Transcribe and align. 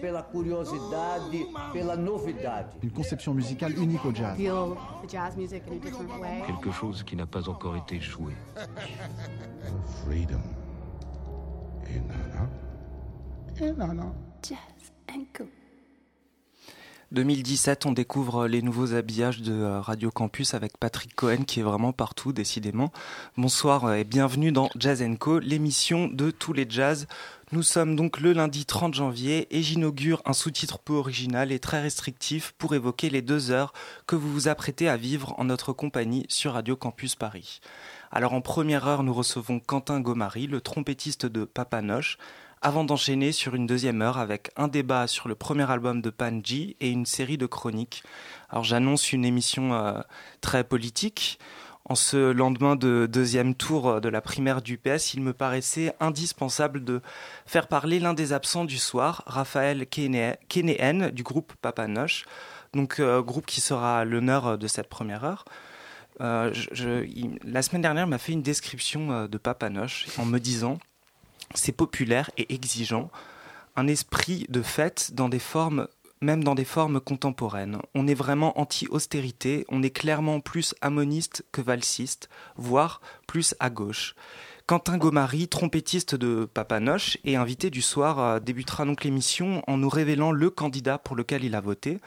Pela 0.00 0.22
curiosidade, 0.22 1.46
pela 1.72 1.96
novidade. 1.96 2.66
Une 2.82 2.90
conception 2.90 3.34
musicale 3.34 3.78
unique 3.78 4.04
au 4.04 4.14
jazz. 4.14 4.36
feel 4.36 4.74
the 5.02 5.08
jazz 5.08 5.36
music 5.36 5.62
in 5.68 5.72
a 5.72 5.78
different 5.78 6.18
way. 6.18 6.42
Quelque 6.46 6.72
chose 6.72 7.02
qui 7.02 7.14
n'a 7.14 7.26
pas 7.26 7.46
encore 7.48 7.76
été 7.76 8.00
joué. 8.00 8.32
freedom. 10.04 10.40
Eh, 11.86 12.00
nana. 12.00 12.48
Eh, 13.60 13.72
nana. 13.72 14.12
Jazz 14.42 14.92
and 15.10 15.26
Co. 15.36 15.44
2017, 17.12 17.86
on 17.86 17.92
découvre 17.92 18.46
les 18.46 18.62
nouveaux 18.62 18.94
habillages 18.94 19.42
de 19.42 19.52
euh, 19.52 19.80
Radio 19.80 20.12
Campus 20.12 20.54
avec 20.54 20.78
Patrick 20.78 21.12
Cohen 21.16 21.42
qui 21.44 21.58
est 21.58 21.64
vraiment 21.64 21.92
partout, 21.92 22.32
décidément. 22.32 22.92
Bonsoir 23.36 23.94
et 23.94 24.04
bienvenue 24.04 24.52
dans 24.52 24.70
Jazz 24.78 25.04
Co, 25.18 25.40
l'émission 25.40 26.06
de 26.06 26.30
tous 26.30 26.52
les 26.52 26.66
jazz. 26.68 27.08
Nous 27.50 27.64
sommes 27.64 27.96
donc 27.96 28.20
le 28.20 28.32
lundi 28.32 28.64
30 28.64 28.94
janvier 28.94 29.48
et 29.50 29.60
j'inaugure 29.60 30.22
un 30.24 30.32
sous-titre 30.32 30.78
peu 30.78 30.92
original 30.92 31.50
et 31.50 31.58
très 31.58 31.82
restrictif 31.82 32.54
pour 32.58 32.76
évoquer 32.76 33.10
les 33.10 33.22
deux 33.22 33.50
heures 33.50 33.72
que 34.06 34.14
vous 34.14 34.32
vous 34.32 34.46
apprêtez 34.46 34.88
à 34.88 34.96
vivre 34.96 35.34
en 35.36 35.42
notre 35.42 35.72
compagnie 35.72 36.26
sur 36.28 36.52
Radio 36.52 36.76
Campus 36.76 37.16
Paris. 37.16 37.60
Alors 38.12 38.34
en 38.34 38.40
première 38.40 38.86
heure, 38.86 39.02
nous 39.02 39.14
recevons 39.14 39.58
Quentin 39.58 39.98
Gomari, 39.98 40.46
le 40.46 40.60
trompettiste 40.60 41.26
de 41.26 41.44
Papa 41.44 41.82
Noche, 41.82 42.18
avant 42.62 42.84
d'enchaîner 42.84 43.32
sur 43.32 43.54
une 43.54 43.66
deuxième 43.66 44.02
heure 44.02 44.18
avec 44.18 44.50
un 44.56 44.68
débat 44.68 45.06
sur 45.06 45.28
le 45.28 45.34
premier 45.34 45.70
album 45.70 46.02
de 46.02 46.10
Panji 46.10 46.76
et 46.80 46.90
une 46.90 47.06
série 47.06 47.38
de 47.38 47.46
chroniques. 47.46 48.02
Alors 48.50 48.64
j'annonce 48.64 49.12
une 49.12 49.24
émission 49.24 49.72
euh, 49.72 50.00
très 50.40 50.64
politique. 50.64 51.38
En 51.86 51.94
ce 51.94 52.30
lendemain 52.30 52.76
de 52.76 53.08
deuxième 53.10 53.54
tour 53.54 54.00
de 54.00 54.08
la 54.08 54.20
primaire 54.20 54.62
du 54.62 54.78
PS, 54.78 55.14
il 55.14 55.22
me 55.22 55.32
paraissait 55.32 55.94
indispensable 55.98 56.84
de 56.84 57.00
faire 57.46 57.66
parler 57.66 57.98
l'un 57.98 58.14
des 58.14 58.32
absents 58.32 58.64
du 58.64 58.78
soir, 58.78 59.24
Raphaël 59.26 59.86
Kénéen 59.86 61.08
du 61.10 61.22
groupe 61.22 61.54
Papa 61.60 61.88
Noche, 61.88 62.26
donc 62.74 63.00
euh, 63.00 63.22
groupe 63.22 63.46
qui 63.46 63.60
sera 63.60 64.04
l'honneur 64.04 64.56
de 64.58 64.66
cette 64.68 64.88
première 64.88 65.24
heure. 65.24 65.44
Euh, 66.20 66.52
la 67.44 67.62
semaine 67.62 67.82
dernière, 67.82 68.06
m'a 68.06 68.18
fait 68.18 68.32
une 68.32 68.42
description 68.42 69.10
euh, 69.10 69.28
de 69.28 69.38
Papa 69.38 69.70
Noche 69.70 70.06
en 70.18 70.26
me 70.26 70.38
disant 70.38 70.78
c'est 71.54 71.72
populaire 71.72 72.30
et 72.36 72.52
exigeant, 72.54 73.10
un 73.76 73.86
esprit 73.86 74.46
de 74.48 74.62
fête 74.62 75.14
dans 75.14 75.28
des 75.28 75.38
formes, 75.38 75.88
même 76.20 76.44
dans 76.44 76.54
des 76.54 76.64
formes 76.64 77.00
contemporaines. 77.00 77.78
On 77.94 78.06
est 78.06 78.14
vraiment 78.14 78.58
anti-austérité, 78.60 79.64
on 79.68 79.82
est 79.82 79.90
clairement 79.90 80.40
plus 80.40 80.74
ammoniste 80.80 81.44
que 81.52 81.60
valsiste, 81.60 82.28
voire 82.56 83.00
plus 83.26 83.54
à 83.60 83.70
gauche. 83.70 84.14
Quentin 84.70 84.98
Gomari, 84.98 85.48
trompettiste 85.48 86.14
de 86.14 86.44
Papa 86.44 86.78
Noche 86.78 87.18
et 87.24 87.34
invité 87.34 87.70
du 87.70 87.82
soir, 87.82 88.20
euh, 88.20 88.38
débutera 88.38 88.84
donc 88.84 89.02
l'émission 89.02 89.64
en 89.66 89.78
nous 89.78 89.88
révélant 89.88 90.30
le 90.30 90.48
candidat 90.48 90.96
pour 90.96 91.16
lequel 91.16 91.42
il 91.42 91.56
a 91.56 91.60
voté. 91.60 91.98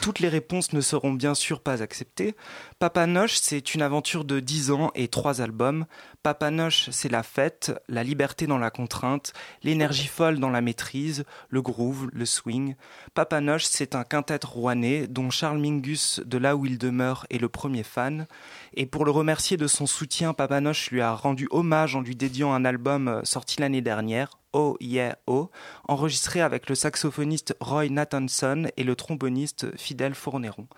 Toutes 0.00 0.18
les 0.18 0.28
réponses 0.28 0.72
ne 0.72 0.80
seront 0.80 1.12
bien 1.12 1.36
sûr 1.36 1.60
pas 1.60 1.80
acceptées. 1.80 2.34
Papa 2.80 3.08
Noche, 3.08 3.38
c'est 3.42 3.74
une 3.74 3.82
aventure 3.82 4.24
de 4.24 4.38
10 4.38 4.70
ans 4.70 4.92
et 4.94 5.08
3 5.08 5.40
albums. 5.40 5.84
Papa 6.22 6.52
Noche, 6.52 6.90
c'est 6.92 7.08
la 7.08 7.24
fête, 7.24 7.72
la 7.88 8.04
liberté 8.04 8.46
dans 8.46 8.56
la 8.56 8.70
contrainte, 8.70 9.32
l'énergie 9.64 10.06
folle 10.06 10.38
dans 10.38 10.48
la 10.48 10.60
maîtrise, 10.60 11.24
le 11.48 11.60
groove, 11.60 12.08
le 12.12 12.24
swing. 12.24 12.76
Papa 13.14 13.40
Noche, 13.40 13.64
c'est 13.64 13.96
un 13.96 14.04
quintet 14.04 14.38
rouennais 14.44 15.08
dont 15.08 15.28
Charles 15.28 15.58
Mingus, 15.58 16.20
de 16.24 16.38
là 16.38 16.54
où 16.54 16.66
il 16.66 16.78
demeure, 16.78 17.26
est 17.30 17.38
le 17.38 17.48
premier 17.48 17.82
fan. 17.82 18.28
Et 18.74 18.86
pour 18.86 19.04
le 19.04 19.10
remercier 19.10 19.56
de 19.56 19.66
son 19.66 19.86
soutien, 19.86 20.32
Papa 20.32 20.60
Noche 20.60 20.92
lui 20.92 21.00
a 21.00 21.14
rendu 21.14 21.48
hommage 21.50 21.96
en 21.96 22.00
lui 22.00 22.14
dédiant 22.14 22.52
un 22.52 22.64
album 22.64 23.08
euh, 23.08 23.24
sorti 23.24 23.60
l'année 23.60 23.82
dernière, 23.82 24.38
Oh 24.52 24.76
Yeah 24.80 25.18
Oh, 25.26 25.50
enregistré 25.88 26.40
avec 26.40 26.68
le 26.68 26.76
saxophoniste 26.76 27.56
Roy 27.58 27.88
Nathanson 27.88 28.68
et 28.76 28.84
le 28.84 28.94
tromboniste 28.94 29.76
Fidel 29.76 30.14
Fourneron. 30.14 30.68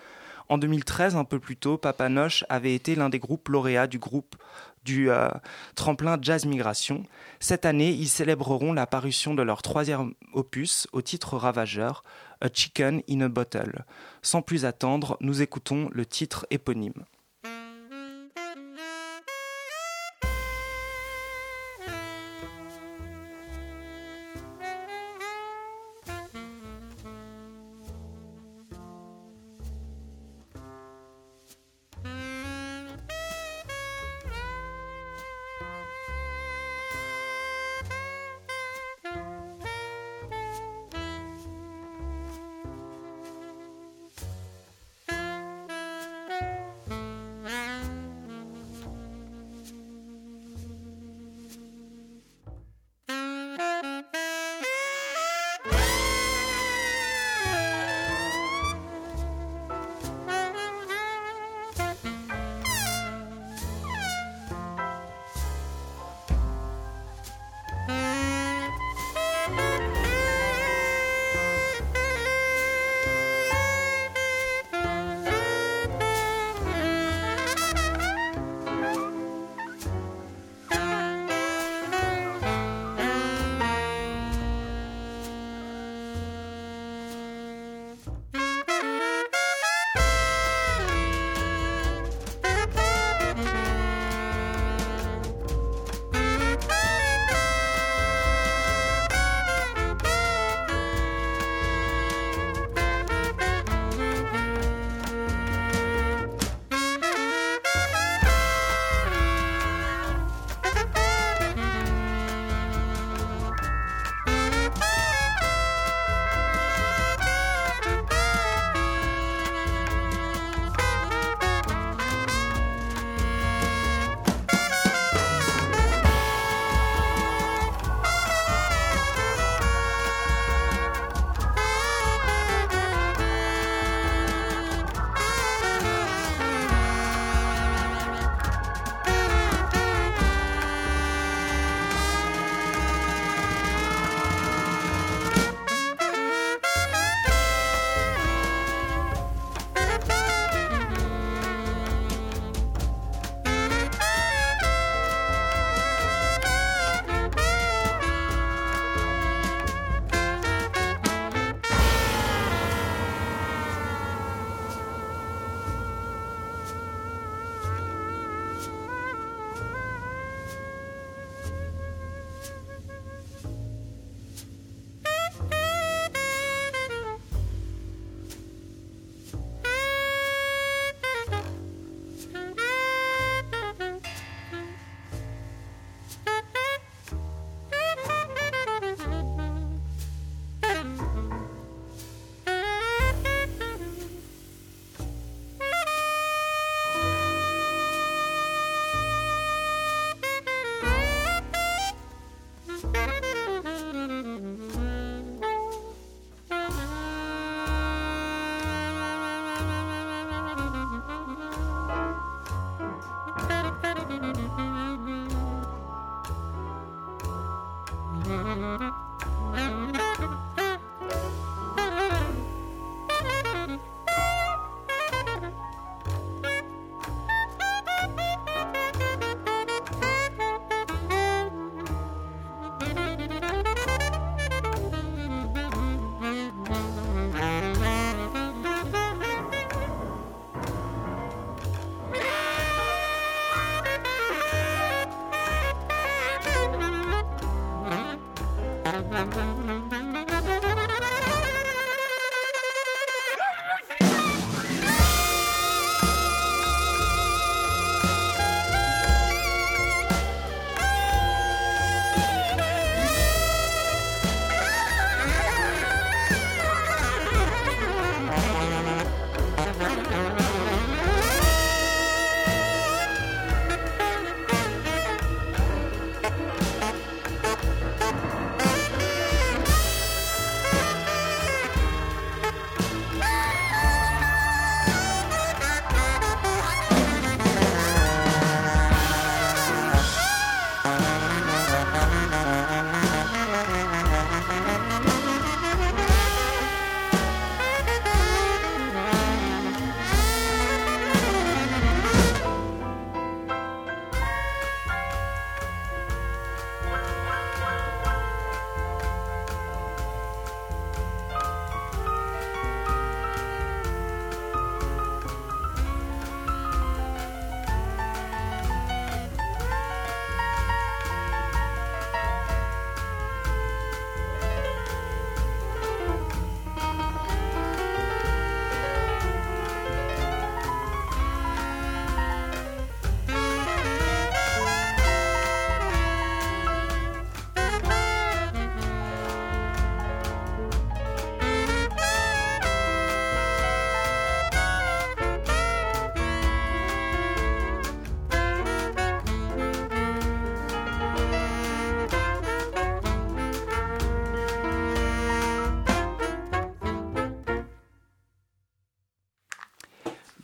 En 0.50 0.58
2013, 0.58 1.14
un 1.14 1.22
peu 1.22 1.38
plus 1.38 1.56
tôt, 1.56 1.78
Papa 1.78 2.08
Noche 2.08 2.44
avait 2.48 2.74
été 2.74 2.96
l'un 2.96 3.08
des 3.08 3.20
groupes 3.20 3.48
lauréats 3.48 3.86
du 3.86 4.00
groupe 4.00 4.34
du 4.84 5.08
euh, 5.08 5.28
tremplin 5.76 6.18
Jazz 6.20 6.44
Migration. 6.44 7.04
Cette 7.38 7.64
année, 7.64 7.90
ils 7.90 8.08
célébreront 8.08 8.72
la 8.72 8.88
parution 8.88 9.34
de 9.34 9.42
leur 9.42 9.62
troisième 9.62 10.12
opus 10.32 10.88
au 10.92 11.02
titre 11.02 11.36
ravageur, 11.36 12.02
A 12.40 12.48
Chicken 12.52 13.00
in 13.08 13.20
a 13.20 13.28
Bottle. 13.28 13.84
Sans 14.22 14.42
plus 14.42 14.64
attendre, 14.64 15.16
nous 15.20 15.40
écoutons 15.40 15.88
le 15.92 16.04
titre 16.04 16.48
éponyme. 16.50 17.04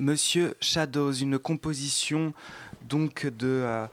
Monsieur 0.07 0.55
Shadows, 0.61 1.15
une 1.15 1.37
composition 1.37 2.33
donc 2.89 3.27
de 3.27 3.49
euh, 3.49 3.87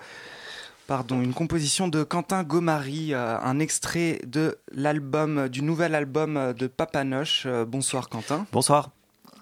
pardon, 0.85 1.19
une 1.23 1.33
composition 1.33 1.87
de 1.87 2.03
Quentin 2.03 2.43
Gomari, 2.43 3.15
euh, 3.15 3.39
un 3.39 3.57
extrait 3.57 4.21
de 4.23 4.59
l'album 4.71 5.49
du 5.49 5.63
nouvel 5.63 5.95
album 5.95 6.53
de 6.53 6.67
Papanoche. 6.67 7.47
Euh, 7.47 7.65
bonsoir 7.65 8.09
Quentin. 8.09 8.45
Bonsoir. 8.51 8.91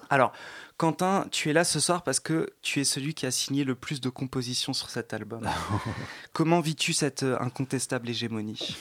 Alors, 0.10 0.32
Quentin, 0.78 1.26
tu 1.30 1.50
es 1.50 1.54
là 1.54 1.66
ce 1.66 1.82
soir 1.82 2.04
parce 2.04 2.22
que 2.22 2.50
tu 2.62 2.80
es 2.80 2.86
celui 2.86 3.14
qui 3.14 3.26
a 3.26 3.32
signé 3.32 3.66
le 3.66 3.76
plus 3.76 4.00
de 4.00 4.08
compositions 4.08 4.72
sur 4.72 4.90
cet 4.90 5.14
album. 5.14 5.46
Comment 6.32 6.62
vis-tu 6.62 6.94
cette 6.94 7.24
incontestable 7.24 8.10
hégémonie? 8.10 8.78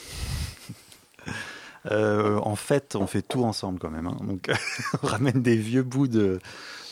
En 1.89 2.55
fait, 2.55 2.95
on 2.95 3.07
fait 3.07 3.21
tout 3.21 3.43
ensemble 3.43 3.79
quand 3.79 3.89
même. 3.89 4.07
Hein. 4.07 4.17
Donc, 4.21 4.51
on 5.03 5.07
ramène 5.07 5.41
des 5.41 5.55
vieux 5.55 5.83
bouts 5.83 6.07
de, 6.07 6.39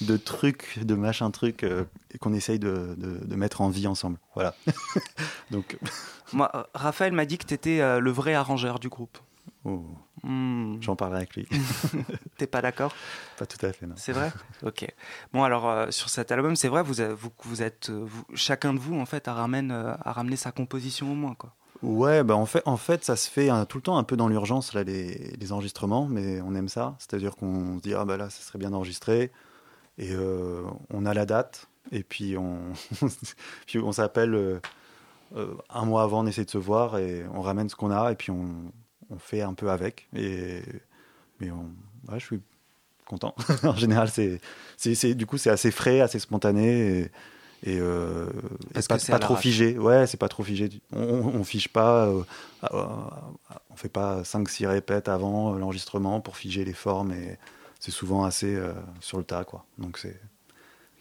de 0.01 0.17
trucs, 0.17 0.79
de 0.79 0.95
machin 0.95 1.29
trucs 1.31 1.63
euh, 1.63 1.85
qu'on 2.19 2.33
essaye 2.33 2.59
de, 2.59 2.95
de, 2.97 3.35
mettre 3.35 3.61
en 3.61 3.69
vie 3.69 3.87
ensemble. 3.87 4.17
Voilà. 4.33 4.55
Donc. 5.51 5.77
Moi, 6.33 6.51
Raphaël 6.73 7.13
m'a 7.13 7.25
dit 7.25 7.37
que 7.37 7.45
tu 7.45 7.53
étais 7.53 7.81
euh, 7.81 7.99
le 7.99 8.11
vrai 8.11 8.33
arrangeur 8.33 8.79
du 8.79 8.89
groupe. 8.89 9.17
Oh. 9.65 9.83
Hmm. 10.23 10.77
J'en 10.81 10.95
parlerai 10.95 11.19
avec 11.19 11.35
lui. 11.35 11.47
T'es 12.37 12.47
pas 12.47 12.61
d'accord? 12.61 12.93
Pas 13.37 13.45
tout 13.45 13.63
à 13.65 13.73
fait, 13.73 13.87
non. 13.87 13.95
C'est 13.97 14.13
vrai? 14.13 14.31
Ok. 14.63 14.85
Bon, 15.33 15.43
alors, 15.43 15.67
euh, 15.67 15.91
sur 15.91 16.09
cet 16.09 16.31
album, 16.31 16.55
c'est 16.55 16.67
vrai, 16.67 16.83
vous, 16.83 16.95
vous, 17.15 17.31
vous 17.43 17.61
êtes. 17.61 17.91
chacun 18.35 18.73
de 18.73 18.79
vous, 18.79 18.99
en 18.99 19.05
fait, 19.05 19.27
a, 19.27 19.33
ramène, 19.33 19.71
a 19.71 20.11
ramené 20.11 20.35
sa 20.35 20.51
composition 20.51 21.11
au 21.11 21.15
moins, 21.15 21.35
quoi. 21.35 21.55
Ouais, 21.81 22.23
bah 22.23 22.35
en 22.35 22.45
fait, 22.45 22.61
en 22.65 22.75
fait, 22.75 23.05
ça 23.05 23.15
se 23.15 23.29
fait 23.29 23.49
hein, 23.49 23.65
tout 23.65 23.77
le 23.77 23.81
temps 23.83 23.97
un 23.97 24.03
peu 24.03 24.17
dans 24.17 24.27
l'urgence 24.27 24.73
là 24.73 24.83
les, 24.83 25.51
enregistrements, 25.53 26.07
mais 26.07 26.41
on 26.41 26.53
aime 26.53 26.67
ça. 26.67 26.95
C'est-à-dire 26.99 27.35
qu'on 27.35 27.77
se 27.77 27.81
dit 27.81 27.93
ah 27.93 28.03
bah 28.03 28.17
là, 28.17 28.29
ça 28.29 28.41
serait 28.43 28.59
bien 28.59 28.71
d'enregistrer. 28.71 29.31
Et 29.97 30.11
euh, 30.11 30.63
on 30.91 31.05
a 31.05 31.13
la 31.13 31.25
date, 31.25 31.67
et 31.91 32.03
puis 32.03 32.37
on, 32.37 32.59
on 33.75 33.91
s'appelle 33.91 34.33
euh, 34.33 34.59
euh, 35.35 35.55
un 35.69 35.85
mois 35.85 36.03
avant, 36.03 36.23
on 36.23 36.27
essaie 36.27 36.45
de 36.45 36.49
se 36.49 36.57
voir, 36.57 36.97
et 36.97 37.25
on 37.33 37.41
ramène 37.41 37.69
ce 37.69 37.75
qu'on 37.75 37.91
a, 37.91 38.11
et 38.11 38.15
puis 38.15 38.31
on, 38.31 38.71
on, 39.09 39.19
fait 39.19 39.41
un 39.41 39.53
peu 39.53 39.69
avec. 39.69 40.07
Et, 40.15 40.61
mais 41.39 41.51
on, 41.51 41.69
je 42.13 42.25
suis 42.25 42.41
content. 43.05 43.35
en 43.63 43.75
général, 43.75 44.09
c'est, 44.09 44.41
c'est, 44.77 45.15
du 45.15 45.25
coup, 45.25 45.37
c'est 45.37 45.49
assez 45.49 45.71
frais, 45.71 46.01
assez 46.01 46.19
spontané. 46.19 47.09
Et, 47.63 47.79
pas, 48.87 48.97
pas 48.97 49.19
trop 49.19 49.35
figé. 49.35 49.77
Ouais, 49.77 50.07
c'est 50.07 50.17
pas 50.17 50.29
trop 50.29 50.43
figé. 50.43 50.69
On, 50.93 51.01
on, 51.01 51.43
fiche 51.43 51.67
pas, 51.67 52.09
on 52.71 53.75
fait 53.75 53.89
pas 53.89 54.21
5-6 54.21 54.67
répètes 54.67 55.09
avant 55.09 55.53
l'enregistrement 55.53 56.21
pour 56.21 56.37
figer 56.37 56.63
les 56.63 56.73
formes 56.73 57.11
et 57.11 57.37
c'est 57.79 57.91
souvent 57.91 58.25
assez 58.25 58.55
euh, 58.55 58.73
sur 58.99 59.17
le 59.17 59.23
tas, 59.23 59.43
quoi. 59.43 59.65
Donc 59.77 59.97
c'est 59.97 60.19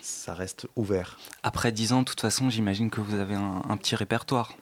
ça 0.00 0.32
reste 0.32 0.68
ouvert. 0.76 1.18
Après 1.42 1.72
dix 1.72 1.92
ans, 1.92 2.00
de 2.00 2.04
toute 2.04 2.20
façon, 2.20 2.50
j'imagine 2.50 2.88
que 2.88 3.00
vous 3.00 3.16
avez 3.16 3.34
un, 3.34 3.76
petit 3.76 3.96
répertoire. 3.96 4.52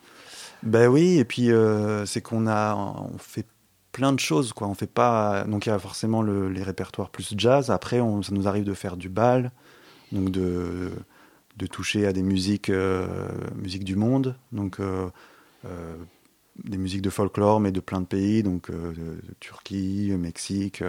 Ben 0.63 0.89
oui, 0.89 1.19
et 1.19 1.27
puis 1.27 1.53
euh, 1.53 2.07
c'est 2.07 2.23
qu'on 2.23 2.47
a, 2.47 2.75
on 2.75 3.19
fait 3.19 3.45
plein 3.93 4.15
de 4.15 4.19
choses, 4.19 4.55
quoi. 4.55 4.67
On 4.67 4.75
fait 4.75 4.87
pas, 4.87 5.45
donc 5.45 5.67
il 5.67 5.69
y 5.69 5.73
a 5.73 5.79
forcément 5.79 6.23
les 6.23 6.63
répertoires 6.63 7.11
plus 7.11 7.35
jazz. 7.37 7.71
Après, 7.71 8.01
on, 8.01 8.23
ça 8.23 8.33
nous 8.33 8.49
arrive 8.49 8.65
de 8.65 8.73
faire 8.73 8.97
du 8.97 9.11
bal, 9.11 9.53
donc 10.11 10.31
de 10.31 10.91
de 10.91 10.93
toucher 11.65 12.07
à 12.07 12.13
des 12.13 12.23
musiques, 12.23 12.69
euh, 12.69 13.29
musiques 13.55 13.85
du 13.85 13.97
monde, 13.97 14.37
donc 14.53 14.79
des 16.65 16.77
musiques 16.77 17.03
de 17.03 17.11
folklore, 17.11 17.61
mais 17.61 17.73
de 17.73 17.81
plein 17.81 18.03
de 18.03 18.07
pays, 18.07 18.43
donc 18.43 18.71
de 18.71 19.17
Turquie, 19.41 20.13
Mexique. 20.19 20.83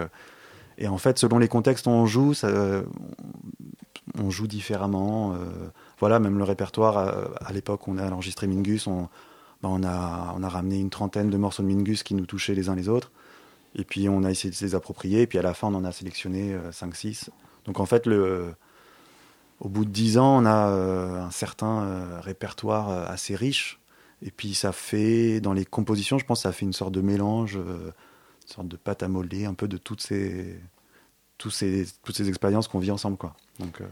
Et 0.76 0.86
en 0.86 0.98
fait, 0.98 1.18
selon 1.18 1.38
les 1.38 1.48
contextes 1.48 1.86
où 1.86 1.90
on 1.90 2.06
joue, 2.06 2.34
on 4.16 4.30
joue 4.30 4.46
différemment. 4.46 5.34
Euh, 5.34 5.38
voilà, 5.98 6.18
même 6.20 6.38
le 6.38 6.44
répertoire, 6.44 6.96
à, 6.96 7.52
l'époque 7.52 7.86
où 7.88 7.92
on 7.92 7.98
a 7.98 8.10
enregistré 8.10 8.46
Mingus, 8.46 8.86
on, 8.86 9.08
bah, 9.62 9.68
on, 9.70 9.82
a, 9.82 10.34
on 10.36 10.42
a 10.42 10.48
ramené 10.48 10.78
une 10.78 10.90
trentaine 10.90 11.30
de 11.30 11.36
morceaux 11.36 11.62
de 11.62 11.68
Mingus 11.68 12.02
qui 12.02 12.14
nous 12.14 12.26
touchaient 12.26 12.54
les 12.54 12.68
uns 12.68 12.74
les 12.74 12.88
autres. 12.88 13.10
Et 13.74 13.84
puis 13.84 14.08
on 14.08 14.24
a 14.24 14.30
essayé 14.30 14.52
de 14.52 14.64
les 14.64 14.74
approprier. 14.74 15.22
Et 15.22 15.26
puis 15.26 15.38
à 15.38 15.42
la 15.42 15.54
fin, 15.54 15.68
on 15.68 15.74
en 15.74 15.84
a 15.84 15.92
sélectionné 15.92 16.56
5-6. 16.70 17.28
Euh, 17.28 17.32
Donc 17.66 17.80
en 17.80 17.86
fait, 17.86 18.06
le, 18.06 18.54
au 19.60 19.68
bout 19.68 19.84
de 19.84 19.90
10 19.90 20.18
ans, 20.18 20.42
on 20.42 20.46
a 20.46 20.68
euh, 20.68 21.22
un 21.22 21.30
certain 21.30 22.20
répertoire 22.20 22.90
assez 23.10 23.34
riche. 23.34 23.80
Et 24.22 24.30
puis 24.30 24.54
ça 24.54 24.72
fait, 24.72 25.40
dans 25.40 25.52
les 25.52 25.64
compositions, 25.64 26.18
je 26.18 26.24
pense 26.24 26.42
ça 26.42 26.52
fait 26.52 26.66
une 26.66 26.72
sorte 26.72 26.92
de 26.92 27.00
mélange 27.00 27.58
sorte 28.48 28.68
de 28.68 28.76
pâte 28.76 29.02
à 29.02 29.08
molder, 29.08 29.44
un 29.44 29.54
peu 29.54 29.68
de 29.68 29.76
toutes 29.76 30.00
ces, 30.00 30.58
toutes 31.36 31.52
ces 31.52 32.28
expériences 32.28 32.68
qu'on 32.68 32.78
vit 32.78 32.90
ensemble. 32.90 33.16
Quoi. 33.16 33.34
Donc, 33.60 33.80
euh, 33.80 33.86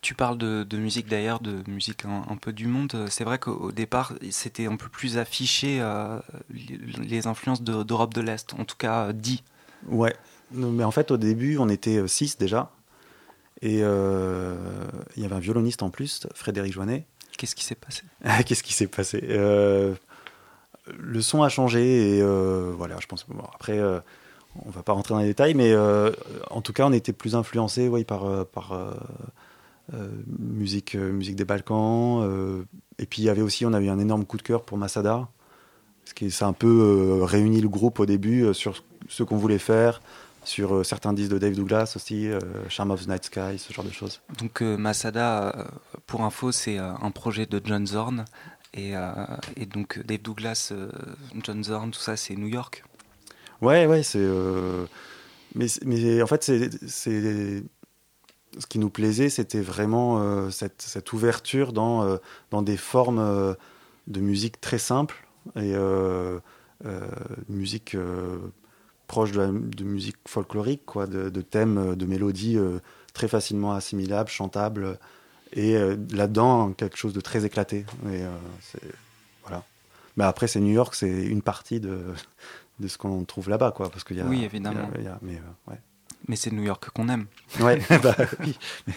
Tu 0.00 0.14
parles 0.14 0.38
de, 0.38 0.64
musique 0.76 1.08
d'ailleurs, 1.08 1.40
de 1.40 1.62
musique 1.66 2.04
un, 2.04 2.36
peu 2.36 2.52
du 2.52 2.66
monde. 2.66 3.06
C'est 3.08 3.24
vrai 3.24 3.38
qu'au 3.38 3.72
départ, 3.72 4.14
c'était 4.30 4.66
un 4.66 4.76
peu 4.76 4.88
plus 4.88 5.18
affiché 5.18 5.78
euh, 5.80 6.18
les 6.50 7.26
influences 7.26 7.62
d'Europe 7.62 8.14
de, 8.14 8.20
l'Est, 8.20 8.54
en 8.54 8.64
tout 8.64 8.76
cas 8.76 9.12
dit. 9.12 9.42
Ouais, 9.86 10.14
mais 10.50 10.82
en 10.82 10.90
fait 10.90 11.12
au 11.12 11.16
début 11.16 11.56
on 11.58 11.68
était 11.68 12.08
six 12.08 12.36
déjà, 12.36 12.72
et 13.62 13.80
euh, 13.82 14.56
il 15.16 15.22
y 15.22 15.26
avait 15.26 15.34
un 15.34 15.40
violoniste 15.40 15.82
en 15.82 15.90
plus, 15.90 16.26
Frédéric 16.34 16.72
Joannet. 16.72 17.06
Qu'est-ce 17.36 17.54
qui 17.54 17.64
s'est 17.64 17.74
passé? 17.74 18.02
Qu'est-ce 18.46 18.62
qui 18.62 18.72
s'est 18.72 18.86
passé? 18.86 19.22
Euh, 19.28 19.94
Le 20.96 21.20
son 21.20 21.42
a 21.42 21.48
changé 21.48 22.18
et 22.18 22.22
voilà, 22.22 22.96
je 23.00 23.06
pense. 23.06 23.26
Bon, 23.28 23.44
après 23.54 23.80
on 24.64 24.70
va 24.70 24.82
pas 24.82 24.92
rentrer 24.92 25.14
dans 25.14 25.20
les 25.20 25.26
détails, 25.26 25.54
mais 25.54 25.74
en 26.50 26.62
tout 26.62 26.72
cas, 26.72 26.86
on 26.86 26.92
était 26.92 27.12
plus 27.12 27.36
influencé 27.36 27.88
oui, 27.88 28.04
par, 28.04 28.46
par 28.46 28.72
euh, 29.94 30.06
musique, 30.38 30.96
euh, 30.96 31.10
musique 31.10 31.36
des 31.36 31.46
Balkans. 31.46 32.20
Euh, 32.22 32.62
et 32.98 33.06
puis 33.06 33.22
il 33.22 33.24
y 33.24 33.30
avait 33.30 33.40
aussi, 33.40 33.64
on 33.64 33.72
a 33.72 33.80
eu 33.80 33.88
un 33.88 33.98
énorme 33.98 34.26
coup 34.26 34.36
de 34.36 34.42
cœur 34.42 34.62
pour 34.62 34.76
Masada. 34.76 35.28
Ce 36.04 36.12
qui 36.12 36.30
ça 36.30 36.46
a 36.46 36.48
un 36.48 36.52
peu 36.52 37.22
réuni 37.22 37.60
le 37.60 37.68
groupe 37.68 38.00
au 38.00 38.06
début 38.06 38.54
sur 38.54 38.82
ce 39.08 39.22
qu'on 39.22 39.36
voulait 39.36 39.58
faire, 39.58 40.00
sur 40.48 40.84
certains 40.84 41.12
disques 41.12 41.30
de 41.30 41.38
Dave 41.38 41.54
Douglas 41.54 41.92
aussi, 41.96 42.28
Charm 42.68 42.90
of 42.90 43.04
the 43.04 43.08
Night 43.08 43.24
Sky, 43.24 43.58
ce 43.58 43.72
genre 43.72 43.84
de 43.84 43.90
choses. 43.90 44.20
Donc 44.38 44.60
Masada, 44.60 45.68
pour 46.06 46.22
info, 46.22 46.52
c'est 46.52 46.78
un 46.78 47.10
projet 47.10 47.46
de 47.46 47.60
John 47.64 47.86
Zorn. 47.86 48.24
Et, 48.74 48.92
et 49.56 49.66
donc 49.66 49.98
Dave 50.04 50.22
Douglas, 50.22 50.72
John 51.42 51.64
Zorn, 51.64 51.90
tout 51.90 52.00
ça, 52.00 52.16
c'est 52.16 52.34
New 52.36 52.48
York. 52.48 52.84
Ouais, 53.60 53.86
ouais, 53.86 54.02
c'est. 54.02 54.26
mais, 55.54 55.66
mais 55.84 56.22
en 56.22 56.26
fait, 56.26 56.42
c'est 56.86 57.62
ce 58.58 58.66
qui 58.66 58.78
nous 58.78 58.90
plaisait, 58.90 59.28
c'était 59.28 59.60
vraiment 59.60 60.20
euh, 60.20 60.50
cette, 60.50 61.12
ouverture 61.12 61.72
dans, 61.72 62.02
euh, 62.02 62.16
dans 62.50 62.62
des 62.62 62.76
formes 62.76 63.18
euh, 63.18 63.54
de 64.06 64.20
musique 64.20 64.60
très 64.60 64.78
simples 64.78 65.26
et 65.56 65.74
musique 67.48 67.96
proche 69.08 69.32
de, 69.32 69.84
musique 69.84 70.16
folklorique, 70.28 70.86
quoi, 70.86 71.06
de, 71.06 71.40
thèmes, 71.40 71.96
de 71.96 72.06
mélodies 72.06 72.58
très 73.12 73.26
facilement 73.26 73.72
assimilables, 73.72 74.30
chantables, 74.30 74.98
et 75.52 75.76
là-dedans 76.12 76.72
quelque 76.72 76.96
chose 76.96 77.12
de 77.12 77.20
très 77.20 77.44
éclaté. 77.44 77.84
Et, 78.12 78.20
voilà. 79.42 79.64
Mais 80.16 80.24
après, 80.24 80.46
c'est 80.46 80.60
New 80.60 80.72
York, 80.72 80.94
c'est 80.94 81.10
une 81.24 81.42
partie 81.42 81.80
de, 81.80 82.02
de 82.80 82.86
ce 82.86 82.96
qu'on 82.98 83.24
trouve 83.24 83.48
là-bas, 83.48 83.72
quoi, 83.72 83.90
parce 83.90 84.04
qu'il 84.04 84.18
y 84.18 84.20
a. 84.20 84.26
Oui, 84.26 84.44
évidemment. 84.44 84.88
mais, 85.22 85.40
ouais 85.66 85.78
mais 86.26 86.36
c'est 86.36 86.52
New 86.52 86.62
York 86.62 86.90
qu'on 86.90 87.08
aime. 87.08 87.26
Ouais, 87.60 87.80
bah, 88.02 88.16
oui. 88.40 88.58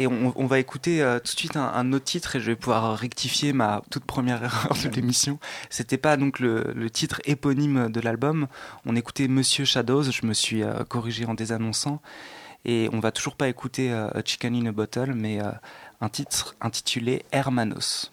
Et 0.00 0.06
on, 0.06 0.46
va 0.46 0.58
écouter 0.58 1.02
euh, 1.02 1.18
tout 1.18 1.34
de 1.34 1.38
suite 1.38 1.56
un, 1.56 1.92
autre 1.92 2.06
titre 2.06 2.34
et 2.34 2.40
je 2.40 2.46
vais 2.46 2.56
pouvoir 2.56 2.96
rectifier 2.96 3.52
ma 3.52 3.82
toute 3.90 4.06
première 4.06 4.42
erreur 4.44 4.72
de 4.72 4.88
l'émission. 4.88 5.38
C'était 5.68 5.98
pas 5.98 6.16
donc 6.16 6.38
le, 6.40 6.88
titre 6.88 7.20
éponyme 7.26 7.92
de 7.92 8.00
l'album. 8.00 8.46
On 8.86 8.96
écoutait 8.96 9.28
Monsieur 9.28 9.66
Shadows. 9.66 10.04
Je 10.04 10.24
me 10.24 10.32
suis 10.32 10.62
euh, 10.62 10.84
corrigé 10.84 11.26
en 11.26 11.34
désannonçant. 11.34 12.00
Et 12.64 12.88
on 12.94 13.00
va 13.00 13.12
toujours 13.12 13.36
pas 13.36 13.48
écouter 13.48 13.92
euh, 13.92 14.08
Chicken 14.24 14.54
in 14.54 14.70
a 14.70 14.72
Bottle, 14.72 15.12
mais 15.14 15.38
un 16.00 16.08
titre 16.08 16.56
intitulé 16.62 17.22
Hermanos. 17.30 18.10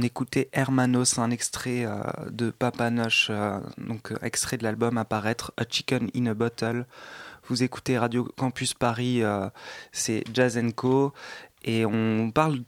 On 0.00 0.02
écoutait 0.02 0.48
Hermanos, 0.54 1.18
un 1.18 1.30
extrait 1.30 1.86
de 2.30 2.48
Papa 2.48 2.88
Noche, 2.88 3.30
donc 3.76 4.14
extrait 4.22 4.56
de 4.56 4.64
l'album 4.64 4.96
Apparaître, 4.96 5.52
A 5.58 5.64
Chicken 5.68 6.08
in 6.16 6.24
a 6.24 6.32
Bottle. 6.32 6.86
Vous 7.48 7.62
écoutez 7.62 7.98
Radio 7.98 8.24
Campus 8.38 8.72
Paris, 8.72 9.20
c'est 9.92 10.24
Jazz 10.32 10.58
Co. 10.74 11.12
Et 11.64 11.84
on 11.84 12.30
parle 12.30 12.60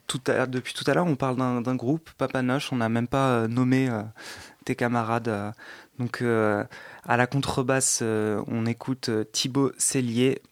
depuis 0.47 0.75
tout 0.75 0.85
à 0.87 0.93
l'heure, 0.93 1.07
on 1.07 1.17
parle 1.17 1.37
d'un 1.63 1.75
groupe, 1.75 2.11
Papa 2.19 2.43
Noche. 2.43 2.71
On 2.71 2.77
n'a 2.77 2.91
même 2.91 3.09
pas 3.09 3.49
nommé 3.49 3.89
tes 4.67 4.77
camarades. 4.77 5.55
donc 5.99 6.21
à 6.21 7.17
la 7.17 7.27
contrebasse, 7.27 8.03
on 8.03 8.67
écoute 8.67 9.09
Thibaut 9.33 9.73
Cellier, 9.79 10.43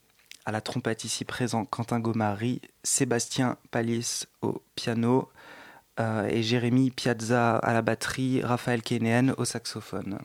à 0.47 0.51
la 0.51 0.63
trompette 0.63 1.05
ici 1.05 1.27
présent 1.27 1.67
Quentin 1.67 2.01
Gomari, 2.01 2.63
Sébastien 2.85 3.59
Palis 3.71 4.25
au 4.41 4.63
piano 4.77 5.29
euh, 6.01 6.27
et 6.29 6.43
Jérémy 6.43 6.91
Piazza 6.91 7.57
à 7.57 7.73
la 7.75 7.83
batterie, 7.83 8.43
Raphaël 8.43 8.83
Kénéen 8.83 9.35
au 9.37 9.45
saxophone. 9.45 10.19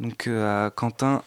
Donc 0.00 0.26
euh, 0.26 0.70
Quentin, 0.70 1.22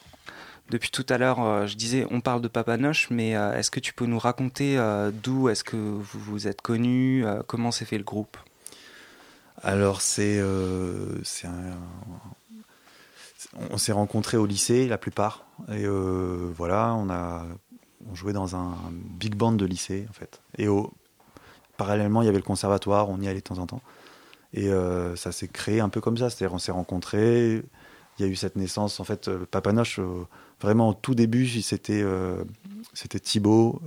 depuis 0.69 0.89
tout 0.89 1.05
à 1.09 1.17
l'heure, 1.17 1.41
euh, 1.43 1.67
je 1.67 1.75
disais 1.75 2.07
on 2.09 2.21
parle 2.21 2.41
de 2.41 2.47
Papanoche, 2.47 3.09
mais 3.11 3.31
est-ce 3.31 3.69
que 3.69 3.79
tu 3.79 3.93
peux 3.93 4.05
nous 4.05 4.19
raconter 4.19 4.79
d'où 5.23 5.49
est-ce 5.49 5.63
que 5.63 5.75
vous 5.75 6.19
vous 6.19 6.47
êtes 6.47 6.61
connus, 6.61 7.23
comment 7.47 7.71
s'est 7.71 7.85
fait 7.85 7.97
le 7.99 8.03
groupe? 8.03 8.37
Alors 9.61 10.01
c'est 10.01 10.41
on 13.69 13.77
s'est 13.77 13.91
rencontrés 13.91 14.37
au 14.37 14.45
lycée, 14.45 14.87
la 14.87 14.97
plupart. 14.97 15.45
Et 15.71 15.85
voilà, 15.85 16.95
on 16.95 17.09
a 17.09 17.45
on 18.09 18.15
jouait 18.15 18.33
dans 18.33 18.55
un 18.55 18.75
big 18.91 19.35
band 19.35 19.51
de 19.51 19.65
lycée, 19.65 20.07
en 20.09 20.13
fait. 20.13 20.41
Et 20.57 20.67
au, 20.67 20.91
parallèlement, 21.81 22.21
il 22.21 22.25
y 22.25 22.29
avait 22.29 22.37
le 22.37 22.43
conservatoire, 22.43 23.09
on 23.09 23.19
y 23.21 23.27
allait 23.27 23.39
de 23.39 23.43
temps 23.43 23.59
en 23.59 23.67
temps. 23.67 23.81
Et 24.53 24.69
euh, 24.69 25.15
ça 25.15 25.31
s'est 25.31 25.47
créé 25.47 25.79
un 25.79 25.89
peu 25.89 26.01
comme 26.01 26.17
ça, 26.17 26.29
c'est-à-dire 26.29 26.53
on 26.53 26.59
s'est 26.59 26.71
rencontrés, 26.71 27.63
il 28.17 28.25
y 28.25 28.27
a 28.27 28.31
eu 28.31 28.35
cette 28.35 28.55
naissance, 28.55 28.99
en 28.99 29.03
fait, 29.03 29.27
euh, 29.27 29.45
Papanoche, 29.49 29.99
vraiment 30.59 30.89
au 30.89 30.93
tout 30.93 31.15
début, 31.15 31.47
c'était 31.47 32.05
c'était 32.93 33.19
Thibaut, 33.19 33.81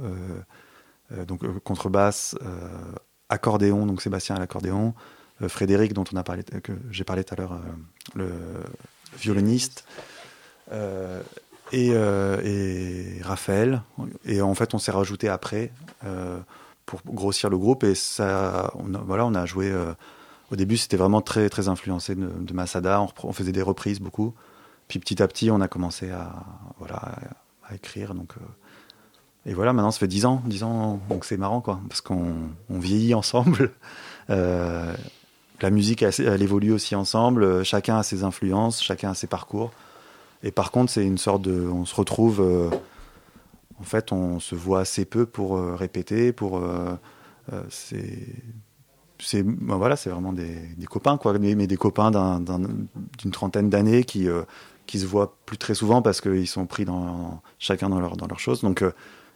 donc 1.29 1.41
contrebasse, 1.61 2.37
accordéon, 3.29 3.87
donc 3.87 4.03
Sébastien 4.03 4.35
à 4.35 4.39
l'accordéon, 4.41 4.95
Frédéric, 5.47 5.93
dont 5.93 6.05
on 6.13 6.17
a 6.17 6.25
parlé, 6.25 6.43
que 6.43 6.73
j'ai 6.91 7.05
parlé 7.05 7.23
tout 7.23 7.35
à 7.35 7.37
l'heure, 7.37 7.61
le 8.17 8.33
violoniste, 9.17 9.85
euh, 10.73 11.23
euh, 11.73 12.41
et, 12.45 13.23
Raphaël. 13.23 13.83
Et 14.25 14.41
en 14.41 14.55
fait, 14.55 14.75
on 14.75 14.79
s'est 14.79 14.93
rajouté 14.93 15.29
après 15.29 15.73
euh, 16.05 16.39
pour 16.87 17.01
grossir 17.07 17.51
le 17.51 17.59
groupe. 17.59 17.85
Et 17.85 17.95
ça, 17.95 18.73
voilà, 19.07 19.27
on 19.27 19.35
a 19.35 19.47
joué. 19.47 19.73
au 20.51 20.57
début, 20.57 20.77
c'était 20.77 20.97
vraiment 20.97 21.21
très, 21.21 21.49
très 21.49 21.69
influencé 21.69 22.15
de, 22.15 22.53
Masada. 22.53 23.07
On, 23.23 23.33
faisait 23.33 23.53
des 23.53 23.63
reprises 23.63 24.01
beaucoup. 24.01 24.35
Puis 24.89 24.99
petit 24.99 25.23
à 25.23 25.29
petit, 25.29 25.51
on 25.51 25.61
a 25.61 25.69
commencé 25.69 26.11
à, 26.11 26.33
voilà, 26.79 27.01
à, 27.69 27.75
écrire. 27.75 28.15
Donc, 28.15 28.35
et 29.47 29.55
voilà, 29.55 29.73
maintenant, 29.73 29.91
ça 29.91 29.99
fait 29.99 30.09
10 30.09 30.27
ans. 30.27 30.43
10 30.47 30.63
ans, 30.63 31.01
donc 31.09 31.25
c'est 31.25 31.37
marrant, 31.37 31.61
quoi. 31.61 31.81
Parce 31.89 32.01
qu'on 32.01 32.35
vieillit 32.71 33.15
ensemble. 33.15 33.73
la 34.29 35.71
musique, 35.71 36.03
elle, 36.03 36.43
évolue 36.43 36.73
aussi 36.73 36.95
ensemble. 36.95 37.45
Euh, 37.45 37.65
chacun 37.65 37.99
a 37.99 38.03
ses 38.03 38.25
influences, 38.25 38.83
chacun 38.83 39.11
a 39.11 39.15
ses 39.15 39.27
parcours. 39.27 39.73
Et 40.43 40.51
par 40.51 40.71
contre, 40.71 40.93
c'est 40.93 41.05
une 41.05 41.19
sorte 41.19 41.43
de. 41.43 41.67
On 41.67 41.87
se 41.87 41.95
retrouve. 41.95 42.71
Euh, 43.77 43.81
en 43.81 43.85
fait, 43.85 44.13
on 44.13 44.41
se 44.41 44.55
voit 44.55 44.81
assez 44.81 45.05
peu 45.05 45.27
pour 45.27 45.57
euh, 45.57 45.75
répéter, 45.75 46.33
pour. 46.33 46.61
c'est. 47.69 48.27
C'est 49.21 49.45
ben 49.45 49.77
voilà, 49.77 49.95
c'est 49.95 50.11
vraiment 50.11 50.33
des, 50.33 50.77
copains, 50.91 51.17
quoi, 51.17 51.39
mais, 51.39 51.55
des 51.55 51.77
copains 51.77 52.11
d'une 52.11 53.31
trentaine 53.31 53.71
d'années 53.71 54.03
qui, 54.03 54.27
qui 54.87 54.99
se 54.99 55.07
voient 55.07 55.37
plus 55.47 55.57
très 55.57 55.75
souvent 55.75 56.03
parce 56.03 56.21
qu'ils 56.21 56.49
sont 56.49 56.67
pris 56.67 56.85
dans, 56.85 57.41
chacun 57.61 57.89
dans 57.89 58.01
leur, 58.01 58.17
dans 58.17 58.27
leurs 58.27 58.41
choses. 58.41 58.63
Donc, 58.63 58.85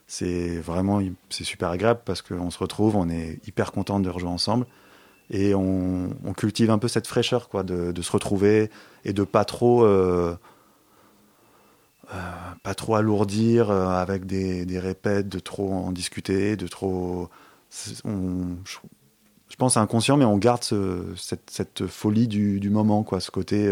c'est 0.08 0.56
vraiment 0.58 1.00
c'est 1.30 1.44
super 1.44 1.70
agréable 1.70 2.00
parce 2.04 2.22
qu'on 2.22 2.50
se 2.50 2.58
retrouve, 2.58 2.96
on 2.96 3.08
est 3.08 3.38
hyper 3.46 3.70
content 3.70 4.00
de 4.00 4.10
rejouer 4.10 4.28
ensemble 4.28 4.66
et 5.30 5.54
on, 5.54 6.10
cultive 6.36 6.70
un 6.70 6.78
peu 6.78 6.88
cette 6.88 7.06
fraîcheur 7.06 7.48
quoi 7.48 7.62
de, 7.62 8.02
se 8.02 8.12
retrouver 8.12 8.70
et 9.04 9.12
de 9.12 9.24
pas 9.24 9.44
trop 9.44 9.84
euh, 9.84 9.86
euh, 9.88 10.36
pas 12.62 12.74
trop 12.74 12.94
alourdir 12.94 13.70
euh, 13.70 13.88
avec 13.88 14.26
des, 14.26 14.64
des, 14.64 14.78
répètes 14.78 15.28
de 15.28 15.38
trop 15.38 15.72
en 15.72 15.92
discuter 15.92 16.56
de 16.56 16.66
trop 16.66 17.28
je, 17.70 19.56
pense 19.58 19.76
inconscient 19.76 20.16
mais 20.16 20.24
on 20.24 20.38
garde 20.38 20.64
cette, 21.16 21.86
folie 21.86 22.28
du, 22.28 22.70
moment 22.70 23.02
quoi 23.02 23.20
ce 23.20 23.30
côté 23.30 23.70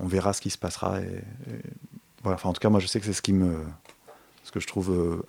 on 0.00 0.06
verra 0.06 0.32
ce 0.32 0.40
qui 0.40 0.50
se 0.50 0.58
passera 0.58 0.98
voilà 2.22 2.34
enfin 2.34 2.48
en 2.48 2.52
tout 2.52 2.60
cas 2.60 2.70
moi 2.70 2.80
je 2.80 2.86
sais 2.86 2.98
que 2.98 3.06
c'est 3.06 3.12
ce 3.12 3.22
qui 3.22 3.32
me 3.32 3.62
ce 4.42 4.50
que 4.50 4.58
je 4.58 4.66
trouve 4.66 5.22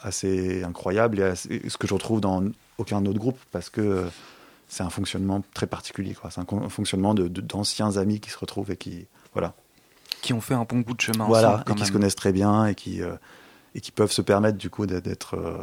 assez 0.00 0.62
incroyable 0.62 1.20
et 1.50 1.68
ce 1.68 1.76
que 1.76 1.86
je 1.86 1.94
retrouve 1.94 2.20
dans 2.20 2.44
aucun 2.78 3.04
autre 3.04 3.18
groupe 3.18 3.38
parce 3.50 3.68
que 3.68 4.06
c'est 4.72 4.82
un 4.82 4.90
fonctionnement 4.90 5.44
très 5.52 5.66
particulier. 5.66 6.16
C'est 6.30 6.40
un, 6.40 6.68
fonctionnement 6.70 7.12
d'anciens 7.12 7.90
de, 7.90 7.98
amis 7.98 8.20
qui 8.20 8.30
se 8.30 8.38
retrouvent 8.38 8.70
et 8.70 8.78
qui, 8.78 9.06
voilà. 9.34 9.54
Qui 10.20 10.32
ont 10.32 10.40
fait 10.40 10.54
un 10.54 10.64
bon 10.64 10.80
bout 10.80 10.94
de 10.94 11.00
chemin 11.00 11.24
voilà, 11.26 11.54
ensemble. 11.54 11.72
et 11.72 11.74
qui 11.74 11.86
se 11.86 11.92
connaissent 11.92 12.16
très 12.16 12.32
bien 12.32 12.66
et 12.66 12.74
qui, 12.74 13.02
euh, 13.02 13.16
et 13.74 13.80
qui 13.80 13.90
peuvent 13.90 14.12
se 14.12 14.22
permettre 14.22 14.58
du 14.58 14.70
coup 14.70 14.86
d'être, 14.86 15.34
euh, 15.34 15.58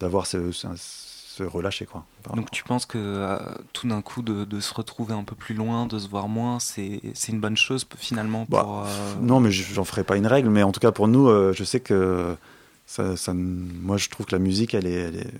d'avoir 0.00 0.26
ce, 0.26 0.50
ce, 0.52 1.42
relâcher. 1.42 1.86
Quoi. 1.86 2.04
Donc 2.34 2.50
tu 2.50 2.64
penses 2.64 2.84
que 2.84 2.98
euh, 2.98 3.38
tout 3.72 3.88
d'un 3.88 4.02
coup 4.02 4.20
de, 4.20 4.60
se 4.60 4.74
retrouver 4.74 5.14
un 5.14 5.24
peu 5.24 5.34
plus 5.34 5.54
loin, 5.54 5.86
de 5.86 5.98
se 5.98 6.06
voir 6.06 6.28
moins, 6.28 6.58
c'est, 6.58 7.00
une 7.28 7.40
bonne 7.40 7.56
chose 7.56 7.86
finalement 7.96 8.46
bah, 8.48 8.62
pour, 8.62 8.84
Non, 9.22 9.40
mais 9.40 9.50
j'en 9.50 9.84
ferai 9.84 10.04
pas 10.04 10.16
une 10.16 10.26
règle, 10.26 10.50
mais 10.50 10.62
en 10.62 10.72
tout 10.72 10.80
cas 10.80 10.92
pour 10.92 11.08
nous, 11.08 11.28
je 11.54 11.64
sais 11.64 11.80
que 11.80 12.36
ça, 12.84 13.16
ça, 13.16 13.32
moi 13.32 13.96
je 13.96 14.10
trouve 14.10 14.26
que 14.26 14.32
la 14.32 14.38
musique, 14.38 14.74
elle 14.74 14.86
est, 14.86 14.92
elle 15.00 15.16
est, 15.16 15.32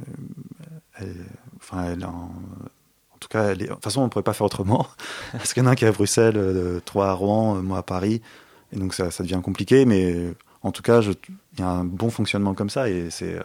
enfin, 1.56 1.84
elle 1.84 2.04
en, 2.04 2.30
tout 3.18 3.28
cas, 3.28 3.54
de 3.54 3.66
toute 3.66 3.84
façon, 3.84 4.00
on 4.00 4.04
ne 4.04 4.08
pourrait 4.08 4.22
pas 4.22 4.32
faire 4.32 4.46
autrement. 4.46 4.86
Parce 5.32 5.52
qu'il 5.52 5.62
y 5.62 5.66
en 5.66 5.68
a 5.68 5.72
un 5.72 5.74
qui 5.74 5.84
est 5.84 5.88
à 5.88 5.92
Bruxelles, 5.92 6.36
euh, 6.36 6.80
trois 6.84 7.08
à 7.08 7.12
Rouen, 7.12 7.56
euh, 7.56 7.60
moi 7.60 7.78
à 7.78 7.82
Paris. 7.82 8.22
Et 8.72 8.76
donc, 8.76 8.94
ça, 8.94 9.10
ça 9.10 9.22
devient 9.22 9.40
compliqué. 9.42 9.84
Mais 9.84 10.32
en 10.62 10.72
tout 10.72 10.82
cas, 10.82 11.00
il 11.02 11.60
y 11.60 11.62
a 11.62 11.68
un 11.68 11.84
bon 11.84 12.10
fonctionnement 12.10 12.54
comme 12.54 12.70
ça. 12.70 12.88
Et 12.88 13.10
c'est, 13.10 13.38
euh, 13.38 13.42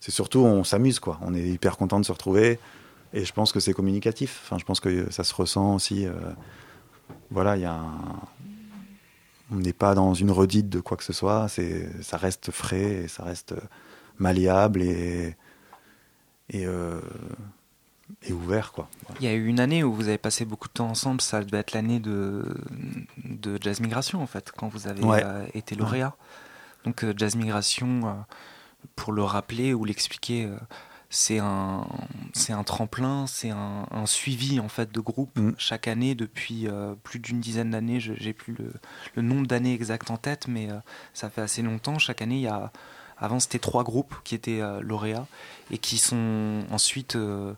c'est 0.00 0.12
surtout, 0.12 0.40
on 0.40 0.64
s'amuse, 0.64 0.98
quoi. 0.98 1.18
On 1.22 1.34
est 1.34 1.46
hyper 1.46 1.76
content 1.76 2.00
de 2.00 2.04
se 2.04 2.12
retrouver. 2.12 2.58
Et 3.12 3.24
je 3.24 3.32
pense 3.32 3.52
que 3.52 3.60
c'est 3.60 3.72
communicatif. 3.72 4.42
Enfin, 4.44 4.58
je 4.58 4.64
pense 4.64 4.80
que 4.80 5.10
ça 5.10 5.24
se 5.24 5.34
ressent 5.34 5.74
aussi. 5.74 6.06
voilà, 7.30 7.56
il 7.56 7.62
y 7.62 7.66
a 7.66 7.80
On 9.50 9.56
n'est 9.56 9.72
pas 9.72 9.94
dans 9.94 10.12
une 10.12 10.30
redite 10.30 10.68
de 10.68 10.80
quoi 10.80 10.96
que 10.96 11.04
ce 11.04 11.12
soit. 11.12 11.46
Ça 12.02 12.16
reste 12.16 12.50
frais 12.50 13.04
et 13.04 13.08
ça 13.08 13.22
reste 13.22 13.54
malléable 14.18 14.82
et 14.82 15.36
euh, 16.66 17.00
et 18.22 18.32
ouvert. 18.32 18.72
Quoi. 18.72 18.88
Il 19.20 19.24
y 19.24 19.28
a 19.28 19.34
eu 19.34 19.46
une 19.46 19.60
année 19.60 19.84
où 19.84 19.92
vous 19.92 20.08
avez 20.08 20.18
passé 20.18 20.44
beaucoup 20.44 20.68
de 20.68 20.72
temps 20.72 20.88
ensemble, 20.88 21.20
ça 21.20 21.42
devait 21.42 21.58
être 21.58 21.72
l'année 21.72 22.00
de, 22.00 22.44
de 23.24 23.58
Jazz 23.60 23.80
Migration 23.80 24.22
en 24.22 24.26
fait, 24.26 24.52
quand 24.56 24.68
vous 24.68 24.88
avez 24.88 25.02
euh, 25.04 25.46
été 25.54 25.74
lauréat. 25.74 26.14
Donc 26.84 27.04
euh, 27.04 27.12
Jazz 27.16 27.36
Migration, 27.36 28.24
pour 28.94 29.12
le 29.12 29.22
rappeler 29.22 29.74
ou 29.74 29.84
l'expliquer, 29.84 30.48
c'est 31.10 31.38
un, 31.38 31.86
c'est 32.32 32.52
un 32.52 32.62
tremplin, 32.62 33.26
c'est 33.26 33.50
un, 33.50 34.06
suivi 34.06 34.60
en 34.60 34.68
fait 34.68 34.92
de 34.92 35.00
groupe 35.00 35.38
mm. 35.38 35.54
chaque 35.58 35.88
année 35.88 36.14
depuis 36.14 36.68
plus 37.02 37.18
d'une 37.18 37.40
dizaine 37.40 37.70
d'années. 37.70 38.00
Je, 38.00 38.12
j'ai 38.16 38.32
plus 38.32 38.54
le, 38.54 38.72
le 39.14 39.22
nombre 39.22 39.46
d'années 39.46 39.74
exact 39.74 40.10
en 40.10 40.16
tête, 40.16 40.46
mais 40.48 40.68
ça 41.12 41.30
fait 41.30 41.42
assez 41.42 41.62
longtemps. 41.62 41.98
Chaque 41.98 42.22
année, 42.22 42.36
il 42.36 42.42
y 42.42 42.48
a 42.48 42.70
avant, 43.18 43.40
c'était 43.40 43.58
trois 43.58 43.82
groupes 43.82 44.14
qui 44.24 44.34
étaient 44.34 44.60
euh, 44.60 44.80
lauréats 44.82 45.26
et 45.70 45.78
qui 45.78 45.98
sont 45.98 46.64
ensuite 46.70 47.16
euh, 47.16 47.54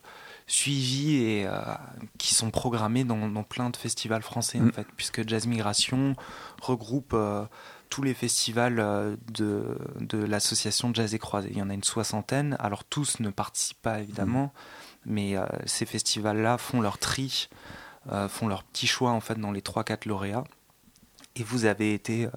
suivis 0.48 1.16
et 1.16 1.46
euh, 1.46 1.60
qui 2.18 2.34
sont 2.34 2.50
programmés 2.50 3.04
dans, 3.04 3.42
plein 3.44 3.70
de 3.70 3.76
festivals 3.76 4.22
français, 4.22 4.58
en 4.58 4.64
mm. 4.64 4.72
fait, 4.72 4.86
puisque 4.96 5.28
Jazz 5.28 5.46
Migration 5.46 6.16
regroupe 6.60 7.16
tous 7.88 8.02
les 8.02 8.14
festivals 8.14 9.16
de, 9.32 9.78
de 10.00 10.18
l'association 10.18 10.92
Jazz 10.92 11.14
et 11.14 11.18
Croisé. 11.18 11.50
Il 11.52 11.58
y 11.58 11.62
en 11.62 11.70
a 11.70 11.74
une 11.74 11.84
soixantaine. 11.84 12.56
Alors, 12.58 12.84
tous 12.84 13.20
ne 13.20 13.30
participent 13.30 13.82
pas, 13.82 14.00
évidemment, 14.00 14.52
mm. 15.06 15.12
mais 15.12 15.36
ces 15.66 15.86
festivals-là 15.86 16.58
font 16.58 16.80
leur 16.80 16.98
tri, 16.98 17.48
font 18.28 18.48
leur 18.48 18.64
petit 18.64 18.86
choix, 18.86 19.12
en 19.12 19.20
fait, 19.20 19.38
dans 19.38 19.52
les 19.52 19.60
3-4 19.60 20.08
lauréats. 20.08 20.44
Et 21.36 21.44
vous 21.44 21.66
avez 21.66 21.94
été 21.94 22.28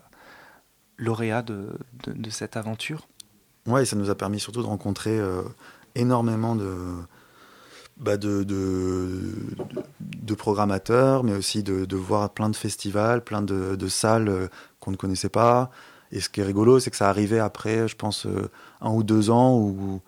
lauréat 1.01 1.41
de, 1.41 1.77
de, 2.05 2.29
cette 2.29 2.55
aventure? 2.55 3.07
Ouais, 3.65 3.85
ça 3.85 3.95
nous 3.95 4.09
a 4.09 4.15
permis 4.15 4.39
surtout 4.39 4.61
de 4.61 4.67
rencontrer 4.67 5.19
euh, 5.19 5.43
énormément 5.95 6.55
de, 6.55 6.95
bah 8.01 8.17
de, 8.17 8.43
de, 8.43 9.33
de, 10.01 10.33
programmateurs, 10.33 11.23
mais 11.23 11.33
aussi 11.35 11.61
de, 11.63 11.85
de, 11.85 11.95
voir 11.95 12.31
plein 12.31 12.49
de 12.49 12.55
festivals, 12.55 13.23
plein 13.23 13.41
de, 13.43 13.87
salles 13.87 14.27
euh, 14.27 14.47
qu'on 14.79 14.91
ne 14.91 14.95
connaissait 14.97 15.29
pas. 15.29 15.69
Et 16.11 16.19
ce 16.19 16.27
qui 16.27 16.41
est 16.41 16.43
rigolo, 16.43 16.79
c'est 16.79 16.89
que 16.89 16.97
ça 16.97 17.09
arrivait 17.09 17.39
après, 17.39 17.87
je 17.87 17.95
pense, 17.95 18.25
euh, 18.25 18.49
un 18.81 18.89
ou 18.91 19.03
deux 19.03 19.29
ans 19.29 19.55
où 19.57 20.01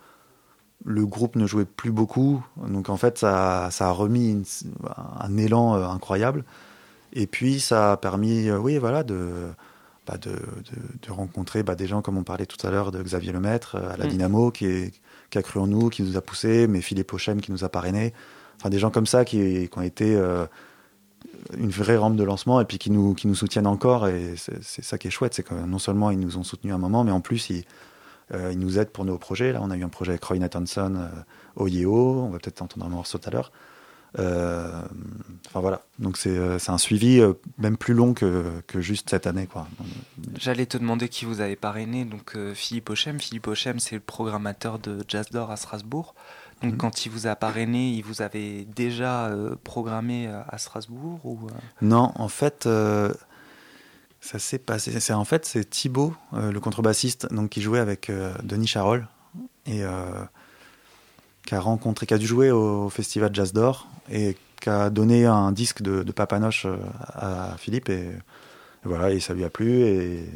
le 0.84 1.06
groupe 1.06 1.36
ne 1.36 1.46
jouait 1.46 1.64
plus 1.64 1.92
beaucoup. 1.92 2.44
Donc 2.66 2.88
en 2.88 2.96
fait, 2.96 3.16
ça, 3.16 3.68
ça 3.70 3.88
a 3.88 3.90
remis 3.92 4.30
une- 4.32 4.44
un 5.20 5.36
élan 5.36 5.76
euh, 5.76 5.86
incroyable. 5.86 6.44
Et 7.12 7.26
puis 7.28 7.60
ça 7.60 7.92
a 7.92 7.96
permis, 7.96 8.50
oui, 8.50 8.76
voilà, 8.78 9.04
de, 9.04 9.30
bah, 10.06 10.18
de, 10.18 10.30
de- 10.32 10.98
de 11.06 11.12
rencontrer 11.12 11.62
bah, 11.62 11.76
des 11.76 11.86
gens 11.86 12.02
comme 12.02 12.18
on 12.18 12.24
parlait 12.24 12.44
tout 12.46 12.66
à 12.66 12.70
l'heure 12.70 12.90
de 12.90 13.00
Xavier 13.02 13.32
Lemaître 13.32 13.76
à 13.76 13.96
la 13.96 14.06
Mm. 14.06 14.08
Dynamo, 14.08 14.50
qui, 14.50 14.66
est- 14.66 15.00
qui 15.34 15.38
a 15.38 15.42
cru 15.42 15.58
en 15.58 15.66
nous, 15.66 15.88
qui 15.88 16.04
nous 16.04 16.16
a 16.16 16.20
poussés, 16.20 16.68
mais 16.68 16.80
Philippe 16.80 17.12
Ochem 17.12 17.40
qui 17.40 17.50
nous 17.50 17.64
a 17.64 17.68
parrainés. 17.68 18.14
Enfin, 18.56 18.70
des 18.70 18.78
gens 18.78 18.90
comme 18.90 19.06
ça 19.06 19.24
qui, 19.24 19.68
ont 19.74 19.82
été 19.82 20.14
euh, 20.14 20.46
une 21.58 21.70
vraie 21.70 21.96
rampe 21.96 22.14
de 22.14 22.22
lancement 22.22 22.60
et 22.60 22.64
puis 22.64 22.78
qui 22.78 22.92
nous, 22.92 23.14
qui 23.14 23.26
nous 23.26 23.34
soutiennent 23.34 23.66
encore. 23.66 24.06
Et 24.06 24.36
c'est 24.36 24.84
ça 24.84 24.96
qui 24.96 25.08
est 25.08 25.10
chouette, 25.10 25.34
c'est 25.34 25.42
que 25.42 25.54
non 25.54 25.80
seulement 25.80 26.12
ils 26.12 26.20
nous 26.20 26.38
ont 26.38 26.44
soutenus 26.44 26.72
un 26.72 26.78
moment, 26.78 27.02
mais 27.02 27.10
en 27.10 27.20
plus 27.20 27.50
ils, 27.50 27.64
euh, 28.32 28.50
ils 28.52 28.60
nous 28.60 28.78
aident 28.78 28.90
pour 28.90 29.04
nos 29.04 29.18
projets. 29.18 29.52
Là, 29.52 29.58
on 29.60 29.72
a 29.72 29.76
eu 29.76 29.82
un 29.82 29.88
projet 29.88 30.12
avec 30.12 30.22
Roy 30.22 30.38
Nathanson 30.38 30.94
euh, 30.94 31.08
au 31.56 31.66
Yeo, 31.66 32.20
on 32.20 32.28
va 32.28 32.38
peut-être 32.38 32.62
entendre 32.62 32.86
un 32.86 32.90
morceau 32.90 33.18
tout 33.18 33.28
à 33.28 33.32
l'heure. 33.32 33.50
Euh, 34.18 34.82
Enfin 35.54 35.60
voilà, 35.60 35.82
donc 36.00 36.16
c'est 36.16 36.36
euh, 36.36 36.58
un 36.66 36.78
suivi 36.78 37.20
euh, 37.20 37.34
même 37.58 37.76
plus 37.76 37.94
long 37.94 38.12
que, 38.12 38.60
que 38.66 38.80
juste 38.80 39.10
cette 39.10 39.28
année. 39.28 39.46
Quoi. 39.46 39.68
J'allais 40.36 40.66
te 40.66 40.76
demander 40.76 41.08
qui 41.08 41.26
vous 41.26 41.40
avez 41.40 41.54
parrainé, 41.54 42.04
donc 42.04 42.36
Philippe 42.54 42.90
Ochem. 42.90 43.20
Philippe 43.20 43.46
Ochem, 43.46 43.78
c'est 43.78 43.94
le 43.94 44.00
programmateur 44.00 44.80
de 44.80 45.04
Jazz 45.06 45.30
d'Or 45.30 45.52
à 45.52 45.56
Strasbourg. 45.56 46.16
Donc 46.60 46.72
Mhm. 46.72 46.78
quand 46.78 47.06
il 47.06 47.10
vous 47.10 47.28
a 47.28 47.36
parrainé, 47.36 47.90
il 47.90 48.02
vous 48.02 48.20
avait 48.20 48.64
déjà 48.64 49.26
euh, 49.26 49.54
programmé 49.62 50.26
à 50.26 50.58
Strasbourg 50.58 51.20
ou 51.24 51.38
Non, 51.82 52.10
en 52.16 52.28
fait, 52.28 52.66
euh, 52.66 53.12
ça 54.20 54.40
s'est 54.40 54.58
passé. 54.58 54.98
C'est 54.98 55.12
en 55.12 55.24
fait 55.24 55.44
c'est 55.46 55.70
Thibaut, 55.70 56.16
euh, 56.32 56.50
le 56.50 56.58
contrebassiste, 56.58 57.32
donc 57.32 57.50
qui 57.50 57.62
jouait 57.62 57.80
avec 57.80 58.10
Denis 58.42 58.66
Charol 58.66 59.06
et 59.66 59.82
qui 61.46 61.54
a 61.54 61.60
rencontré, 61.60 62.06
qui 62.06 62.14
a 62.14 62.18
dû 62.18 62.26
jouer 62.26 62.50
au 62.50 62.88
festival 62.90 63.30
Jazz 63.32 63.52
d'Or 63.52 63.86
et 64.10 64.36
qui 64.60 64.70
a 64.70 64.90
donné 64.90 65.26
un 65.26 65.52
disque 65.52 65.82
de, 65.82 66.02
de 66.02 66.12
Papanoche 66.12 66.66
euh, 66.66 66.76
à 67.14 67.56
Philippe 67.58 67.88
et, 67.88 68.00
et 68.08 68.12
voilà 68.84 69.10
et 69.10 69.20
ça 69.20 69.34
lui 69.34 69.44
a 69.44 69.50
plu 69.50 69.82
et 69.82 70.28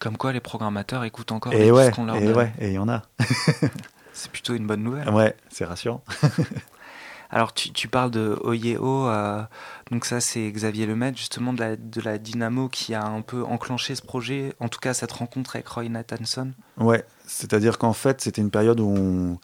Comme 0.00 0.16
quoi 0.16 0.32
les 0.32 0.40
programmateurs 0.40 1.04
écoutent 1.04 1.32
encore 1.32 1.52
les 1.52 1.66
et 1.66 1.70
ouais 1.72 1.84
disques 1.86 1.96
qu'on 1.96 2.06
leur 2.06 2.16
et 2.16 2.26
donne. 2.26 2.36
ouais 2.36 2.52
et 2.60 2.68
il 2.68 2.74
y 2.74 2.78
en 2.78 2.88
a. 2.88 3.02
C'est 4.12 4.30
plutôt 4.30 4.54
une 4.54 4.66
bonne 4.66 4.82
nouvelle. 4.84 5.08
Ouais, 5.10 5.34
c'est 5.48 5.64
rassurant. 5.64 6.04
Alors 7.30 7.52
tu, 7.52 7.72
tu 7.72 7.88
parles 7.88 8.12
de 8.12 8.38
Oyeo, 8.42 9.08
euh, 9.08 9.42
donc 9.90 10.04
ça 10.04 10.20
c'est 10.20 10.48
Xavier 10.52 10.86
Lemaitre 10.86 11.18
justement 11.18 11.52
de 11.52 11.58
la, 11.58 11.74
de 11.74 12.00
la 12.00 12.16
Dynamo 12.18 12.68
qui 12.68 12.94
a 12.94 13.04
un 13.04 13.22
peu 13.22 13.42
enclenché 13.42 13.96
ce 13.96 14.02
projet, 14.02 14.52
en 14.60 14.68
tout 14.68 14.78
cas 14.78 14.94
cette 14.94 15.10
rencontre 15.10 15.56
avec 15.56 15.66
Roy 15.66 15.88
Nathanson. 15.88 16.52
Ouais, 16.76 17.04
c'est-à-dire 17.26 17.78
qu'en 17.78 17.92
fait, 17.92 18.20
c'était 18.20 18.40
une 18.40 18.50
période 18.52 18.78
où 18.78 18.88
on, 18.88 19.38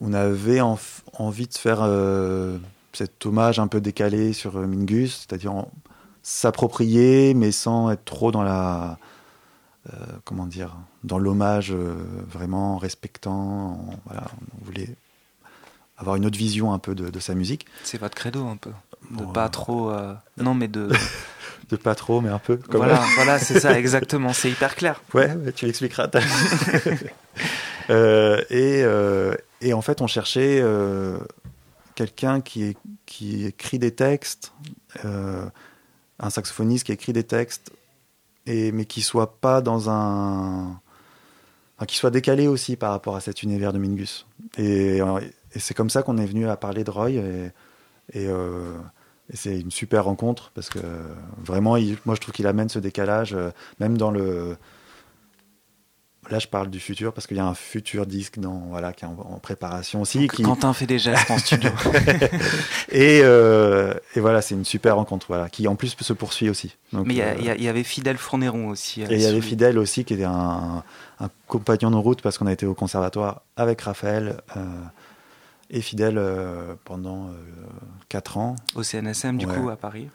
on 0.00 0.12
avait 0.14 0.60
en- 0.60 0.78
envie 1.12 1.46
de 1.46 1.54
faire 1.54 1.78
euh, 1.82 2.58
cet 2.96 3.24
hommage 3.26 3.58
un 3.58 3.66
peu 3.68 3.80
décalé 3.80 4.32
sur 4.32 4.56
euh, 4.56 4.66
Mingus, 4.66 5.26
c'est-à-dire 5.28 5.52
s'approprier, 6.22 7.34
mais 7.34 7.52
sans 7.52 7.90
être 7.90 8.04
trop 8.04 8.32
dans 8.32 8.42
la. 8.42 8.98
euh, 9.92 9.96
comment 10.24 10.46
dire 10.46 10.74
Dans 11.04 11.18
l'hommage 11.18 11.70
euh, 11.72 11.94
vraiment 12.28 12.78
respectant. 12.78 13.32
en- 13.32 13.90
voilà, 14.06 14.24
on 14.60 14.64
voulait 14.64 14.88
avoir 15.98 16.16
une 16.16 16.26
autre 16.26 16.38
vision 16.38 16.72
un 16.72 16.78
peu 16.78 16.94
de, 16.94 17.08
de 17.10 17.20
sa 17.20 17.34
musique. 17.34 17.66
C'est 17.84 17.98
votre 17.98 18.14
credo 18.14 18.46
un 18.46 18.56
peu, 18.56 18.70
de 19.10 19.16
Bon, 19.18 19.26
pas 19.32 19.48
trop, 19.48 19.90
euh, 19.90 20.14
non 20.38 20.54
mais 20.54 20.68
de, 20.68 20.88
De 21.70 21.76
pas 21.76 21.94
trop, 21.96 22.20
mais 22.20 22.28
un 22.28 22.38
peu. 22.38 22.60
Voilà, 22.70 23.02
voilà 23.16 23.38
c'est 23.40 23.58
ça 23.60 23.76
exactement, 23.78 24.32
c'est 24.32 24.50
hyper 24.50 24.74
clair. 24.76 25.02
Ouais, 25.14 25.34
tu 25.54 25.66
l'expliqueras. 25.66 26.08
Et, 28.50 28.84
et 29.62 29.72
en 29.72 29.80
fait, 29.82 30.00
on 30.02 30.06
cherchait 30.06 30.62
quelqu'un 31.96 32.40
qui, 32.40 32.76
écrit 33.44 33.80
des 33.80 33.90
textes, 33.90 34.52
euh, 35.04 35.46
un 36.20 36.30
saxophoniste 36.30 36.86
qui 36.86 36.92
écrit 36.92 37.12
des 37.12 37.24
textes, 37.24 37.72
et, 38.46 38.70
mais 38.70 38.84
qui 38.84 39.02
soit 39.02 39.40
pas 39.40 39.60
dans 39.60 39.90
un. 39.90 40.80
qui 41.88 41.96
soit 41.96 42.12
décalé 42.12 42.46
aussi 42.46 42.76
par 42.76 42.92
rapport 42.92 43.16
à 43.16 43.20
cet 43.20 43.42
univers 43.42 43.72
de 43.72 43.78
Mingus. 43.78 44.26
Et, 44.56 45.00
c'est 45.56 45.74
comme 45.74 45.90
ça 45.90 46.02
qu'on 46.02 46.18
est 46.18 46.26
venu 46.26 46.48
à 46.48 46.56
parler 46.56 46.84
de 46.84 46.90
Roy. 46.90 47.10
Et, 47.10 47.50
euh, 48.14 48.78
c'est 49.34 49.58
une 49.58 49.72
super 49.72 50.04
rencontre 50.04 50.52
parce 50.54 50.68
que 50.68 50.78
vraiment, 51.38 51.76
moi 52.04 52.14
je 52.14 52.20
trouve 52.20 52.32
qu'il 52.32 52.46
amène 52.46 52.68
ce 52.68 52.78
décalage, 52.78 53.34
euh, 53.34 53.50
même 53.80 53.98
dans 53.98 54.12
le. 54.12 54.56
Là, 56.30 56.38
je 56.40 56.48
parle 56.48 56.70
du 56.70 56.80
futur 56.80 57.12
parce 57.12 57.26
qu'il 57.26 57.36
y 57.36 57.40
a 57.40 57.46
un 57.46 57.54
futur 57.54 58.04
disque 58.06 58.38
dans, 58.40 58.58
voilà, 58.68 58.92
qui 58.92 59.04
est 59.04 59.08
en, 59.08 59.12
en 59.12 59.38
préparation 59.38 60.00
aussi. 60.02 60.18
Donc, 60.20 60.32
qui... 60.34 60.42
Quentin 60.42 60.72
fait 60.72 60.86
des 60.86 60.98
gestes 60.98 61.30
en 61.30 61.38
studio. 61.38 61.70
et, 62.90 63.20
euh, 63.22 63.94
et 64.14 64.20
voilà, 64.20 64.42
c'est 64.42 64.54
une 64.54 64.64
super 64.64 64.96
rencontre, 64.96 65.26
voilà, 65.28 65.48
qui 65.48 65.68
en 65.68 65.76
plus 65.76 65.94
se 66.00 66.12
poursuit 66.12 66.48
aussi. 66.50 66.76
Donc, 66.92 67.06
Mais 67.06 67.14
il 67.14 67.18
y, 67.18 67.22
euh, 67.22 67.54
y 67.54 67.62
y 67.62 67.68
avait 67.68 67.84
Fidèle 67.84 68.16
Fourneron 68.18 68.68
aussi. 68.68 69.02
euh, 69.02 69.06
et 69.10 69.14
il 69.14 69.20
y 69.22 69.26
avait 69.26 69.40
Fidèle 69.40 69.78
aussi, 69.78 70.04
qui 70.04 70.14
était 70.14 70.24
un, 70.24 70.82
un 71.20 71.30
compagnon 71.46 71.90
de 71.90 71.96
route 71.96 72.22
parce 72.22 72.38
qu'on 72.38 72.46
a 72.46 72.52
été 72.52 72.66
au 72.66 72.74
conservatoire 72.74 73.42
avec 73.56 73.80
Raphaël 73.82 74.40
euh, 74.56 74.64
et 75.70 75.80
Fidèle 75.80 76.20
pendant 76.84 77.30
4 78.08 78.36
ans. 78.38 78.56
au 78.74 78.82
CNSM 78.82 79.38
du 79.38 79.46
Ouais. 79.46 79.56
coup 79.58 79.68
à 79.70 79.76
Paris. 79.76 80.08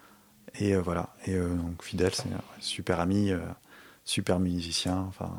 Et 0.60 0.76
voilà. 0.76 1.10
Et 1.26 1.36
donc 1.36 1.84
Fidèle, 1.84 2.13
c'est 2.13 2.26
un 2.28 2.41
super 2.60 3.00
ami, 3.00 3.32
super 4.06 4.39
musicien, 4.39 5.06
enfin 5.10 5.30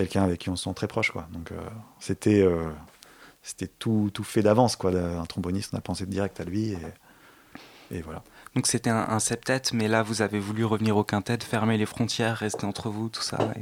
quelqu'un 0.00 0.22
avec 0.24 0.40
qui 0.40 0.50
on 0.50 0.56
se 0.56 0.64
sent 0.64 0.74
très 0.74 0.86
proche, 0.88 1.10
quoi. 1.10 1.26
Donc 1.32 1.52
euh, 1.52 1.56
c'était 2.00 2.42
euh, 2.42 2.68
c'était 3.42 3.68
tout, 3.68 4.10
tout 4.12 4.24
fait 4.24 4.42
d'avance, 4.42 4.76
quoi. 4.76 4.90
Un 4.92 5.24
tromboniste, 5.26 5.70
on 5.74 5.78
a 5.78 5.80
pensé 5.80 6.06
direct 6.06 6.40
à 6.40 6.44
lui 6.44 6.70
et, 6.72 6.78
et 7.96 8.02
voilà. 8.02 8.22
Donc 8.54 8.66
c'était 8.66 8.90
un, 8.90 9.06
un 9.08 9.20
septet, 9.20 9.62
mais 9.72 9.88
là 9.88 10.02
vous 10.02 10.22
avez 10.22 10.38
voulu 10.38 10.64
revenir 10.64 10.96
au 10.96 11.04
quintet, 11.04 11.38
fermer 11.44 11.76
les 11.78 11.86
frontières, 11.86 12.36
rester 12.36 12.66
entre 12.66 12.88
vous, 12.90 13.08
tout 13.08 13.22
ça. 13.22 13.38
et- 13.56 13.60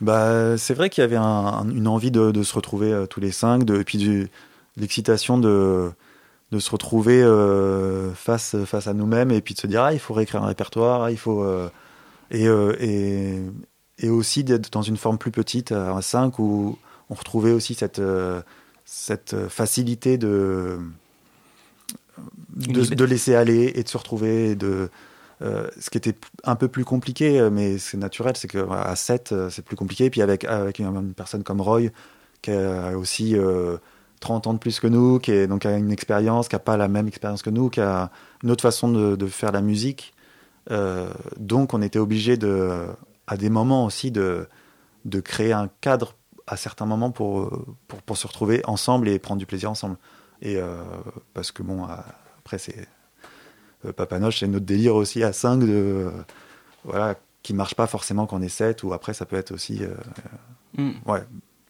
Bah, 0.00 0.58
c'est 0.58 0.74
vrai 0.74 0.90
qu'il 0.90 1.02
y 1.02 1.04
avait 1.04 1.16
un- 1.16 1.22
un- 1.22 1.70
une 1.70 1.88
envie 1.88 2.10
de, 2.10 2.30
de 2.30 2.42
se 2.42 2.54
retrouver 2.54 2.92
euh, 2.92 3.06
tous 3.06 3.20
les 3.20 3.32
cinq, 3.32 3.64
de, 3.64 3.80
et 3.80 3.84
puis 3.84 4.28
l'excitation 4.76 5.38
de, 5.38 5.90
de 6.50 6.58
se 6.58 6.70
retrouver 6.70 7.22
euh, 7.22 8.12
face, 8.14 8.56
face 8.64 8.86
à 8.88 8.92
nous-mêmes 8.92 9.30
et 9.30 9.40
puis 9.40 9.54
de 9.54 9.60
se 9.60 9.66
dire 9.66 9.82
ah 9.82 9.92
il 9.92 9.98
faut 10.00 10.14
réécrire 10.14 10.42
un 10.42 10.46
répertoire, 10.48 11.04
ah, 11.04 11.10
il 11.10 11.16
faut 11.18 11.42
euh, 11.42 11.70
et, 12.30 12.44
et, 12.44 13.42
et 13.98 14.10
aussi 14.10 14.44
d'être 14.44 14.72
dans 14.72 14.82
une 14.82 14.96
forme 14.96 15.18
plus 15.18 15.30
petite 15.30 15.72
à 15.72 16.00
5 16.00 16.38
où 16.38 16.78
on 17.10 17.14
retrouvait 17.14 17.52
aussi 17.52 17.74
cette, 17.74 17.98
euh, 17.98 18.42
cette 18.84 19.48
facilité 19.48 20.18
de, 20.18 20.78
de, 22.56 23.04
laisser 23.04 23.34
aller 23.34 23.72
et 23.74 23.82
de 23.82 23.88
se 23.88 23.96
retrouver 23.96 24.50
et 24.50 24.54
de 24.54 24.90
euh, 25.42 25.68
ce 25.80 25.90
qui 25.90 25.98
était 25.98 26.14
un 26.44 26.56
peu 26.56 26.68
plus 26.68 26.84
compliqué, 26.84 27.40
euh, 27.40 27.50
mais 27.50 27.78
c'est 27.78 27.96
naturel, 27.96 28.36
c'est 28.36 28.48
que 28.48 28.70
à 28.70 28.94
7, 28.96 29.32
euh, 29.32 29.50
c'est 29.50 29.64
plus 29.64 29.76
compliqué. 29.76 30.06
Et 30.06 30.10
puis 30.10 30.22
avec, 30.22 30.44
avec 30.44 30.78
une, 30.78 30.86
une 30.86 31.14
personne 31.14 31.42
comme 31.42 31.60
Roy, 31.60 31.90
qui 32.40 32.52
a 32.52 32.96
aussi 32.96 33.36
euh, 33.36 33.78
30 34.20 34.46
ans 34.46 34.54
de 34.54 34.58
plus 34.58 34.80
que 34.80 34.86
nous, 34.86 35.18
qui 35.18 35.32
est, 35.32 35.46
donc 35.46 35.66
a 35.66 35.76
une 35.76 35.90
expérience, 35.92 36.48
qui 36.48 36.54
n'a 36.54 36.60
pas 36.60 36.76
la 36.76 36.88
même 36.88 37.08
expérience 37.08 37.42
que 37.42 37.50
nous, 37.50 37.68
qui 37.70 37.80
a 37.80 38.10
une 38.42 38.50
autre 38.50 38.62
façon 38.62 38.88
de, 38.88 39.16
de 39.16 39.26
faire 39.26 39.52
la 39.52 39.60
musique. 39.60 40.14
Euh, 40.70 41.12
donc 41.38 41.74
on 41.74 41.82
était 41.82 41.98
obligé 41.98 42.36
de, 42.36 42.86
à 43.26 43.36
des 43.36 43.50
moments 43.50 43.84
aussi 43.84 44.10
de, 44.10 44.48
de 45.04 45.20
créer 45.20 45.52
un 45.52 45.68
cadre 45.80 46.14
à 46.46 46.56
certains 46.56 46.86
moments 46.86 47.10
pour, 47.10 47.50
pour, 47.88 48.02
pour 48.02 48.16
se 48.16 48.26
retrouver 48.26 48.62
ensemble 48.66 49.08
et 49.08 49.18
prendre 49.18 49.38
du 49.38 49.46
plaisir 49.46 49.70
ensemble. 49.70 49.96
Et 50.42 50.56
euh, 50.56 50.76
parce 51.32 51.52
que 51.52 51.62
bon, 51.62 51.86
après 52.38 52.58
c'est 52.58 52.86
euh, 53.86 53.92
Papanoche, 53.92 54.40
c'est 54.40 54.46
notre 54.46 54.66
délire 54.66 54.94
aussi 54.94 55.22
à 55.22 55.32
5 55.32 55.58
de 55.60 55.66
euh, 55.70 56.10
voilà 56.84 57.14
qui 57.42 57.54
marche 57.54 57.74
pas 57.74 57.86
forcément 57.86 58.26
quand 58.26 58.38
on 58.38 58.42
est 58.42 58.48
7 58.48 58.82
ou 58.82 58.92
après 58.92 59.14
ça 59.14 59.26
peut 59.26 59.36
être 59.36 59.52
aussi 59.52 59.82
euh, 59.82 59.94
Hmm. 60.76 60.90
ouais 61.06 61.22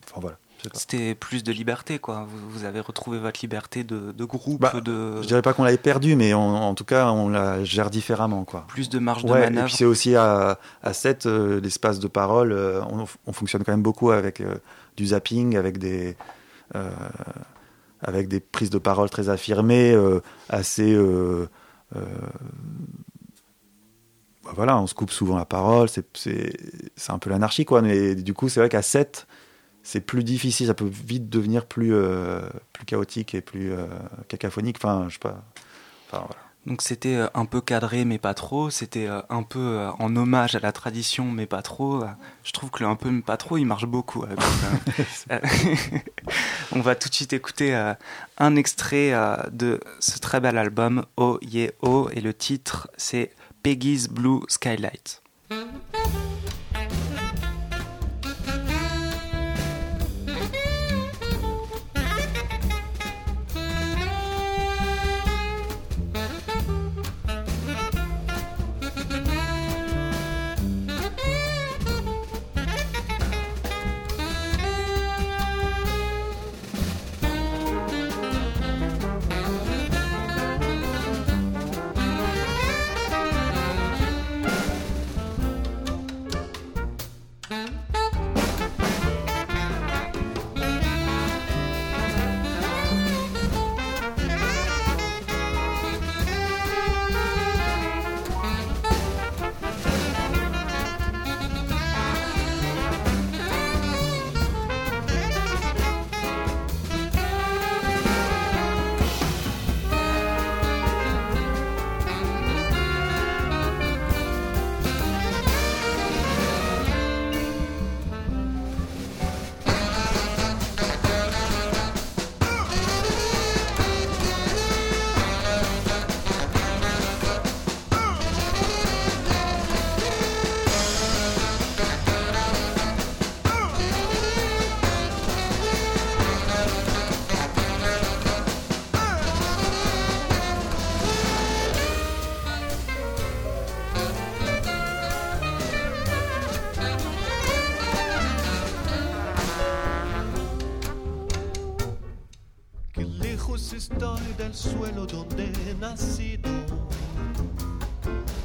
enfin 0.06 0.18
voilà. 0.20 0.38
C'était 0.72 1.14
plus 1.14 1.44
de 1.44 1.53
liberté, 1.53 1.98
quoi. 1.98 2.27
Vous, 2.29 2.38
vous 2.50 2.64
avez 2.64 2.81
retrouvé 2.81 3.18
votre 3.18 3.40
liberté 3.42 3.85
de, 3.85 4.12
de 4.12 4.24
groupe, 4.24 4.61
Bah, 4.62 4.72
de 4.83 5.20
je 5.22 5.27
dirais 5.27 5.42
pas 5.42 5.53
qu'on 5.53 5.64
l'avait 5.64 5.77
perdu 5.77 6.16
mais 6.16 6.33
on- 6.35 6.40
en 6.57 6.74
tout 6.74 6.85
cas 6.85 7.11
on 7.11 7.29
la 7.29 7.62
gère 7.64 7.90
différemment 7.90 8.44
quoi 8.44 8.64
plus 8.68 8.88
de 8.88 8.98
marge 8.98 9.24
de 9.24 9.31
Ouais, 9.31 9.40
et 9.40 9.44
manœuvre. 9.44 9.66
puis 9.66 9.74
c'est 9.77 9.85
aussi 9.85 10.16
à, 10.16 10.59
à 10.83 10.92
7, 10.92 11.27
euh, 11.27 11.61
l'espace 11.61 11.98
de 11.98 12.09
parole, 12.09 12.53
euh, 12.53 12.81
on, 12.90 13.05
on 13.27 13.33
fonctionne 13.33 13.62
quand 13.64 13.72
même 13.72 13.83
beaucoup 13.83 14.11
avec 14.11 14.40
euh, 14.40 14.55
du 14.96 15.07
zapping, 15.09 15.57
avec 15.57 15.79
des, 15.79 16.16
avec 18.03 18.29
des 18.29 18.40
prises 18.40 18.70
de 18.70 18.79
parole 18.79 19.11
très 19.11 19.29
affirmées, 19.29 19.94
assez... 20.48 20.96
bah 24.44 24.53
voilà, 24.55 24.79
on 24.79 24.87
se 24.87 24.94
coupe 24.94 25.11
souvent 25.11 25.37
la 25.37 25.44
parole, 25.46 25.88
c'est 25.88 26.05
un 27.09 27.18
peu 27.18 27.31
l'anarchie, 27.31 27.64
quoi. 27.64 27.81
Mais 27.83 28.14
du 28.14 28.35
coup, 28.35 28.48
c'est 28.48 28.61
vrai 28.61 28.68
qu'à 28.68 28.83
7, 28.83 29.27
c'est 29.85 30.01
plus 30.01 30.25
difficile, 30.25 30.66
ça 30.66 30.75
peut 30.75 30.90
vite 30.90 31.29
devenir 31.29 31.66
plus, 31.66 31.94
euh, 31.94 32.40
plus 32.73 32.87
chaotique 32.87 33.35
et 33.35 33.42
plus 33.42 33.70
euh, 33.70 33.87
cacaphonique. 34.29 34.79
Enfin, 34.79 35.05
je 35.09 35.14
sais 35.14 35.20
pas. 35.20 35.44
Enfin, 36.09 36.25
voilà. 36.27 36.40
Donc 36.66 36.81
c'était 36.81 37.16
euh, 37.16 37.29
un 37.35 37.44
peu 37.44 37.61
cadré 37.61 38.07
mais 38.07 38.16
pas 38.16 38.33
trop, 38.33 38.70
c'était 38.70 39.07
euh, 39.07 39.20
un 39.29 39.42
peu 39.42 39.87
en 39.99 40.16
hommage 40.16 40.55
à 40.55 40.61
la 40.61 40.73
tradition 40.73 41.27
mais 41.27 41.44
pas 41.44 41.61
trop. 41.61 42.03
Je 42.42 42.53
trouve 42.53 42.70
que 42.70 42.83
le 42.83 42.88
un 42.88 42.97
peu 42.97 43.11
mais 43.11 43.20
pas 43.20 43.37
trop 43.37 43.59
il 43.59 43.66
marche 43.66 43.85
beaucoup. 43.85 44.25
On 46.73 46.81
va 46.81 46.94
tout 46.94 47.11
de 47.11 47.14
suite 47.14 47.35
écouter 47.35 47.75
un 48.38 48.57
extrait 48.57 49.12
de 49.53 49.79
ce 50.01 50.18
très 50.18 50.40
bel 50.40 50.57
album 50.57 51.05
Oh 51.18 51.38
Yeah 51.42 51.73
Oh 51.83 52.09
et 52.14 52.23
le 52.23 52.33
titre 52.33 52.88
c'est 52.97 53.33
Peggy's 53.62 54.09
Blue 54.09 54.40
Skylight. 54.49 55.23
Mm-hmm. 55.51 56.23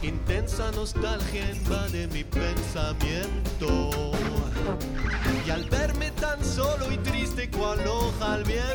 Intensa 0.01 0.71
nostalgia 0.71 1.49
invade 1.49 2.07
mi 2.07 2.23
pensamiento. 2.23 3.89
Y 5.45 5.49
al 5.49 5.67
verme 5.69 6.11
tan 6.11 6.43
solo 6.45 6.91
y 6.91 6.97
triste, 6.97 7.49
cual 7.49 7.79
hoja 7.87 8.33
al 8.33 8.43
viento. 8.43 8.68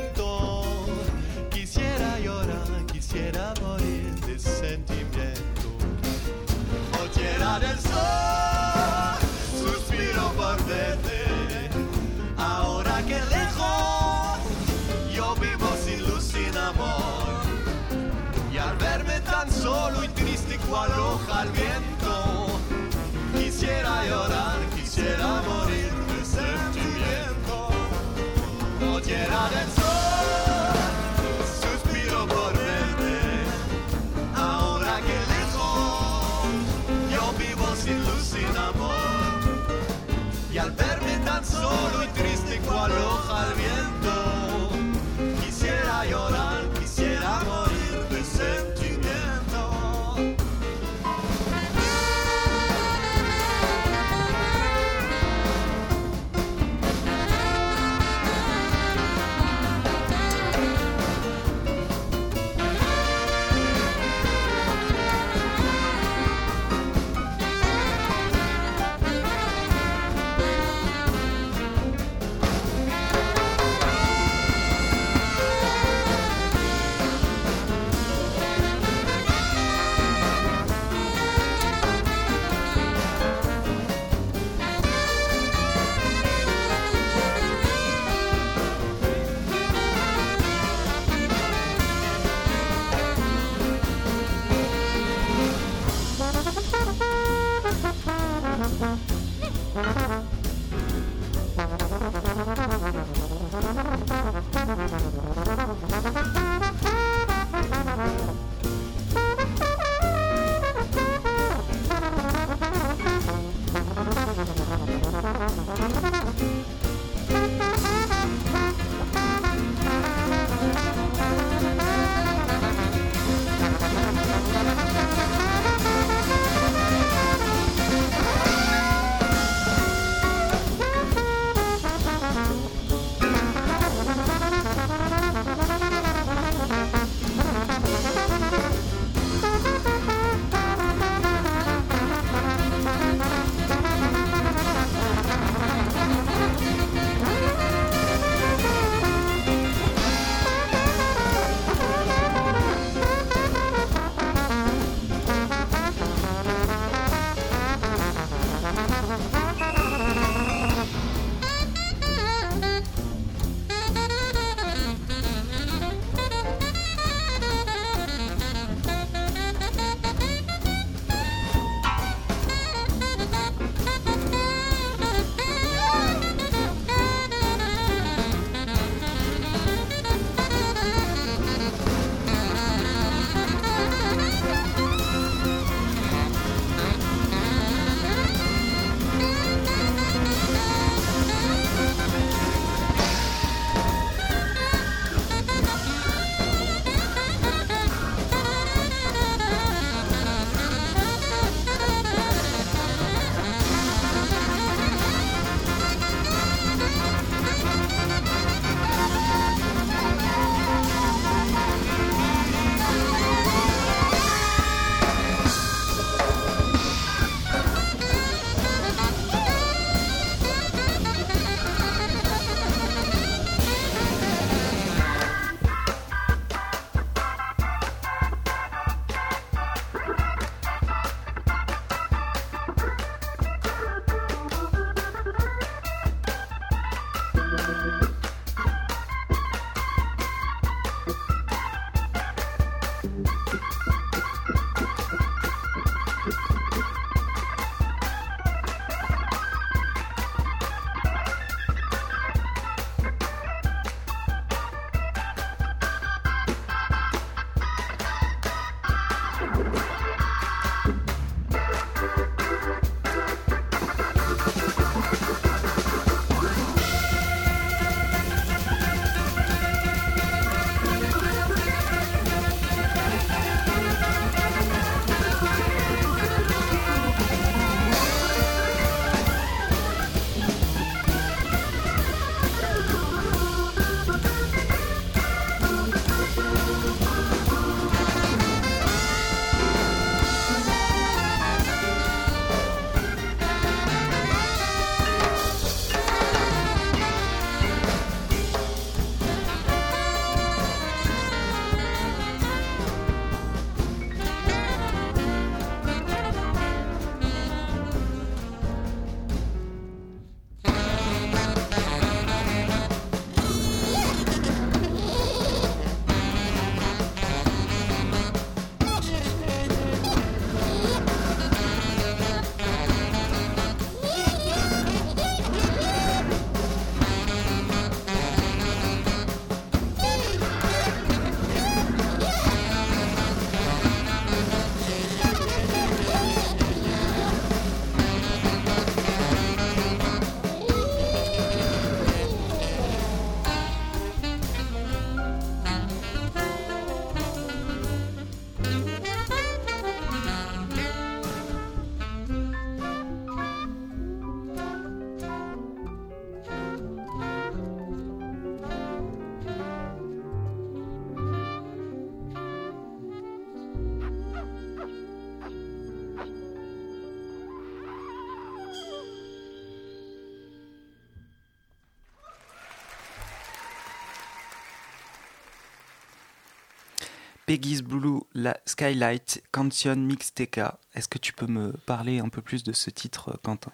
La 378.34 378.56
Skylight 378.66 379.42
Canción 379.52 379.96
Mixteca. 379.96 380.78
Est-ce 380.94 381.08
que 381.08 381.18
tu 381.18 381.32
peux 381.32 381.46
me 381.46 381.72
parler 381.86 382.18
un 382.18 382.28
peu 382.28 382.42
plus 382.42 382.64
de 382.64 382.72
ce 382.72 382.90
titre, 382.90 383.38
Quentin? 383.42 383.72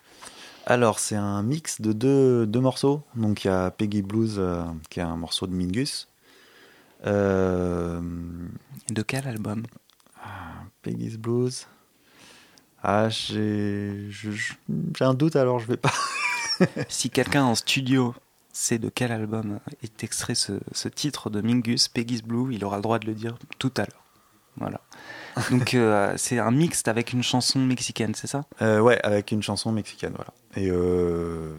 Alors, 0.67 0.99
c'est 0.99 1.17
un 1.17 1.43
mix 1.43 1.81
de 1.81 1.93
deux, 1.93 2.47
deux 2.47 2.61
morceaux. 2.61 3.03
Donc, 3.15 3.45
il 3.45 3.49
y 3.49 3.51
a 3.51 3.71
Peggy 3.71 4.03
Blues, 4.03 4.37
euh, 4.39 4.65
qui 4.89 5.01
est 5.01 5.05
un 5.05 5.17
morceau 5.17 5.47
de 5.47 5.53
Mingus. 5.53 6.09
Euh, 7.07 8.01
De 8.91 9.03
quel 9.03 9.27
album? 9.27 9.65
Peggy's 10.83 11.17
Blues. 11.17 11.67
Ah, 12.83 13.09
j'ai 13.09 14.09
un 15.01 15.15
doute, 15.15 15.37
alors 15.37 15.59
je 15.59 15.67
vais 15.67 15.77
pas. 15.77 15.93
Si 16.89 17.11
quelqu'un 17.11 17.45
en 17.45 17.55
studio 17.55 18.15
sait 18.61 18.79
de 18.79 18.89
quel 18.89 19.11
album 19.13 19.59
est 19.83 20.05
extrait 20.05 20.35
ce, 20.35 20.53
ce 20.73 20.89
titre 20.89 21.31
de 21.31 21.41
Mingus, 21.41 21.89
Peggy's 21.89 22.23
Blue, 22.23 22.55
il 22.55 22.65
aura 22.65 22.77
le 22.77 22.83
droit 22.83 22.99
de 22.99 23.07
le 23.07 23.15
dire 23.15 23.37
tout 23.59 23.73
à 23.77 23.81
l'heure. 23.83 24.05
Voilà. 24.57 24.81
Donc 25.51 25.75
euh, 25.75 26.13
c'est 26.17 26.39
un 26.39 26.51
mixte 26.51 26.89
avec 26.89 27.13
une 27.13 27.23
chanson 27.23 27.59
mexicaine, 27.61 28.15
c'est 28.15 28.27
ça? 28.27 28.45
Euh, 28.63 28.81
ouais, 28.81 29.01
avec 29.03 29.33
une 29.33 29.43
chanson 29.43 29.73
mexicaine, 29.73 30.13
voilà. 30.15 30.33
Et 30.57 30.71
euh, 30.71 31.55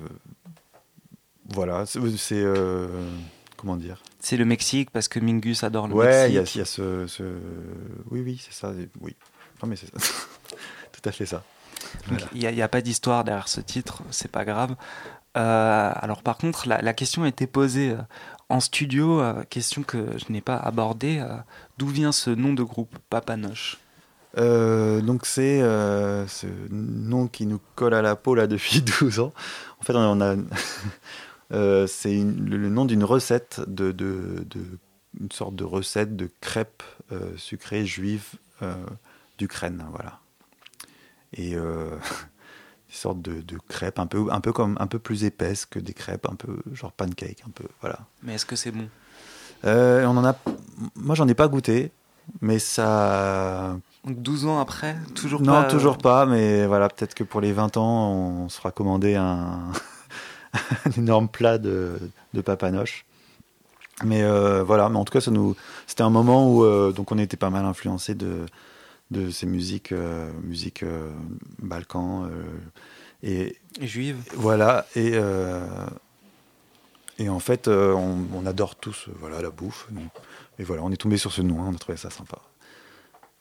voilà, 1.49 1.85
c'est. 1.85 1.99
c'est, 2.17 2.35
euh, 2.41 2.87
comment 3.57 3.75
dire? 3.75 4.01
C'est 4.19 4.37
le 4.37 4.45
Mexique 4.45 4.91
parce 4.91 5.07
que 5.07 5.19
Mingus 5.19 5.63
adore 5.63 5.87
le 5.87 5.95
Ouais, 5.95 6.29
il 6.29 6.33
y 6.33 6.37
a, 6.37 6.41
Mexique. 6.41 6.55
il 6.55 6.59
y 6.59 6.61
a 6.61 6.65
ce, 6.65 7.07
ce- 7.07 7.39
Oui, 8.11 8.21
oui, 8.21 8.41
c'est 8.43 8.53
ça. 8.53 8.71
Oui. 8.99 9.15
Non, 9.61 9.67
mais 9.67 9.75
c'est 9.75 9.87
ça. 9.87 9.97
Tout 10.91 11.01
à 11.09 11.11
fait 11.11 11.25
ça. 11.25 11.43
Voilà. 12.07 12.27
Il 12.33 12.39
n'y 12.47 12.61
a, 12.61 12.65
a 12.65 12.67
pas 12.67 12.81
d'histoire 12.81 13.23
derrière 13.23 13.47
ce 13.47 13.59
titre, 13.61 14.03
c'est 14.11 14.31
pas 14.31 14.45
grave. 14.45 14.75
Euh, 15.37 15.91
alors 15.95 16.23
par 16.23 16.37
contre, 16.37 16.67
la, 16.67 16.93
question 16.93 17.23
a 17.23 17.27
été 17.27 17.47
posée 17.47 17.91
euh, 17.91 18.01
en 18.49 18.59
studio, 18.59 19.21
euh, 19.21 19.43
question 19.49 19.83
que 19.83 20.17
je 20.17 20.31
n'ai 20.31 20.41
pas 20.41 20.57
abordée. 20.57 21.23
D'où 21.77 21.87
vient 21.87 22.11
ce 22.11 22.29
nom 22.29 22.53
de 22.53 22.63
groupe, 22.63 22.97
Papanoche? 23.09 23.77
Euh, 24.37 25.01
donc 25.01 25.25
c'est 25.25 25.59
ce 25.59 26.47
nom 26.69 27.27
qui 27.27 27.45
nous 27.45 27.59
colle 27.75 27.93
à 27.93 28.01
la 28.01 28.15
peau 28.15 28.35
là 28.35 28.47
depuis 28.47 28.81
12 28.99 29.19
ans. 29.19 29.33
En 29.79 29.83
fait, 29.83 29.93
on 29.95 30.21
a, 30.21 30.35
c'est 31.87 32.23
le, 32.23 32.69
nom 32.69 32.85
d'une 32.85 33.03
recette 33.03 33.61
de, 33.67 33.91
de, 33.91 34.45
une 35.19 35.31
sorte 35.31 35.55
de 35.55 35.63
recette 35.63 36.15
de 36.15 36.29
crêpes 36.41 36.83
sucrées 37.37 37.85
juives 37.85 38.35
d'Ukraine, 39.37 39.85
voilà. 39.91 40.19
Et 41.33 41.55
sorte 42.95 43.21
de, 43.21 43.41
de 43.41 43.57
crêpes 43.67 43.99
un 43.99 44.07
peu 44.07 44.25
un 44.31 44.39
peu 44.41 44.51
comme 44.53 44.77
un 44.79 44.87
peu 44.87 44.99
plus 44.99 45.23
épaisses 45.23 45.65
que 45.65 45.79
des 45.79 45.93
crêpes, 45.93 46.27
un 46.29 46.35
peu 46.35 46.57
genre 46.73 46.91
pancake, 46.91 47.43
un 47.47 47.51
peu 47.51 47.65
voilà. 47.81 47.99
Mais 48.23 48.35
est-ce 48.35 48.45
que 48.45 48.55
c'est 48.55 48.71
bon? 48.71 48.87
Euh, 49.65 50.05
on 50.05 50.17
en 50.17 50.25
a, 50.25 50.35
moi 50.95 51.15
j'en 51.15 51.27
ai 51.27 51.33
pas 51.35 51.47
goûté, 51.47 51.91
mais 52.41 52.57
ça 52.59 53.77
Donc 54.05 54.21
12 54.21 54.45
ans 54.47 54.59
après, 54.59 54.95
toujours 55.15 55.41
non, 55.41 55.53
pas. 55.53 55.65
euh, 55.65 55.69
toujours 55.69 55.97
pas, 55.97 56.25
mais 56.25 56.65
voilà, 56.65 56.89
peut-être 56.89 57.13
que 57.13 57.23
pour 57.23 57.41
les 57.41 57.53
20 57.53 57.77
ans, 57.77 58.11
on 58.11 58.49
se 58.49 58.57
fera 58.57 58.71
commander 58.71 59.15
un, 59.15 59.59
un 60.85 60.91
énorme 60.97 61.27
plat 61.27 61.57
de, 61.57 61.99
de 62.33 62.41
papanoche. 62.41 63.05
Mais 64.03 64.23
euh, 64.23 64.63
voilà, 64.63 64.89
mais 64.89 64.97
en 64.97 65.05
tout 65.05 65.13
cas, 65.13 65.21
ça 65.21 65.29
nous, 65.29 65.55
c'était 65.85 66.01
un 66.01 66.09
moment 66.09 66.51
où 66.51 66.63
euh, 66.63 66.91
donc 66.91 67.11
on 67.11 67.19
était 67.19 67.37
pas 67.37 67.51
mal 67.51 67.65
influencé 67.65 68.15
de, 68.15 68.47
de 69.11 69.29
ces 69.29 69.45
musiques, 69.45 69.91
euh, 69.91 70.31
musiques 70.43 70.83
euh, 70.83 71.11
Balkans. 71.59 72.29
euh, 72.31 72.43
et 73.23 73.57
Juive. 73.79 74.17
voilà, 74.33 74.87
et, 74.95 75.13
et 77.19 77.29
en 77.29 77.39
fait, 77.39 77.67
on, 77.67 78.25
on 78.33 78.45
adore 78.47 78.75
tous 78.75 79.09
voilà, 79.19 79.41
la 79.41 79.51
bouffe. 79.51 79.87
donc- 79.91 80.09
et 80.59 80.63
voilà, 80.63 80.81
on 80.83 80.91
est 80.91 80.97
tombé 80.97 81.17
sur 81.17 81.31
ce 81.31 81.41
nom, 81.41 81.61
hein, 81.61 81.67
on 81.71 81.75
a 81.75 81.77
trouvé 81.77 81.97
ça 81.97 82.09
sympa. 82.09 82.39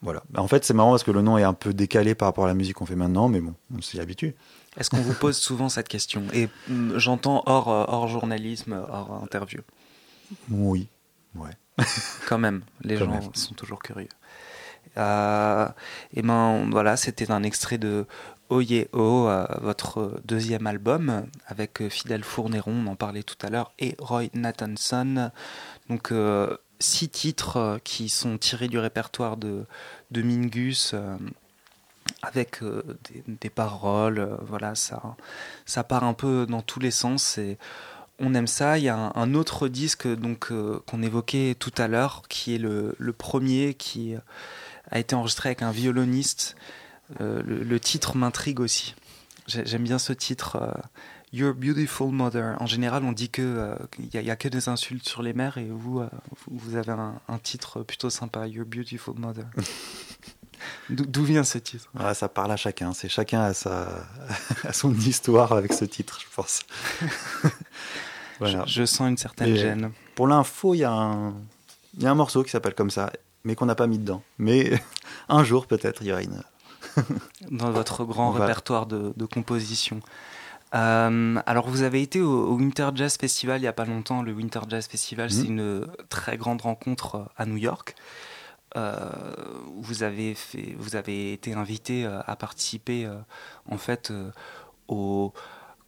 Voilà. 0.02 0.22
En 0.36 0.48
fait, 0.48 0.64
c'est 0.64 0.72
marrant 0.74 0.90
parce 0.90 1.02
que 1.04 1.10
le 1.10 1.20
nom 1.22 1.36
est 1.38 1.42
un 1.42 1.52
peu 1.54 1.72
décalé 1.74 2.14
par 2.14 2.28
rapport 2.28 2.44
à 2.44 2.48
la 2.48 2.54
musique 2.54 2.76
qu'on 2.76 2.86
fait 2.86 2.94
maintenant, 2.96 3.28
mais 3.28 3.40
bon, 3.40 3.54
on 3.76 3.80
s'y 3.82 4.00
habitue. 4.00 4.34
Est-ce 4.78 4.88
qu'on 4.90 5.00
vous 5.02 5.12
pose 5.14 5.36
souvent 5.48 5.68
cette 5.68 5.88
question? 5.88 6.24
Et 6.32 6.48
mm, 6.68 6.96
j'entends 6.98 7.42
hors, 7.46 7.68
hors 7.68 8.08
journalisme, 8.08 8.82
hors 8.90 9.12
interview. 9.22 9.60
Oui. 10.50 10.88
Ouais. 11.34 11.50
Quand 12.28 12.38
même, 12.38 12.62
les 12.82 12.96
Quand 12.96 13.04
gens 13.06 13.10
même. 13.12 13.34
sont 13.34 13.54
toujours 13.54 13.82
curieux. 13.82 14.08
Euh, 14.96 15.68
et 16.14 16.22
ben 16.22 16.68
voilà, 16.70 16.96
c'était 16.96 17.30
un 17.30 17.42
extrait 17.42 17.78
de 17.78 18.06
Oye 18.48 18.88
Oh, 18.92 19.26
euh, 19.28 19.46
votre 19.60 20.20
deuxième 20.24 20.66
album 20.66 21.26
avec 21.46 21.80
euh, 21.80 21.88
Fidel 21.88 22.24
Fourneron, 22.24 22.72
on 22.72 22.86
en 22.88 22.96
parlait 22.96 23.22
tout 23.22 23.36
à 23.42 23.50
l'heure, 23.50 23.72
et 23.78 23.94
Roy 23.98 24.24
Nathanson. 24.34 25.30
Donc 25.88 26.12
six 26.78 27.08
titres 27.08 27.80
qui 27.84 28.08
sont 28.08 28.38
tirés 28.38 28.68
du 28.68 28.78
répertoire 28.78 29.36
de, 29.36 29.66
Mingus. 30.14 30.94
avec 32.22 32.60
des, 33.26 33.50
paroles, 33.50 34.38
voilà, 34.42 34.74
ça, 34.74 35.16
ça 35.66 35.84
part 35.84 36.04
un 36.04 36.14
peu 36.14 36.46
dans 36.46 36.62
tous 36.62 36.80
les 36.80 36.90
sens 36.90 37.38
et 37.38 37.58
on 38.18 38.34
aime 38.34 38.46
ça. 38.46 38.78
Il 38.78 38.84
y 38.84 38.88
a 38.88 39.12
un, 39.14 39.34
autre 39.34 39.68
disque 39.68 40.06
donc 40.06 40.52
qu'on 40.86 41.02
évoquait 41.02 41.56
tout 41.58 41.72
à 41.76 41.88
l'heure, 41.88 42.22
qui 42.28 42.54
est 42.54 42.58
le 42.58 43.12
premier 43.12 43.74
qui 43.74 44.14
a 44.90 44.98
été 44.98 45.14
enregistré 45.14 45.48
avec 45.50 45.62
un 45.62 45.70
violoniste. 45.70 46.56
Euh, 47.20 47.42
le, 47.44 47.62
le 47.64 47.80
titre 47.80 48.16
m'intrigue 48.16 48.60
aussi. 48.60 48.94
J'ai- 49.46 49.66
J'aime 49.66 49.82
bien 49.84 49.98
ce 49.98 50.12
titre. 50.12 50.56
euh, 50.56 50.70
Your 51.32 51.54
Beautiful 51.54 52.10
Mother. 52.10 52.56
En 52.60 52.66
général, 52.66 53.04
on 53.04 53.12
dit 53.12 53.30
que 53.30 53.40
euh, 53.42 53.74
il 53.98 54.20
y, 54.20 54.30
a- 54.30 54.36
que 54.36 54.48
des 54.48 54.68
insultes 54.68 55.08
sur 55.08 55.22
les 55.22 55.32
mères 55.32 55.58
et 55.58 55.68
vous, 55.70 56.02
vous- 56.48 56.74
avez 56.76 56.90
un, 56.90 57.14
un 57.28 57.38
titre 57.38 57.82
plutôt 57.82 58.10
sympa. 58.10 58.46
Your 58.48 58.66
Beautiful 58.66 59.14
Mother. 59.16 59.44
D'où 60.90 61.24
vient 61.24 61.44
ce 61.44 61.58
titre? 61.58 61.88
Ah, 61.98 62.12
ça 62.14 62.28
parle 62.28 62.50
à 62.52 62.56
chacun. 62.56 62.92
C'est 62.92 63.08
chacun 63.08 63.40
à 63.42 63.54
sa, 63.54 63.88
à 64.64 64.72
son 64.72 64.92
histoire 64.94 65.52
avec 65.52 65.72
ce 65.72 65.84
titre, 65.84 66.18
je 66.20 66.26
pense. 66.34 66.60
voilà. 68.38 68.64
je, 68.66 68.72
je 68.80 68.84
sens 68.86 69.08
une 69.08 69.16
certaine 69.16 69.54
gêne. 69.56 69.92
Pour 70.14 70.26
l'info, 70.26 70.74
il 70.74 70.78
y, 70.78 70.84
a 70.84 70.92
un- 70.92 71.34
il 71.96 72.02
y 72.02 72.06
a 72.06 72.10
un 72.10 72.14
morceau 72.14 72.42
qui 72.42 72.50
s'appelle 72.50 72.74
comme 72.74 72.90
ça, 72.90 73.10
mais 73.44 73.54
qu'on 73.54 73.66
n'a 73.66 73.74
pas 73.74 73.86
mis 73.86 73.98
dedans. 73.98 74.22
Mais 74.38 74.70
un 75.28 75.44
jour, 75.44 75.66
peut-être, 75.66 76.02
il 76.02 76.08
y 76.08 76.12
aura 76.12 76.22
une. 76.22 76.42
dans 77.50 77.70
votre 77.70 78.04
grand 78.04 78.30
va- 78.30 78.46
répertoire 78.46 78.86
de, 78.86 79.12
de 79.16 79.24
composition. 79.26 80.00
Euh, 80.74 81.36
alors 81.46 81.68
vous 81.68 81.82
avez 81.82 82.00
été 82.00 82.20
au, 82.20 82.30
au 82.46 82.54
Winter 82.54 82.90
Jazz 82.94 83.16
Festival 83.20 83.58
il 83.58 83.62
n'y 83.62 83.66
a 83.68 83.72
pas 83.72 83.84
longtemps. 83.84 84.22
Le 84.22 84.32
Winter 84.32 84.60
Jazz 84.68 84.86
Festival, 84.86 85.26
Mhm. 85.28 85.32
c'est 85.36 85.46
une 85.46 85.86
très 86.08 86.36
grande 86.36 86.62
rencontre 86.62 87.16
euh, 87.16 87.24
à 87.36 87.44
New 87.46 87.56
York. 87.56 87.94
Euh, 88.76 89.10
vous, 89.78 90.04
avez 90.04 90.34
fait, 90.36 90.76
vous 90.78 90.94
avez 90.94 91.32
été 91.32 91.54
invité 91.54 92.04
à 92.06 92.36
participer 92.36 93.04
euh, 93.04 93.16
en 93.68 93.78
fait 93.78 94.12
au 94.86 95.32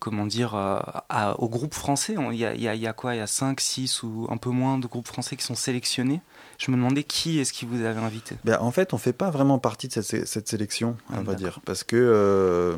comment 0.02 0.26
dire 0.26 0.56
euh, 0.56 0.80
à- 1.08 1.38
au 1.40 1.48
groupe 1.48 1.74
français. 1.74 2.16
Il 2.32 2.36
y 2.36 2.44
a, 2.44 2.54
il 2.54 2.82
y 2.84 2.94
quoi? 2.94 3.14
Il 3.14 3.18
y 3.18 3.20
a 3.20 3.26
5, 3.28 3.60
6 3.60 4.02
ou 4.02 4.26
un 4.30 4.36
peu 4.36 4.50
moins 4.50 4.76
de 4.78 4.86
groupes 4.88 5.06
français 5.06 5.36
qui 5.36 5.44
sont 5.44 5.54
sélectionnés. 5.54 6.20
Je 6.58 6.70
me 6.72 6.76
demandais 6.76 7.04
qui 7.04 7.38
est-ce 7.38 7.52
qui 7.52 7.64
vous 7.64 7.76
avait 7.84 8.00
invité? 8.00 8.36
Ben, 8.44 8.58
en 8.60 8.72
fait, 8.72 8.92
on 8.94 8.98
fait 8.98 9.12
pas 9.12 9.30
vraiment 9.30 9.60
partie 9.60 9.86
de 9.86 9.92
cette, 9.92 10.26
cette 10.26 10.48
sélection, 10.48 10.96
Ah, 11.08 11.12
on 11.12 11.16
va 11.18 11.22
d'accord. 11.34 11.36
dire, 11.36 11.60
parce 11.64 11.84
que 11.84 11.94
euh, 11.96 12.76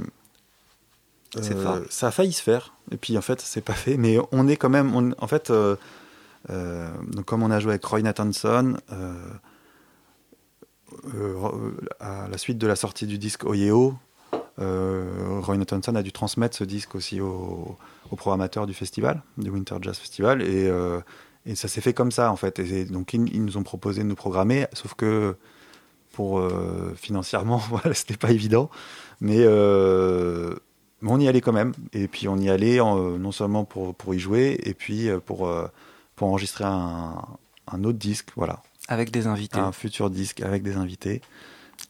euh, 1.36 1.84
ça 1.88 2.08
a 2.08 2.10
failli 2.10 2.32
se 2.34 2.42
faire, 2.42 2.74
et 2.90 2.98
puis 2.98 3.16
en 3.16 3.22
fait, 3.22 3.40
c'est 3.40 3.62
pas 3.64 3.72
fait. 3.72 3.96
Mais 3.96 4.18
on 4.30 4.46
est 4.46 4.56
quand 4.56 4.70
même, 4.70 4.94
on- 4.94 5.14
en 5.18 5.26
fait, 5.26 5.50
euh, 5.50 5.76
donc 6.50 7.24
comme 7.24 7.42
on 7.42 7.50
a 7.50 7.58
joué 7.58 7.70
avec 7.72 7.84
Roy 7.86 8.02
Nathanson, 8.02 8.76
à 12.00 12.28
la 12.28 12.38
suite 12.38 12.58
de 12.58 12.66
la 12.66 12.76
sortie 12.76 13.06
du 13.06 13.18
disque 13.18 13.44
Oyeo, 13.44 13.94
euh, 14.60 15.40
Roy 15.42 15.56
Nathanson 15.56 15.94
a 15.96 16.02
dû 16.02 16.12
transmettre 16.12 16.56
ce 16.56 16.64
disque 16.64 16.94
aussi 16.94 17.20
au, 17.20 17.76
au 18.10 18.16
programmateur 18.16 18.66
du 18.66 18.74
festival, 18.74 19.22
du 19.38 19.50
Winter 19.50 19.76
Jazz 19.80 19.96
Festival, 19.98 20.42
et, 20.42 20.66
euh, 20.68 21.00
et 21.46 21.54
ça 21.54 21.68
s'est 21.68 21.80
fait 21.80 21.92
comme 21.94 22.12
ça 22.12 22.30
en 22.30 22.36
fait. 22.36 22.58
Et 22.60 22.84
donc 22.84 23.12
ils, 23.14 23.34
ils 23.34 23.44
nous 23.44 23.56
ont 23.56 23.62
proposé 23.62 24.02
de 24.02 24.08
nous 24.08 24.14
programmer, 24.14 24.66
sauf 24.72 24.94
que 24.94 25.36
pour 26.12 26.38
euh, 26.38 26.92
financièrement, 26.96 27.56
voilà, 27.70 27.92
c'était 27.94 28.16
pas 28.16 28.30
évident, 28.30 28.70
mais, 29.20 29.38
euh, 29.40 30.54
mais 31.00 31.10
on 31.10 31.18
y 31.18 31.26
allait 31.28 31.40
quand 31.40 31.52
même. 31.52 31.72
Et 31.92 32.06
puis 32.08 32.28
on 32.28 32.36
y 32.38 32.48
allait 32.48 32.80
en- 32.80 33.18
non 33.18 33.32
seulement 33.32 33.64
pour, 33.64 33.94
pour 33.94 34.14
y 34.14 34.18
jouer, 34.18 34.60
et 34.64 34.74
puis 34.74 35.08
pour, 35.26 35.50
pour 36.16 36.28
enregistrer 36.28 36.64
un, 36.64 37.16
un 37.72 37.84
autre 37.84 37.98
disque, 37.98 38.28
voilà, 38.36 38.62
avec 38.88 39.10
des 39.10 39.26
invités 39.26 39.58
un 39.58 39.72
futur 39.72 40.10
disque 40.10 40.40
avec 40.42 40.62
des 40.62 40.76
invités. 40.76 41.20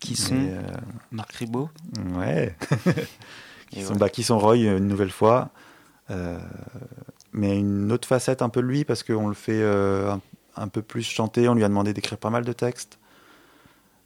Qui 0.01 0.17
sont 0.17 0.35
Et, 0.35 0.51
euh, 0.51 0.63
Marc 1.11 1.33
Ribot. 1.33 1.71
Ouais. 2.17 2.57
qui, 3.71 3.83
sont, 3.83 3.95
bah, 3.95 4.09
qui 4.09 4.23
sont 4.23 4.39
Roy 4.39 4.57
une 4.57 4.89
nouvelle 4.89 5.11
fois. 5.11 5.51
Euh, 6.11 6.39
mais 7.33 7.59
une 7.59 7.91
autre 7.91 8.07
facette 8.07 8.43
un 8.43 8.49
peu 8.49 8.61
de 8.63 8.67
lui 8.67 8.85
parce 8.85 9.03
qu'on 9.03 9.29
le 9.29 9.35
fait 9.35 9.61
euh, 9.61 10.13
un, 10.13 10.21
un 10.57 10.69
peu 10.69 10.83
plus 10.83 11.03
chanter. 11.03 11.49
On 11.49 11.55
lui 11.55 11.65
a 11.65 11.69
demandé 11.69 11.93
d'écrire 11.93 12.19
pas 12.19 12.31
mal 12.31 12.45
de 12.45 12.53
textes. 12.53 12.99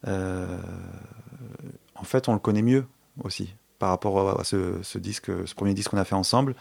En 0.07 2.05
fait, 2.05 2.29
on 2.29 2.33
le 2.33 2.39
connaît 2.39 2.62
mieux 2.62 2.87
aussi 3.24 3.55
par 3.81 3.91
rapport 3.91 4.41
à 4.41 4.45
ce, 4.45 4.74
ce 4.83 4.99
disque, 4.99 5.31
ce 5.47 5.55
premier 5.55 5.74
disque 5.74 5.91
qu'on 5.91 5.99
a 5.99 6.05
fait 6.05 6.14
ensemble. 6.14 6.55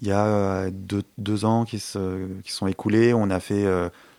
Il 0.00 0.06
y 0.08 0.12
a 0.12 0.70
deux, 0.70 1.02
deux 1.18 1.44
ans 1.44 1.64
qui 1.64 1.80
se 1.80 2.28
qui 2.42 2.52
sont 2.52 2.66
écoulés. 2.66 3.12
On 3.12 3.30
a 3.30 3.40
fait 3.40 3.66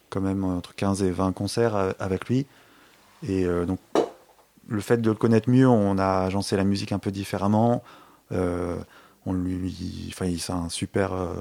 quand 0.10 0.22
même 0.22 0.44
entre 0.44 0.76
15 0.76 1.04
et 1.04 1.12
20 1.12 1.32
concerts 1.32 1.96
avec 2.00 2.28
lui. 2.28 2.46
Et 3.28 3.46
euh, 3.46 3.66
donc, 3.66 3.80
le 4.68 4.82
fait 4.82 4.98
de 4.98 5.10
le 5.10 5.16
connaître 5.16 5.50
mieux, 5.50 5.68
on 5.68 5.98
a 5.98 6.26
agencé 6.26 6.56
la 6.58 6.64
musique 6.64 6.92
un 6.92 7.00
peu 7.00 7.12
différemment. 7.12 7.84
Euh, 8.32 8.78
on 9.26 9.34
lui, 9.34 10.08
enfin, 10.10 10.32
c'est 10.38 10.54
un 10.54 10.70
super, 10.70 11.14
euh, 11.14 11.34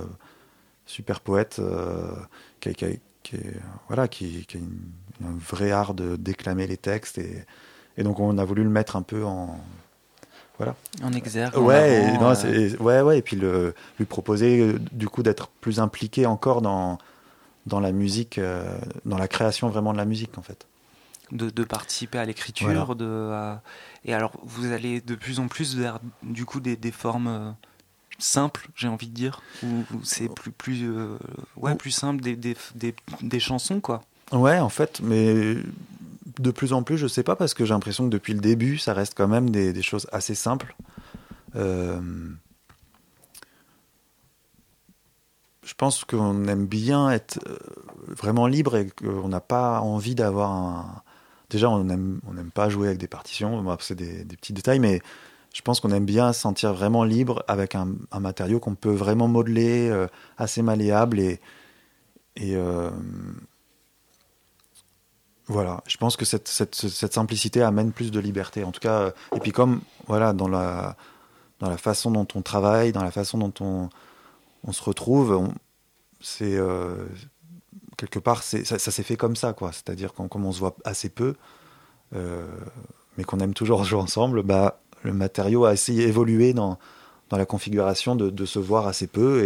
super 0.87 1.21
poète 1.21 1.57
euh, 1.59 2.13
qui, 2.61 2.69
a- 2.71 2.73
qui 3.23 3.37
voilà, 3.89 4.09
qui, 4.09 4.45
qui 4.47 4.57
a 4.57 4.61
une- 4.61 4.91
un 5.27 5.37
vrai 5.39 5.71
art 5.71 5.95
de 5.95 6.17
déclamer 6.17 6.67
les 6.67 6.77
textes. 6.77 7.19
Et, 7.19 7.45
et 7.97 8.03
donc, 8.03 8.21
on 8.21 8.37
a 8.39 8.45
voulu 8.45 8.63
le 8.65 8.71
mettre 8.71 8.97
un 8.97 9.03
peu 9.03 9.25
en, 9.25 9.59
voilà. 10.59 10.75
En 11.03 11.13
exergue. 11.13 11.57
en 11.57 11.63
Ouais, 11.63 12.19
avant, 12.19 12.45
et, 12.45 12.75
non, 12.79 12.85
ouais, 12.85 13.01
ouais, 13.01 13.19
et 13.19 13.23
puis 13.23 13.37
le, 13.37 13.75
lui 13.99 14.05
proposer 14.07 14.75
du 14.93 15.09
coup 15.09 15.23
d'être 15.23 15.49
plus 15.61 15.81
impliqué 15.81 16.27
encore 16.27 16.61
dans, 16.63 16.99
dans 17.67 17.81
la 17.81 17.93
musique, 17.93 18.41
dans 19.05 19.19
la 19.19 19.29
création 19.29 19.69
vraiment 19.69 19.93
de 19.93 19.99
la 19.99 20.05
musique 20.05 20.37
en 20.39 20.43
fait. 20.43 20.67
De, 21.35 21.51
de 21.51 21.65
participer 21.65 22.19
à 22.19 22.25
l'écriture. 22.25 22.87
Voilà. 22.87 22.95
De, 22.95 23.59
Et 24.05 24.15
alors, 24.15 24.33
vous 24.45 24.73
allez 24.73 25.01
de 25.01 25.15
plus 25.15 25.41
en 25.41 25.49
plus 25.49 25.77
vers 25.77 25.99
du 26.23 26.47
coup 26.47 26.61
des, 26.61 26.77
des 26.77 26.93
formes 26.93 27.27
euh, 27.27 27.51
simples, 28.19 28.69
j'ai 28.77 28.89
envie 28.89 29.09
de 29.09 29.15
dire, 29.15 29.43
ou 29.63 29.85
ou 29.93 30.05
c'est 30.05 30.33
plus 30.33 30.53
plus 30.53 30.89
euh, 30.89 31.19
ouais 31.57 31.75
plus 31.75 31.91
simple 31.91 32.23
des, 32.23 32.37
des, 32.37 32.57
des, 33.21 33.41
chansons 33.41 33.81
quoi. 33.81 34.03
Ouais, 34.33 34.59
en 34.59 34.69
fait, 34.69 35.01
mais 35.03 35.57
de 36.39 36.51
plus 36.51 36.73
en 36.73 36.83
plus, 36.83 36.97
je 36.97 37.07
sais 37.07 37.23
pas, 37.25 37.37
parce 37.37 37.53
que 37.53 37.65
j'ai 37.65 37.75
l'impression 37.75 38.05
que 38.05 38.11
depuis 38.11 38.33
le 38.33 38.41
début, 38.41 38.79
ça 38.79 38.95
reste 38.95 39.15
quand 39.17 39.29
même 39.29 39.51
des, 39.51 39.73
des 39.73 39.83
choses 39.83 40.07
assez 40.13 40.35
simples. 40.35 40.75
Euh, 41.57 42.01
je 45.65 45.75
pense 45.75 46.05
qu'on 46.05 46.47
aime 46.47 46.67
bien 46.67 47.11
être 47.11 47.39
vraiment 48.09 48.47
libre 48.47 48.77
et 48.77 48.91
qu'on 48.91 49.29
n'a 49.29 49.41
pas 49.41 49.81
envie 49.81 50.15
d'avoir 50.15 50.53
un. 50.53 51.03
Déjà, 51.55 51.71
on 51.71 51.85
n'aime 51.85 52.51
pas 52.53 52.69
jouer 52.69 52.89
avec 52.89 52.99
des 52.99 53.07
partitions, 53.07 53.65
c'est 53.79 53.95
des, 53.95 54.25
petits 54.25 54.53
détails, 54.53 54.81
mais 54.81 55.01
je 55.55 55.63
pense 55.63 55.79
qu'on 55.79 55.93
aime 55.93 56.05
bien 56.05 56.33
se 56.33 56.41
sentir 56.41 56.75
vraiment 56.75 57.05
libre 57.05 57.45
avec 57.47 57.77
un, 57.77 57.95
matériau 58.19 58.59
qu'on 58.59 58.75
peut 58.75 58.91
vraiment 58.91 59.29
modeler, 59.29 59.89
euh, 59.89 60.09
assez 60.37 60.63
malléable 60.63 61.21
et. 61.21 61.39
euh, 62.41 62.91
voilà, 65.47 65.81
je 65.87 65.97
pense 65.97 66.17
que 66.17 66.25
cette, 66.25 66.49
simplicité 66.49 67.63
amène 67.63 67.93
plus 67.93 68.11
de 68.11 68.19
liberté. 68.19 68.65
En 68.65 68.73
tout 68.73 68.81
cas, 68.81 68.99
euh, 68.99 69.11
et 69.37 69.39
puis 69.39 69.53
comme 69.53 69.83
voilà 70.09 70.33
dans 70.33 70.49
la 70.49 70.97
façon 71.77 72.11
dont 72.11 72.27
on 72.35 72.43
travaille, 72.43 72.91
dans 72.91 73.05
la 73.05 73.13
façon 73.13 73.39
dont 73.39 73.55
on 74.65 74.73
se 74.73 74.83
retrouve, 74.83 75.53
c'est 76.21 76.59
quelque 77.97 78.19
part 78.19 78.43
ça, 78.43 78.79
s'est 78.79 79.03
fait 79.03 79.17
comme 79.17 79.37
ça 79.37 79.53
quoi. 79.53 79.73
C'est-à-dire 79.73 80.13
qu'on 80.13 80.29
comme 80.29 80.45
on 80.45 80.53
se 80.53 80.61
voit 80.61 80.77
assez 80.85 81.09
peu, 81.09 81.35
euh, 82.15 82.47
mais 83.17 83.25
qu'on 83.25 83.41
aime 83.41 83.55
toujours 83.55 83.85
jouer 83.85 84.01
ensemble, 84.01 84.43
bah 84.43 84.81
le 85.03 85.13
matériau 85.13 85.65
a 85.65 85.73
essayé 85.73 86.07
évolué 86.07 86.53
dans 86.53 86.79
dans 87.31 87.39
la 87.39 87.47
configuration 87.47 88.17
de, 88.17 88.45
se 88.45 88.59
voir 88.59 88.87
assez 88.87 89.07
peu 89.07 89.45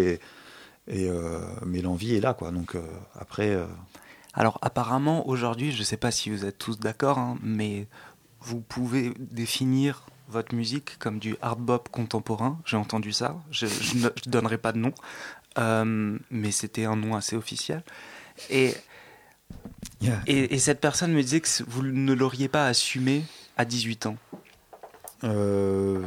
et 0.88 1.08
euh, 1.08 1.40
mais 1.64 1.80
l'envie 1.80 2.14
est 2.14 2.20
là 2.20 2.34
quoi. 2.34 2.50
Donc 2.50 2.74
euh, 2.74 2.82
après. 3.14 3.56
Alors 4.34 4.58
apparemment 4.62 5.28
aujourd'hui, 5.28 5.72
je 5.72 5.80
ne 5.80 5.84
sais 5.84 5.96
pas 5.96 6.10
si 6.10 6.30
vous 6.30 6.44
êtes 6.44 6.58
tous 6.58 6.78
d'accord, 6.78 7.18
hein, 7.18 7.38
mais 7.42 7.86
vous 8.40 8.60
pouvez 8.60 9.12
définir 9.18 10.06
votre 10.28 10.54
musique 10.54 10.98
comme 10.98 11.18
du 11.18 11.36
hard 11.40 11.60
bop 11.60 11.88
contemporain. 11.88 12.60
J'ai 12.64 12.76
entendu 12.76 13.12
ça. 13.12 13.36
Je 13.50 13.66
ne 13.66 14.30
donnerai 14.30 14.58
pas 14.58 14.72
de 14.72 14.78
nom, 14.78 14.92
mais 16.30 16.50
c'était 16.50 16.84
un 16.84 16.96
nom 16.96 17.16
assez 17.16 17.36
officiel. 17.36 17.82
Et, 18.50 18.74
Yeah. 20.00 20.20
et, 20.28 20.54
et 20.54 20.58
cette 20.60 20.80
personne 20.80 21.12
me 21.12 21.20
disait 21.22 21.40
que 21.40 21.48
vous 21.66 21.82
ne 21.82 22.12
l'auriez 22.12 22.46
pas 22.48 22.66
assumé 22.68 23.24
à 23.56 23.64
18 23.64 24.06
ans. 24.06 24.16
Euh, 25.24 26.00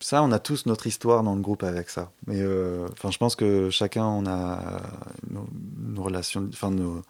Ça, 0.00 0.22
on 0.24 0.32
a 0.32 0.40
tous 0.40 0.66
notre 0.66 0.86
histoire 0.88 1.22
dans 1.22 1.36
le 1.36 1.40
groupe 1.40 1.62
avec 1.62 1.88
ça. 1.88 2.10
Mais 2.26 2.40
euh, 2.40 2.88
enfin, 2.92 3.10
je 3.12 3.18
pense 3.18 3.36
que 3.36 3.70
chacun, 3.70 4.04
on 4.04 4.26
a 4.26 4.82
nos, 5.30 5.46
nos 5.78 6.02
relations. 6.02 6.48
Enfin, 6.52 6.70
nos... 6.72 7.02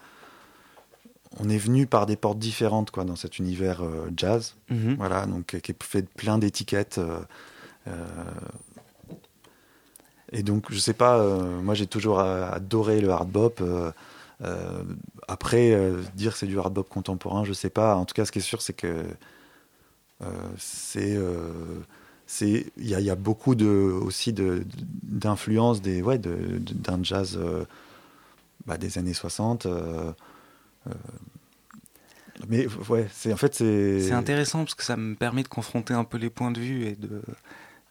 on 1.41 1.49
est 1.49 1.57
venu 1.59 1.87
par 1.87 2.05
des 2.05 2.17
portes 2.17 2.39
différentes, 2.39 2.91
quoi, 2.91 3.05
dans 3.05 3.17
cet 3.17 3.39
univers 3.39 3.83
euh, 3.83 4.11
jazz. 4.15 4.55
Mhm. 4.69 4.97
Voilà, 4.99 5.25
donc 5.27 5.59
qui 5.61 5.73
est 5.73 5.83
fait 5.83 6.03
de 6.03 6.09
plein 6.09 6.37
d'étiquettes. 6.37 6.99
euh, 6.99 7.21
et 10.35 10.43
donc, 10.43 10.67
je 10.71 10.79
sais 10.79 10.93
pas, 10.95 11.19
euh, 11.19 11.61
moi 11.63 11.75
j'ai 11.75 11.87
toujours 11.87 12.21
adoré 12.21 13.01
le 13.01 13.11
hard 13.11 13.29
bop. 13.31 13.61
euh, 13.61 13.91
euh, 14.43 14.83
après, 15.29 15.93
dire 16.15 16.37
c'est 16.37 16.47
du 16.47 16.59
hard 16.59 16.75
bop 16.75 16.89
contemporain, 16.89 17.45
je 17.45 17.53
sais 17.53 17.71
pas. 17.71 17.97
En 17.97 18.05
tout 18.05 18.15
cas, 18.15 18.25
ce 18.25 18.33
qui 18.33 18.41
est 18.41 18.43
sûr, 18.43 18.61
c'est 18.63 18.73
que 18.75 19.05
c'est. 20.59 21.19
c'est- 22.27 22.67
Il 22.77 22.89
y, 22.89 23.11
a- 23.11 23.15
beaucoup 23.17 23.55
de, 23.55 23.67
aussi 23.67 24.33
d'influence 25.03 25.81
des, 25.83 26.03
ouais, 26.03 26.19
d'un 26.19 27.03
jazz 27.03 27.39
bah, 28.67 28.77
des 28.79 28.99
années 28.99 29.15
60. 29.15 29.67
euh, 29.67 30.13
euh, 30.87 30.93
mais 32.49 32.67
ouais, 32.89 33.07
c'est 33.13 33.33
en 33.33 33.37
fait 33.37 33.55
c'est. 33.55 34.01
C'est 34.01 34.13
intéressant 34.13 34.59
parce 34.65 34.75
que 34.75 34.83
ça 34.83 34.97
me 34.97 35.15
permet 35.15 35.43
de 35.43 35.49
confronter 35.49 35.95
un 35.95 36.05
peu 36.05 36.19
les 36.19 36.31
points 36.31 36.51
de 36.51 36.61
vue 36.61 36.85
et 36.87 36.97
de, 36.97 37.23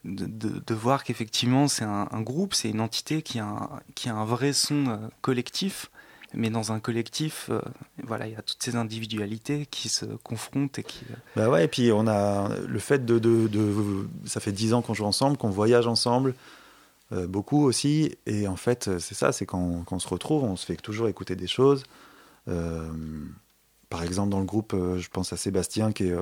de, 0.06 0.74
voir 0.74 1.04
qu'effectivement 1.04 1.68
c'est 1.68 1.86
un, 1.86 2.22
groupe, 2.22 2.54
c'est 2.54 2.70
une 2.70 2.82
entité 2.82 3.22
qui 3.22 3.40
a 3.40 3.46
un, 3.46 3.70
qui 3.96 4.10
a 4.10 4.16
un 4.16 4.26
vrai 4.26 4.54
son 4.54 4.88
euh, 4.88 4.98
collectif, 5.22 5.90
mais 6.34 6.50
dans 6.50 6.72
un 6.72 6.80
collectif, 6.80 7.48
euh, 7.50 7.62
voilà, 8.04 8.28
il 8.28 8.34
y 8.34 8.36
a 8.36 8.42
toutes 8.42 8.62
ces 8.62 8.76
individualités 8.76 9.66
qui 9.68 9.88
se 9.88 10.06
confrontent 10.06 10.80
et 10.80 10.84
qui. 10.84 11.06
euh, 11.12 11.16
Bah 11.36 11.50
ouais, 11.50 11.66
et 11.66 11.68
puis 11.68 11.92
on 11.92 12.08
a 12.08 12.50
le 12.68 12.80
fait 12.80 13.06
de, 13.06 13.20
de, 13.20 14.08
ça 14.26 14.40
fait 14.40 14.52
dix 14.52 14.74
ans 14.74 14.82
qu'on 14.82 14.94
joue 14.94 15.06
ensemble, 15.06 15.38
qu'on 15.38 15.50
voyage 15.50 15.88
ensemble, 15.88 16.34
beaucoup 17.28 17.64
aussi, 17.64 18.18
et 18.26 18.48
en 18.48 18.56
fait 18.56 18.90
c'est 18.98 19.14
ça, 19.14 19.32
c'est 19.32 19.46
quand, 19.46 19.84
quand 19.86 19.98
on 19.98 20.00
se 20.00 20.08
retrouve, 20.08 20.44
on 20.44 20.56
se 20.56 20.66
fait 20.66 20.76
toujours 20.78 21.08
écouter 21.08 21.36
des 21.36 21.46
choses. 21.46 21.84
Par 22.48 24.02
exemple 24.04 24.30
dans 24.30 24.40
le 24.40 24.46
groupe, 24.46 24.76
je 24.76 25.08
pense 25.10 25.32
à 25.32 25.38
Sébastien 25.38 25.92
qui 25.92 26.06
est 26.06 26.16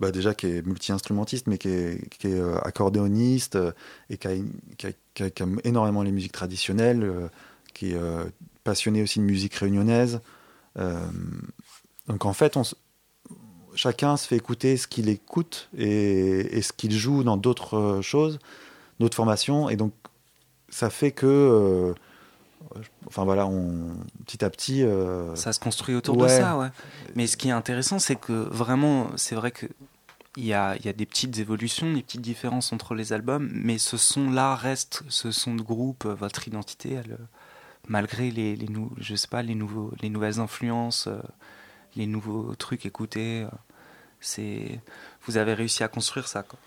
bah 0.00 0.10
déjà 0.10 0.34
qui 0.34 0.46
est 0.46 0.66
multi-instrumentiste, 0.66 1.46
mais 1.46 1.58
qui 1.58 1.68
est, 1.68 2.24
euh, 2.24 2.58
accordéoniste 2.62 3.56
euh, 3.56 3.72
et 4.08 4.16
qui, 4.16 4.28
a, 4.28 5.26
aime 5.36 5.60
énormément 5.64 6.02
les 6.02 6.10
musiques 6.10 6.32
traditionnelles, 6.32 7.02
euh, 7.02 7.28
qui 7.74 7.92
est 7.92 8.00
passionné 8.64 9.02
aussi 9.02 9.20
de 9.20 9.24
musique 9.24 9.54
réunionnaise. 9.54 10.20
Donc 10.76 12.24
en 12.24 12.32
fait, 12.32 12.56
on, 12.56 12.62
chacun 13.74 14.16
se 14.16 14.26
fait 14.26 14.36
écouter 14.36 14.76
ce 14.76 14.88
qu'il 14.88 15.08
écoute 15.08 15.68
et, 15.78 16.60
ce 16.62 16.72
qu'il 16.72 16.92
joue 16.92 17.22
dans 17.22 17.36
d'autres 17.36 18.00
choses, 18.02 18.40
d'autres 18.98 19.14
formations, 19.14 19.68
et 19.68 19.76
donc 19.76 19.92
ça 20.68 20.90
fait 20.90 21.12
que, 21.12 21.94
enfin 23.06 23.24
voilà, 23.24 23.46
on, 23.46 23.96
petit 24.26 24.44
à 24.44 24.50
petit, 24.50 24.82
euh, 24.82 25.34
Ça 25.36 25.52
se 25.52 25.60
construit 25.60 25.94
autour 25.94 26.16
de 26.16 26.26
ça, 26.28 26.56
ouais. 26.58 26.68
Mais 27.14 27.26
ce 27.26 27.36
qui 27.36 27.48
est 27.48 27.52
intéressant, 27.52 27.98
c'est 27.98 28.16
que 28.16 28.32
vraiment, 28.32 29.10
c'est 29.16 29.34
vrai 29.34 29.50
que 29.50 29.66
il 30.36 30.44
y 30.44 30.54
a, 30.54 30.76
il 30.76 30.84
y 30.84 30.88
a 30.88 30.92
des 30.92 31.06
petites 31.06 31.38
évolutions, 31.38 31.92
des 31.92 32.02
petites 32.02 32.20
différences 32.20 32.72
entre 32.72 32.94
les 32.94 33.12
albums, 33.12 33.50
mais 33.52 33.78
ce 33.78 33.96
son-là 33.96 34.54
reste, 34.54 35.02
ce 35.08 35.32
son 35.32 35.56
de 35.56 35.62
groupe, 35.62 36.04
euh, 36.06 36.14
votre 36.14 36.46
identité, 36.46 36.92
elle, 36.92 37.18
malgré 37.88 38.30
les, 38.30 38.54
les, 38.54 38.68
nou- 38.68 38.92
je 38.98 39.16
sais 39.16 39.26
pas, 39.26 39.42
les, 39.42 39.56
nouveaux, 39.56 39.92
les 40.00 40.08
nouvelles 40.08 40.38
influences, 40.38 41.08
euh, 41.08 41.18
les 41.96 42.06
nouveaux 42.06 42.54
trucs 42.54 42.86
écoutés, 42.86 43.44
c'est, 44.20 44.80
vous 45.26 45.36
avez 45.36 45.54
réussi 45.54 45.82
à 45.82 45.88
construire 45.88 46.28
ça, 46.28 46.42
quoi. 46.44 46.58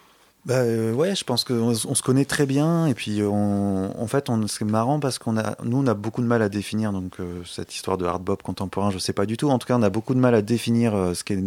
Bah 0.46 0.56
euh, 0.56 0.91
ouais, 0.94 1.16
je 1.16 1.24
pense 1.24 1.46
qu'on 1.46 1.70
on 1.70 1.96
se 1.96 2.04
connaît 2.04 2.26
très 2.26 2.46
bien 2.46 2.86
et 2.88 2.94
puis 2.94 3.22
on, 3.24 3.98
en 3.98 4.08
fait, 4.08 4.30
c'est 4.48 4.66
marrant 4.66 5.00
parce 5.00 5.18
qu'on 5.18 5.38
a, 5.38 5.56
nous, 5.64 5.78
on 5.78 5.88
a 5.88 5.94
beaucoup 5.94 6.22
de 6.22 6.28
mal 6.28 6.41
à 6.41 6.50
définir 6.50 6.91
donc 6.91 7.20
euh, 7.22 7.41
cette 7.46 7.74
histoire 7.74 7.98
de 7.98 8.06
hard 8.06 8.22
bop 8.24 8.44
contemporain. 8.44 8.91
Je 8.91 8.98
sais 8.98 9.14
pas 9.14 9.26
du 9.26 9.38
tout. 9.38 9.50
En 9.50 9.58
tout 9.58 9.68
cas, 9.68 9.78
on 9.78 9.82
a 9.84 9.89
beaucoup 9.89 10.14
de 10.14 10.20
mal 10.20 10.36
à 10.36 10.41
définir 10.41 10.96
euh, 10.96 11.14
ce 11.14 11.24
qu'est 11.24 11.39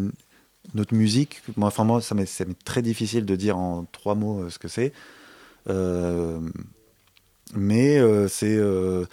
notre 0.75 0.95
musique. 0.95 1.43
Moi, 1.59 1.69
enfin 1.69 1.85
moi, 1.85 2.01
ça 2.01 2.15
m'est, 2.15 2.25
ça 2.27 2.45
très 2.65 2.81
difficile 2.81 3.27
de 3.27 3.37
dire 3.37 3.59
en 3.59 3.85
trois 3.93 4.15
mots 4.15 4.45
euh, 4.45 4.51
ce 4.51 4.59
que 4.59 4.69
c'est. 4.69 4.95
Euh, 5.69 6.41
mais 7.55 7.99
euh, 7.99 8.29
c'est, 8.29 8.57
euh, 8.57 9.05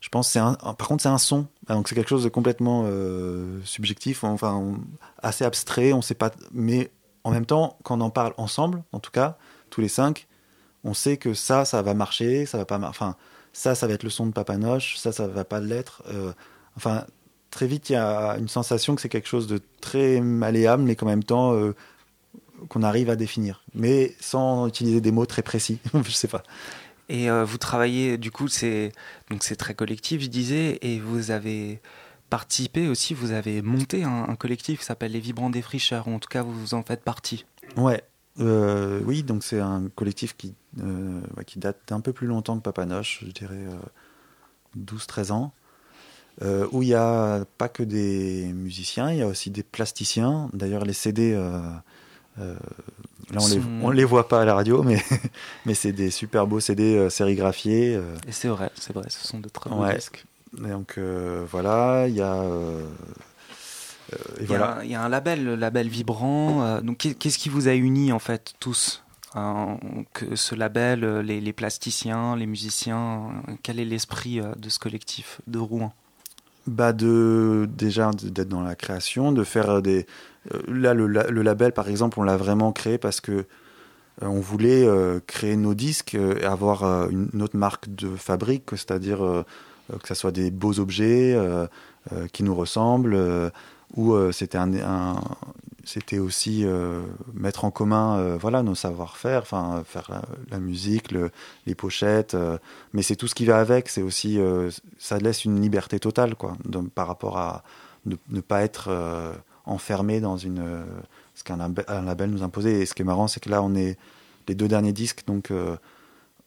je 0.00 0.08
pense, 0.08 0.28
c'est 0.28 0.40
un, 0.40 0.54
par 0.54 0.88
contre, 0.88 1.02
c'est 1.04 1.08
un 1.08 1.18
son. 1.18 1.46
Donc 1.68 1.88
c'est 1.88 1.94
quelque 1.94 2.08
chose 2.10 2.24
de 2.24 2.28
complètement 2.28 2.84
euh, 2.86 3.60
subjectif, 3.64 4.24
enfin 4.24 4.76
assez 5.22 5.44
abstrait. 5.44 5.92
On 5.92 6.02
sait 6.02 6.14
pas, 6.14 6.32
mais 6.52 6.90
en 7.24 7.30
même 7.30 7.46
temps, 7.46 7.78
quand 7.82 7.98
on 7.98 8.00
en 8.02 8.10
parle 8.10 8.34
ensemble, 8.36 8.82
en 8.92 9.00
tout 9.00 9.10
cas, 9.10 9.36
tous 9.70 9.80
les 9.80 9.88
cinq, 9.88 10.28
on 10.84 10.94
sait 10.94 11.16
que 11.16 11.34
ça, 11.34 11.64
ça 11.64 11.82
va 11.82 11.94
marcher, 11.94 12.46
ça 12.46 12.58
va 12.58 12.64
pas. 12.64 12.78
Enfin, 12.78 13.16
ça, 13.52 13.74
ça 13.74 13.86
va 13.86 13.94
être 13.94 14.02
le 14.02 14.10
son 14.10 14.26
de 14.26 14.32
Papanoche, 14.32 14.96
ça, 14.96 15.12
ça 15.12 15.26
va 15.26 15.44
pas 15.44 15.60
l'être. 15.60 16.02
Euh, 16.08 16.32
enfin, 16.76 17.04
très 17.50 17.66
vite, 17.66 17.90
il 17.90 17.94
y 17.94 17.96
a 17.96 18.36
une 18.38 18.48
sensation 18.48 18.94
que 18.94 19.00
c'est 19.00 19.08
quelque 19.08 19.28
chose 19.28 19.46
de 19.46 19.60
très 19.80 20.20
malléable, 20.20 20.82
mais 20.82 20.96
qu'en 20.96 21.06
même 21.06 21.24
temps, 21.24 21.54
euh, 21.54 21.74
qu'on 22.68 22.82
arrive 22.82 23.10
à 23.10 23.16
définir. 23.16 23.62
Mais 23.74 24.14
sans 24.20 24.66
utiliser 24.66 25.00
des 25.00 25.12
mots 25.12 25.26
très 25.26 25.42
précis. 25.42 25.78
Je 25.94 26.10
sais 26.10 26.28
pas. 26.28 26.42
Et 27.08 27.30
euh, 27.30 27.44
vous 27.44 27.58
travaillez, 27.58 28.18
du 28.18 28.30
coup, 28.30 28.48
c'est 28.48 28.92
donc 29.30 29.44
c'est 29.44 29.56
très 29.56 29.74
collectif, 29.74 30.22
je 30.22 30.28
disais, 30.28 30.78
et 30.80 31.00
vous 31.00 31.30
avez 31.30 31.80
participé 32.38 32.88
aussi, 32.88 33.14
vous 33.14 33.30
avez 33.30 33.62
monté 33.62 34.02
un, 34.02 34.26
un 34.28 34.34
collectif 34.34 34.80
qui 34.80 34.84
s'appelle 34.84 35.12
Les 35.12 35.20
Vibrants 35.20 35.50
Défricheurs, 35.50 36.08
ou 36.08 36.12
en 36.14 36.18
tout 36.18 36.28
cas 36.28 36.42
vous 36.42 36.74
en 36.74 36.82
faites 36.82 37.02
partie. 37.04 37.44
Ouais, 37.76 38.02
euh, 38.40 39.00
oui, 39.04 39.22
donc 39.22 39.44
c'est 39.44 39.60
un 39.60 39.84
collectif 39.94 40.36
qui, 40.36 40.52
euh, 40.82 41.20
qui 41.46 41.60
date 41.60 41.78
d'un 41.86 42.00
peu 42.00 42.12
plus 42.12 42.26
longtemps 42.26 42.56
que 42.58 42.62
Papanoche, 42.62 43.22
je 43.24 43.30
dirais 43.30 43.54
euh, 43.54 43.76
12-13 44.76 45.30
ans, 45.30 45.52
euh, 46.42 46.66
où 46.72 46.82
il 46.82 46.86
n'y 46.88 46.94
a 46.94 47.44
pas 47.56 47.68
que 47.68 47.84
des 47.84 48.52
musiciens, 48.52 49.12
il 49.12 49.18
y 49.18 49.22
a 49.22 49.28
aussi 49.28 49.50
des 49.50 49.62
plasticiens. 49.62 50.50
D'ailleurs, 50.52 50.84
les 50.84 50.92
CD, 50.92 51.34
là 51.34 51.82
on 52.36 53.46
les, 53.46 53.60
Sont- 53.60 53.62
on 53.82 53.90
les 53.90 54.04
voit 54.04 54.26
pas 54.26 54.42
à 54.42 54.44
la 54.44 54.54
radio, 54.54 54.82
mais, 54.82 55.00
mais 55.66 55.74
c'est 55.74 55.92
des 55.92 56.10
super 56.10 56.48
beaux 56.48 56.58
CD 56.58 57.08
sérigraphiés. 57.10 57.92
Et 58.26 58.32
c'est 58.32 58.48
vrai, 58.48 58.72
c'est 58.74 58.92
vrai, 58.92 59.08
ce 59.08 59.24
sont 59.24 59.38
de 59.38 59.48
très 59.48 59.70
beaux 59.70 59.84
Ouais. 59.84 59.94
disques. 59.94 60.24
Et 60.58 60.68
donc 60.70 60.94
euh, 60.98 61.44
voilà, 61.50 62.06
il 62.08 62.14
y 62.14 62.20
a. 62.20 62.34
euh, 62.34 62.82
euh, 64.12 64.16
Il 64.38 64.44
y, 64.44 64.46
voilà. 64.46 64.76
a, 64.78 64.84
il 64.84 64.90
y 64.90 64.94
a 64.94 65.02
un 65.02 65.08
label, 65.08 65.44
le 65.44 65.54
label 65.56 65.88
Vibrant. 65.88 66.80
donc, 66.82 66.98
qu'est- 66.98 67.14
qu'est-ce 67.14 67.38
qui 67.38 67.48
vous 67.48 67.68
a 67.68 67.74
uni 67.74 68.12
en 68.12 68.18
fait 68.18 68.54
tous 68.60 69.00
Hein, 69.36 69.78
que 70.12 70.36
ce 70.36 70.54
label, 70.54 71.00
les, 71.20 71.40
les 71.40 71.52
plasticiens, 71.52 72.36
les 72.36 72.46
musiciens, 72.46 73.32
quel 73.64 73.80
est 73.80 73.84
l'esprit 73.84 74.40
de 74.56 74.68
ce 74.68 74.78
collectif 74.78 75.40
de 75.48 75.58
Rouen? 75.58 75.92
Bah 76.68 76.92
de 76.92 77.68
déjà 77.76 78.12
d'être 78.12 78.48
dans 78.48 78.62
la 78.62 78.76
création, 78.76 79.32
de 79.32 79.42
faire 79.42 79.82
des 79.82 80.06
là 80.68 80.94
le, 80.94 81.08
le 81.08 81.42
label 81.42 81.72
par 81.72 81.88
exemple, 81.88 82.20
on 82.20 82.22
l'a 82.22 82.36
vraiment 82.36 82.70
créé 82.70 82.96
parce 82.96 83.20
que 83.20 83.32
euh, 84.22 84.26
on 84.26 84.40
voulait 84.40 84.86
euh, 84.86 85.18
créer 85.26 85.56
nos 85.56 85.74
disques 85.74 86.14
et 86.14 86.44
avoir 86.44 86.84
euh, 86.84 87.08
une, 87.10 87.42
autre 87.42 87.56
marque 87.56 87.92
de 87.92 88.14
fabrique, 88.14 88.70
c'est-à-dire 88.70 89.44
que 90.02 90.08
ça 90.08 90.14
soit 90.14 90.32
des 90.32 90.50
beaux 90.50 90.78
objets 90.80 91.34
euh, 91.34 91.66
euh, 92.12 92.26
qui 92.32 92.42
nous 92.42 92.54
ressemblent 92.54 93.14
euh, 93.14 93.50
ou 93.96 94.12
euh, 94.14 94.32
c'était 94.32 94.58
un, 94.58 94.72
aussi 96.18 96.64
euh, 96.64 97.02
mettre 97.34 97.64
en 97.64 97.70
commun 97.70 98.16
euh, 98.18 98.36
voilà 98.40 98.62
nos 98.62 98.74
savoir-faire, 98.74 99.42
enfin 99.42 99.82
faire 99.86 100.10
la, 100.50 100.58
musique, 100.58 101.12
le- 101.12 101.30
les 101.66 101.74
pochettes, 101.74 102.34
euh, 102.34 102.58
mais 102.92 103.02
c'est 103.02 103.16
tout 103.16 103.28
ce 103.28 103.34
qui 103.34 103.44
va 103.44 103.58
avec. 103.60 103.88
C'est 103.88 104.02
aussi 104.02 104.38
euh, 104.40 104.70
ça 104.98 105.18
laisse 105.18 105.44
une 105.44 105.60
liberté 105.60 106.00
totale 106.00 106.34
quoi, 106.34 106.56
par 106.94 107.06
rapport 107.06 107.38
à 107.38 107.62
ne, 108.06 108.16
pas 108.40 108.62
être 108.62 108.86
euh, 108.88 109.32
enfermé 109.66 110.20
dans 110.20 110.36
une 110.36 110.58
euh, 110.58 110.84
ce 111.34 111.44
qu'un 111.44 111.56
lab- 111.58 111.84
un 111.88 112.02
label 112.02 112.30
nous 112.30 112.42
imposait. 112.42 112.80
Et 112.80 112.86
ce 112.86 112.94
qui 112.94 113.02
est 113.02 113.04
marrant, 113.06 113.28
c'est 113.28 113.40
que 113.40 113.50
là 113.50 113.62
on 113.62 113.74
est 113.74 113.96
les 114.48 114.54
deux 114.54 114.68
derniers 114.68 114.92
disques 114.92 115.24
donc 115.26 115.50
euh, 115.50 115.76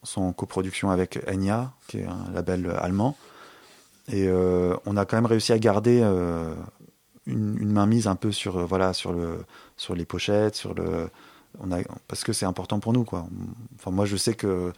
sont 0.04 0.22
en 0.22 0.34
coproduction 0.34 0.90
avec 0.92 1.20
Enya, 1.30 1.72
qui 1.88 2.00
est 2.00 2.06
un 2.06 2.32
label 2.34 2.72
allemand, 2.80 3.16
et 4.10 4.28
euh, 4.28 4.76
on 4.86 4.96
a 4.98 5.06
quand 5.06 5.18
même 5.18 5.26
réussi 5.26 5.52
à 5.54 5.60
garder 5.60 6.00
euh, 6.02 6.54
une, 7.26 7.58
une 7.62 7.72
mainmise 7.72 8.08
un 8.08 8.16
peu 8.16 8.32
sur 8.32 8.58
euh, 8.58 8.66
voilà 8.66 8.94
sur 8.94 9.12
le 9.14 9.44
sur 9.76 9.96
les 9.96 10.06
pochettes, 10.06 10.56
sur 10.56 10.74
le 10.74 11.10
on 11.60 11.72
a 11.72 11.80
parce 12.08 12.24
que 12.24 12.34
c'est 12.34 12.46
important 12.46 12.80
pour 12.80 12.94
nous 12.94 13.04
quoi. 13.04 13.26
Enfin 13.76 13.92
moi 13.92 14.06
je 14.06 14.16
sais 14.18 14.34
que 14.36 14.72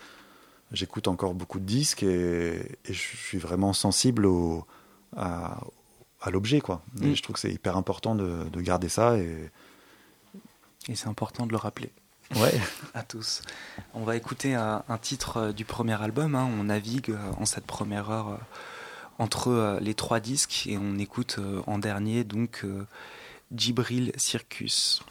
j'écoute 0.71 1.07
encore 1.07 1.33
beaucoup 1.33 1.59
de 1.59 1.65
disques 1.65 2.03
et, 2.03 2.55
et 2.85 2.93
je 2.93 3.17
suis 3.17 3.37
vraiment 3.37 3.73
sensible 3.73 4.25
au 4.25 4.65
à, 5.15 5.59
à 6.21 6.29
l'objet 6.31 6.61
quoi. 6.61 6.81
Et 7.01 7.07
Mm. 7.07 7.15
je 7.15 7.21
trouve 7.23 7.33
que 7.35 7.39
c'est 7.39 7.51
hyper 7.51 7.77
important 7.77 8.15
de, 8.15 8.43
de 8.51 8.61
garder 8.61 8.89
ça 8.89 9.17
et 9.17 9.51
Et 10.87 10.95
c'est 10.95 11.07
important 11.07 11.45
de 11.45 11.51
le 11.51 11.57
rappeler 11.57 11.91
ouais. 12.35 12.59
à 12.93 13.03
tous. 13.03 13.41
On 13.93 14.03
va 14.03 14.15
écouter 14.15 14.55
un, 14.55 14.83
un 14.87 14.97
titre 14.97 15.51
du 15.51 15.65
premier 15.65 16.01
album. 16.01 16.35
hein. 16.35 16.47
On 16.59 16.63
navigue 16.65 17.13
en 17.39 17.45
cette 17.45 17.65
première 17.65 18.09
heure 18.11 18.39
entre 19.19 19.49
euh, 19.49 19.79
les 19.79 19.93
trois 19.93 20.19
disques 20.19 20.65
et 20.67 20.77
on 20.77 20.97
écoute 20.97 21.35
euh, 21.37 21.61
en 21.67 21.77
dernier 21.77 22.23
donc 22.23 22.61
euh, 22.63 22.87
Djibril 23.51 24.11
Circus. 24.15 25.03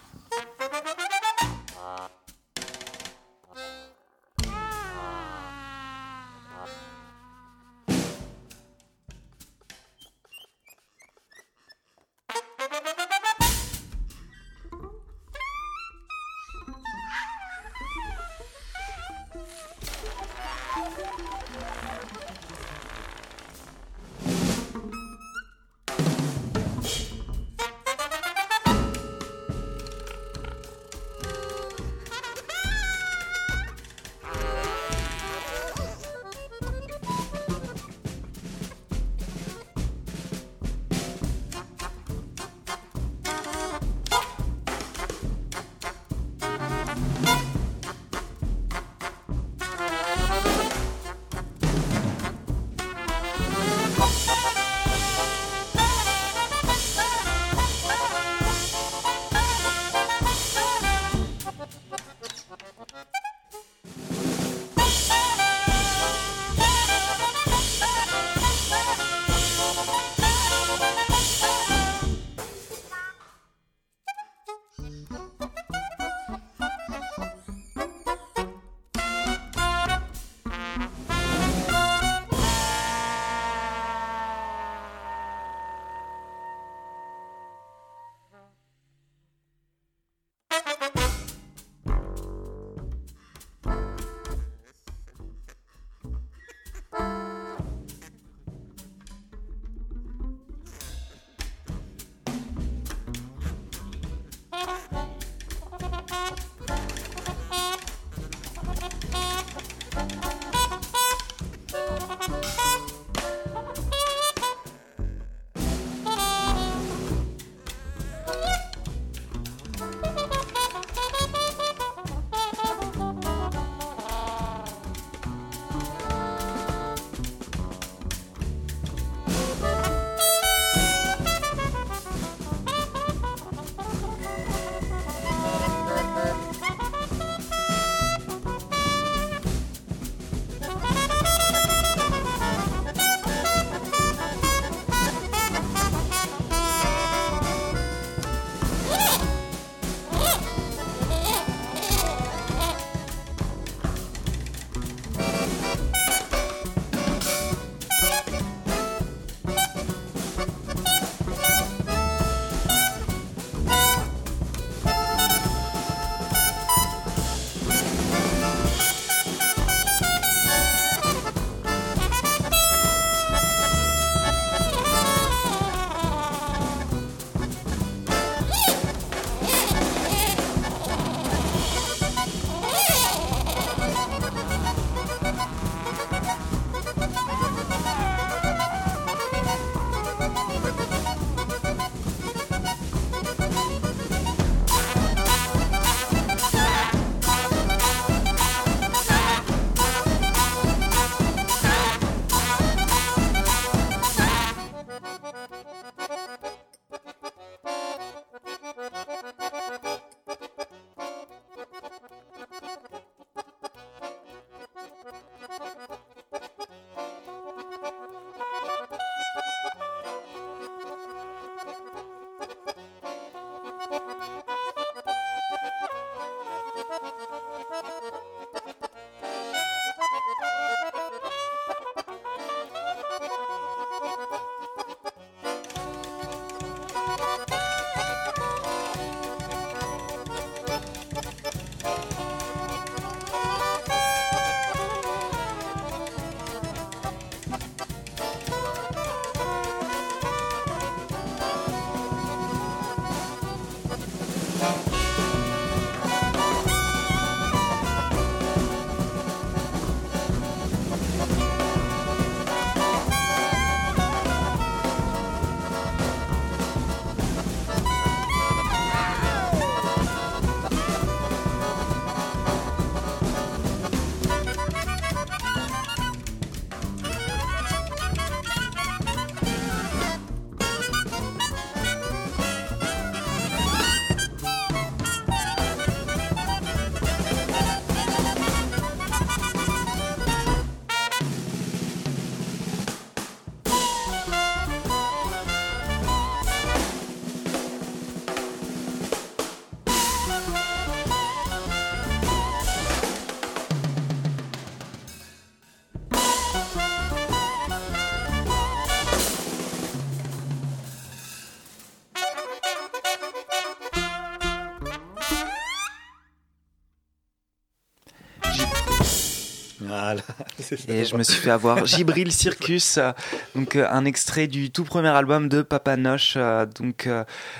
Et 320.88 321.05
je 321.05 321.16
me 321.16 321.22
suis 321.22 321.40
fait 321.40 321.51
avoir 321.51 321.86
Gibril 321.86 322.32
Circus, 322.32 322.99
euh, 322.99 323.12
donc 323.55 323.76
euh, 323.76 323.86
un 323.90 324.05
extrait 324.05 324.46
du 324.46 324.70
tout 324.70 324.84
premier 324.84 325.09
album 325.09 325.49
de 325.49 325.62
Papa 325.62 325.96
Noche, 325.96 326.34
euh, 326.36 326.66
donc 326.66 327.09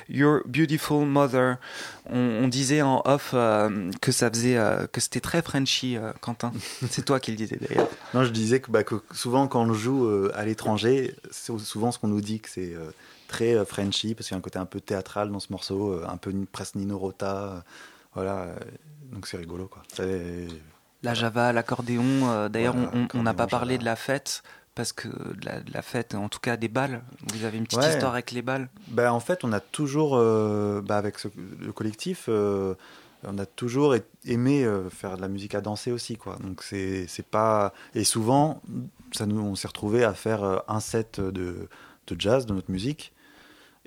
Your 0.09 0.41
Beautiful 0.47 1.07
Mother. 1.07 1.57
On, 2.11 2.19
on 2.19 2.49
disait 2.49 2.83
en 2.83 3.03
off 3.05 3.35
que 4.01 4.13
ça 4.13 4.31
faisait, 4.31 4.57
que 4.93 5.01
c'était 5.01 5.21
très 5.21 5.43
Frenchy, 5.43 5.99
Quentin. 6.21 6.53
C'est 6.91 7.05
toi 7.05 7.21
qui 7.21 7.33
le 7.33 7.37
disais 7.37 7.59
d'ailleurs. 7.61 7.89
Non, 8.15 8.25
je 8.25 8.31
disais 8.31 8.61
que, 8.61 8.71
bah, 8.71 8.83
que 8.83 8.97
souvent 9.13 9.47
quand 9.47 9.63
on 9.63 9.75
joue 9.75 10.09
à 10.35 10.45
l'étranger, 10.45 11.15
c'est 11.31 11.57
souvent 11.59 11.93
ce 11.93 11.99
qu'on 11.99 12.09
nous 12.09 12.23
dit 12.23 12.41
que 12.41 12.49
c'est 12.49 12.75
très 13.29 13.63
Frenchy 13.67 14.15
parce 14.15 14.29
qu'il 14.29 14.35
y 14.35 14.37
a 14.37 14.39
un 14.39 14.43
côté 14.43 14.59
un 14.59 14.65
peu 14.65 14.81
théâtral 14.81 15.31
dans 15.31 15.41
ce 15.41 15.53
morceau, 15.53 16.01
un 16.09 16.17
peu 16.17 16.33
presque 16.51 16.77
Nino 16.77 16.99
Rota. 16.99 17.63
voilà, 18.15 18.55
donc 19.13 19.27
c'est 19.27 19.37
rigolo 19.37 19.67
quoi. 19.67 19.83
La 21.03 21.15
Java, 21.15 21.53
l'accordéon. 21.53 22.03
euh, 22.31 22.49
D'ailleurs, 22.49 22.75
Voilà, 22.77 23.07
on- 23.15 23.23
n'a 23.23 23.35
pas 23.35 23.47
parlé 23.47 23.75
Java. 23.75 23.81
de 23.81 23.85
la 23.85 23.97
fête. 23.97 24.43
Parce 24.75 24.93
que 24.93 25.09
de 25.09 25.45
la, 25.45 25.61
de 25.61 25.73
la 25.75 25.83
fête, 25.83 26.15
en 26.15 26.29
tout 26.29 26.39
cas 26.39 26.57
des 26.57 26.69
balles, 26.69 27.03
vous 27.35 27.45
avez 27.45 27.59
une 27.59 27.65
petite 27.65 27.81
Ouais. 27.81 27.89
histoire 27.89 28.13
avec 28.13 28.31
les 28.31 28.43
balles? 28.43 28.69
Ben, 28.87 29.11
en 29.11 29.19
fait, 29.19 29.43
on 29.43 29.53
a 29.53 29.59
toujours, 29.59 30.13
euh, 30.15 30.81
bah, 30.83 30.97
avec 30.99 31.19
ce- 31.19 31.27
le 31.61 31.73
collectif, 31.73 32.27
euh, 32.29 32.75
on 33.25 33.39
a 33.39 33.47
toujours 33.47 33.97
aimé 34.25 34.65
euh, 34.65 34.89
faire 34.89 35.17
de 35.17 35.21
la 35.21 35.27
musique 35.27 35.57
à 35.57 35.61
danser 35.61 35.91
aussi, 35.91 36.17
quoi. 36.17 36.37
Donc 36.45 36.63
c'est 36.63 37.09
pas 37.29 37.73
et 37.97 38.05
souvent, 38.05 38.63
ça 39.11 39.27
nous, 39.27 39.41
on 39.41 39.57
s'est 39.57 39.67
retrouvé 39.67 40.05
à 40.05 40.15
faire 40.15 40.63
un 40.69 40.79
set 40.79 41.19
de, 41.21 41.69
de 42.07 42.17
jazz 42.21 42.47
de 42.47 42.55
notre 42.55 42.71
musique, 42.71 43.13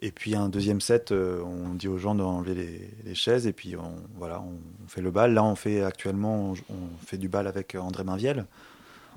et 0.01 0.11
puis 0.11 0.35
un 0.35 0.49
deuxième 0.49 0.81
set, 0.81 1.11
euh, 1.11 1.41
on 1.43 1.75
dit 1.75 1.87
aux 1.87 1.99
gens 1.99 2.15
d'enlever 2.15 2.55
les, 2.55 2.89
les 3.05 3.15
chaises, 3.15 3.45
et 3.45 3.53
puis 3.53 3.75
on, 3.75 3.95
voilà, 4.17 4.41
on, 4.41 4.57
fait 4.87 5.01
le 5.01 5.11
bal. 5.11 5.33
Là, 5.33 5.43
on 5.43 5.55
fait 5.55 5.83
actuellement, 5.83 6.53
on, 6.69 6.73
on 6.73 7.05
fait 7.05 7.17
du 7.17 7.29
bal 7.29 7.47
avec 7.47 7.75
André 7.75 8.03
Mainviel. 8.03 8.45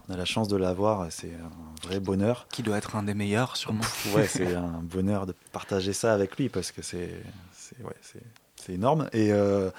On 0.09 0.13
a 0.13 0.17
la 0.19 0.27
chance 0.27 0.49
de 0.49 0.57
l'avoir, 0.57 1.11
c'est 1.11 1.33
un 1.33 1.87
vrai 1.87 2.01
bonheur. 2.01 2.47
Qui 2.53 2.63
doit 2.63 2.77
être 2.77 2.97
un 2.97 3.03
des 3.03 3.15
meilleurs, 3.15 3.57
sûrement. 3.57 3.85
Ouais, 4.15 4.27
c'est 4.27 4.55
un 4.55 4.83
bonheur 4.83 5.25
de 5.25 5.35
partager 5.53 5.95
ça 5.95 6.13
avec 6.13 6.37
lui 6.37 6.51
parce 6.51 6.71
que 6.71 6.83
c'est 6.83 7.23
ouais, 7.83 7.95
énorme 8.69 9.09
et 9.13 9.33
euh, 9.33 9.71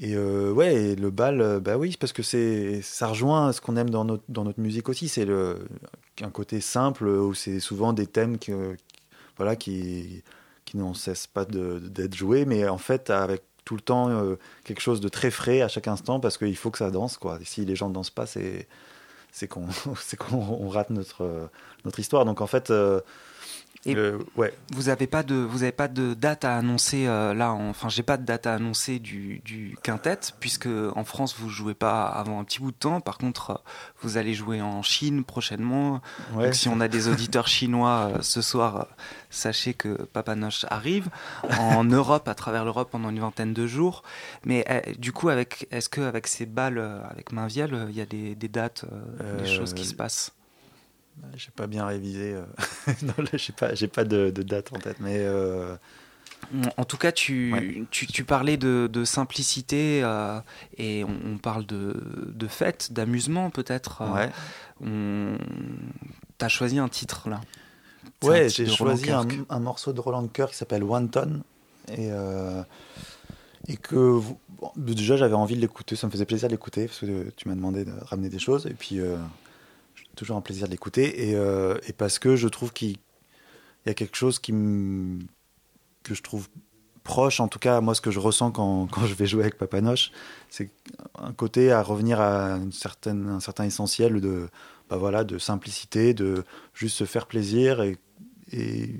et 0.00 0.14
euh, 0.14 0.52
ouais 0.52 0.74
et 0.74 0.96
le 0.96 1.10
bal 1.10 1.58
bah 1.60 1.76
oui 1.76 1.96
parce 1.98 2.12
que 2.12 2.22
c'est 2.22 2.80
ça 2.82 3.08
rejoint 3.08 3.52
ce 3.52 3.60
qu'on 3.60 3.76
aime 3.76 3.90
dans 3.90 4.04
notre 4.04 4.22
dans 4.28 4.44
notre 4.44 4.60
musique 4.60 4.88
aussi 4.88 5.08
c'est 5.08 5.26
un 5.28 6.30
côté 6.30 6.60
simple 6.60 7.08
où 7.08 7.34
c'est 7.34 7.58
souvent 7.58 7.92
des 7.92 8.06
thèmes 8.06 8.38
que 8.38 8.76
voilà 9.38 9.56
qui 9.56 10.22
qui 10.64 10.76
n'en 10.76 10.92
cessent 10.92 11.26
pas 11.26 11.46
d'être 11.46 12.14
joués 12.14 12.44
mais 12.44 12.68
en 12.68 12.78
fait 12.78 13.08
avec 13.10 13.42
tout 13.64 13.74
le 13.74 13.80
temps 13.82 14.08
euh, 14.08 14.36
quelque 14.64 14.80
chose 14.80 15.00
de 15.00 15.08
très 15.08 15.30
frais 15.30 15.60
à 15.60 15.68
chaque 15.68 15.88
instant 15.88 16.20
parce 16.20 16.38
qu'il 16.38 16.56
faut 16.56 16.70
que 16.70 16.78
ça 16.78 16.90
danse 16.90 17.18
quoi. 17.18 17.38
Si 17.44 17.64
les 17.64 17.76
gens 17.76 17.88
ne 17.88 17.94
dansent 17.94 18.10
pas 18.10 18.26
c'est 18.26 18.66
qu'on 19.46 19.66
rate 20.68 20.90
notre 20.90 21.50
notre 21.84 22.00
histoire. 22.00 22.24
Donc 22.24 22.40
en 22.40 22.46
fait 22.46 22.70
euh, 22.70 23.00
Et- 23.90 23.94
le- 23.94 24.18
ouais 24.36 24.52
Vous 24.72 24.84
n'avez 24.84 25.06
pas 25.06 25.22
de, 25.22 25.34
vous 25.34 25.62
avez 25.62 25.72
pas 25.72 25.88
de 25.88 26.14
date 26.14 26.44
à 26.44 26.56
annoncer 26.56 27.06
euh, 27.06 27.34
là. 27.34 27.52
en- 27.52 27.68
Enfin, 27.70 27.88
j'ai 27.88 28.02
pas 28.02 28.16
de 28.16 28.24
date 28.24 28.46
à 28.46 28.54
annoncer 28.54 28.98
du, 28.98 29.40
du 29.44 29.76
quintet 29.82 30.18
puisque 30.40 30.68
en 30.94 31.04
France 31.04 31.34
vous 31.38 31.48
jouez 31.48 31.74
pas 31.74 32.06
avant 32.06 32.40
un 32.40 32.44
petit 32.44 32.60
bout 32.60 32.70
de 32.72 32.76
temps. 32.76 33.00
Par 33.00 33.18
contre, 33.18 33.50
euh, 33.50 33.54
vous 34.02 34.16
allez 34.16 34.34
jouer 34.34 34.60
en 34.62 34.82
Chine 34.82 35.24
prochainement. 35.24 36.00
ouais 36.34 36.44
Donc, 36.46 36.54
si 36.54 36.68
on 36.68 36.80
a 36.80 36.88
des 36.88 37.08
auditeurs 37.08 37.48
chinois 37.48 38.10
euh, 38.14 38.18
ce 38.22 38.42
soir, 38.42 38.76
euh, 38.76 38.84
sachez 39.30 39.74
que 39.74 40.02
Papa 40.04 40.34
Noche 40.34 40.64
arrive 40.70 41.08
en 41.58 41.84
Europe, 41.90 42.28
à 42.28 42.34
travers 42.34 42.64
l'Europe 42.64 42.90
pendant 42.90 43.10
une 43.10 43.20
vingtaine 43.20 43.52
de 43.54 43.66
jours. 43.66 44.02
Mais 44.44 44.64
euh, 44.70 44.80
du 44.98 45.12
coup, 45.12 45.28
avec, 45.28 45.66
est-ce 45.70 45.88
que 45.88 46.00
avec 46.00 46.26
ces 46.26 46.46
balles, 46.46 46.78
euh, 46.78 47.00
avec 47.10 47.32
Mainviel, 47.32 47.74
euh, 47.74 47.86
il 47.90 47.96
y 47.96 48.00
a 48.00 48.06
des, 48.06 48.34
des 48.34 48.48
dates, 48.48 48.84
euh, 48.92 49.38
des 49.38 49.44
Euh, 49.48 49.58
choses 49.58 49.74
qui 49.74 49.84
se 49.84 49.94
passent? 49.94 50.32
J'ai 51.36 51.50
pas 51.54 51.66
bien 51.66 51.86
révisé 51.86 52.34
euh. 52.34 52.42
non 53.02 53.14
là 53.18 53.30
j'ai 53.34 53.52
pas 53.52 53.74
j'ai 53.74 53.88
pas 53.88 54.04
de, 54.04 54.30
de 54.30 54.42
date 54.42 54.72
en 54.72 54.78
tête 54.78 54.98
mais 55.00 55.18
euh, 55.18 55.76
En 56.76 56.84
tout 56.84 56.96
cas, 56.96 57.10
tu, 57.12 57.52
Ouais. 57.52 57.82
tu, 57.90 58.06
tu 58.06 58.24
parlais 58.24 58.56
de, 58.56 58.88
de 58.90 59.04
simplicité 59.04 60.00
euh, 60.04 60.38
et 60.76 61.04
on, 61.04 61.32
on 61.34 61.38
parle 61.38 61.66
de, 61.66 62.00
de 62.32 62.46
fête, 62.46 62.92
d'amusement 62.92 63.50
peut-être. 63.50 64.02
euh, 64.02 64.14
ouais 64.14 64.30
on... 64.80 65.36
T'as 66.38 66.48
choisi 66.48 66.78
un 66.78 66.88
titre 66.88 67.28
là. 67.28 67.40
C'est 68.22 68.28
Ouais, 68.28 68.48
j'ai 68.48 68.66
choisi 68.66 69.10
un, 69.10 69.26
un 69.50 69.58
morceau 69.60 69.92
de 69.92 70.00
Roland 70.00 70.26
Kirk 70.28 70.50
qui 70.50 70.56
s'appelle 70.56 70.84
One 70.84 71.10
Ton. 71.10 71.42
Et, 71.88 72.10
euh, 72.12 72.62
et 73.66 73.76
que 73.76 73.96
vous- 73.96 74.38
bon, 74.60 74.70
déjà 74.76 75.16
j'avais 75.16 75.34
envie 75.34 75.56
de 75.56 75.60
l'écouter, 75.60 75.96
ça 75.96 76.06
me 76.06 76.12
faisait 76.12 76.24
plaisir 76.26 76.48
de 76.48 76.52
l'écouter 76.54 76.86
parce 76.86 77.00
que 77.00 77.06
euh, 77.06 77.32
tu 77.36 77.48
m'as 77.48 77.54
demandé 77.56 77.84
de 77.84 77.92
ramener 78.02 78.28
des 78.28 78.38
choses. 78.38 78.66
Et 78.66 78.74
puis 78.74 79.00
euh, 79.00 79.16
toujours 80.18 80.36
un 80.36 80.40
plaisir 80.42 80.66
de 80.66 80.72
l'écouter. 80.72 81.28
Et, 81.30 81.36
euh, 81.36 81.76
parce 81.96 82.18
que 82.18 82.36
je 82.36 82.48
trouve 82.48 82.72
qu'il 82.72 82.96
il 83.86 83.88
y 83.88 83.90
a 83.90 83.94
quelque 83.94 84.16
chose 84.16 84.38
qui 84.38 84.52
me- 84.52 85.20
que 86.04 86.14
je 86.14 86.22
trouve 86.22 86.48
proche, 87.04 87.40
en 87.40 87.48
tout 87.48 87.58
cas 87.60 87.80
moi 87.80 87.94
ce 87.94 88.00
que 88.02 88.10
je 88.12 88.20
ressens 88.20 88.52
quand, 88.52 88.86
quand 88.92 89.06
je 89.06 89.14
vais 89.14 89.26
jouer 89.26 89.42
avec 89.42 89.58
Papa 89.58 89.80
Noche, 89.80 90.12
c'est 90.50 90.70
un 91.18 91.32
côté 91.32 91.72
à 91.72 91.82
revenir 91.82 92.20
à 92.20 92.56
une 92.58 92.72
certaine, 92.72 93.28
un 93.28 93.40
certain 93.40 93.64
essentiel 93.64 94.20
de, 94.20 94.48
bah 94.90 94.96
voilà, 94.98 95.24
de 95.24 95.38
simplicité, 95.38 96.14
de 96.14 96.44
juste 96.74 96.96
se 96.98 97.04
faire 97.04 97.26
plaisir 97.26 97.82
et, 97.82 97.98
et, 98.52 98.96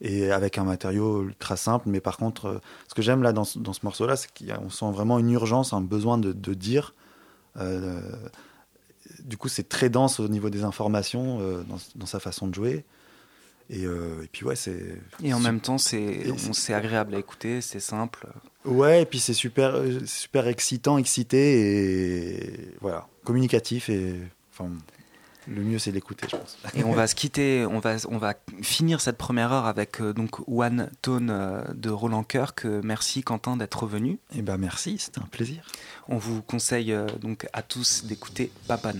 et 0.00 0.30
avec 0.32 0.58
un 0.58 0.64
matériau 0.64 1.22
ultra 1.24 1.56
simple. 1.56 1.88
Mais 1.88 2.00
par 2.00 2.16
contre, 2.16 2.46
euh, 2.46 2.58
ce 2.88 2.94
que 2.94 3.02
j'aime 3.02 3.22
là 3.22 3.32
dans, 3.32 3.44
dans 3.56 3.72
ce 3.72 3.80
morceau-là, 3.84 4.16
c'est 4.16 4.28
qu'on 4.36 4.70
sent 4.70 4.90
vraiment 4.90 5.18
une 5.18 5.30
urgence, 5.30 5.72
un 5.72 5.80
besoin 5.80 6.18
de, 6.18 6.32
de 6.32 6.54
dire. 6.54 6.94
Euh, 7.58 8.00
du 9.24 9.36
coup, 9.36 9.48
c'est 9.48 9.68
très 9.68 9.88
dense 9.88 10.20
au 10.20 10.28
niveau 10.28 10.50
des 10.50 10.64
informations 10.64 11.38
euh, 11.40 11.62
dans, 11.62 11.78
dans 11.96 12.06
sa 12.06 12.20
façon 12.20 12.46
de 12.46 12.54
jouer. 12.54 12.84
Et, 13.70 13.86
euh, 13.86 14.22
et 14.22 14.28
puis 14.30 14.44
ouais, 14.44 14.56
c'est. 14.56 14.98
Et 15.22 15.32
en 15.32 15.40
même 15.40 15.60
temps, 15.60 15.78
c'est 15.78 16.74
agréable 16.74 17.14
à 17.14 17.18
écouter, 17.18 17.60
c'est 17.60 17.80
simple. 17.80 18.26
Ouais, 18.64 19.02
et 19.02 19.06
puis 19.06 19.18
c'est 19.18 19.34
super, 19.34 19.74
euh, 19.74 20.00
super 20.04 20.46
excitant, 20.46 20.98
excité 20.98 22.36
et 22.38 22.74
voilà, 22.80 23.08
communicatif 23.24 23.88
et 23.88 24.14
enfin, 24.52 24.70
le 25.48 25.62
mieux 25.62 25.78
c'est 25.78 25.92
d'écouter, 25.92 26.26
je 26.30 26.36
pense. 26.36 26.58
Et 26.74 26.84
on 26.84 26.92
va 26.92 27.06
se 27.06 27.14
quitter, 27.22 27.66
on 27.66 27.78
va, 27.78 27.96
on 28.08 28.18
va 28.18 28.34
finir 28.62 29.00
cette 29.00 29.18
première 29.18 29.52
heure 29.52 29.66
avec 29.66 30.00
euh, 30.00 30.12
donc 30.12 30.46
One 30.48 30.90
Tone 31.02 31.30
euh, 31.30 31.62
de 31.74 31.90
Roland 31.90 32.24
Kirk. 32.24 32.64
Merci 32.64 33.22
Quentin 33.22 33.56
d'être 33.56 33.86
venu. 33.86 34.18
Et 34.34 34.42
ben 34.42 34.56
merci, 34.56 34.98
c'était 34.98 35.20
un 35.20 35.26
plaisir. 35.26 35.64
On 36.08 36.18
vous 36.18 36.42
conseille 36.42 36.92
euh, 36.92 37.06
donc 37.20 37.46
à 37.52 37.62
tous 37.62 38.04
d'écouter 38.04 38.50
Papa 38.68 38.92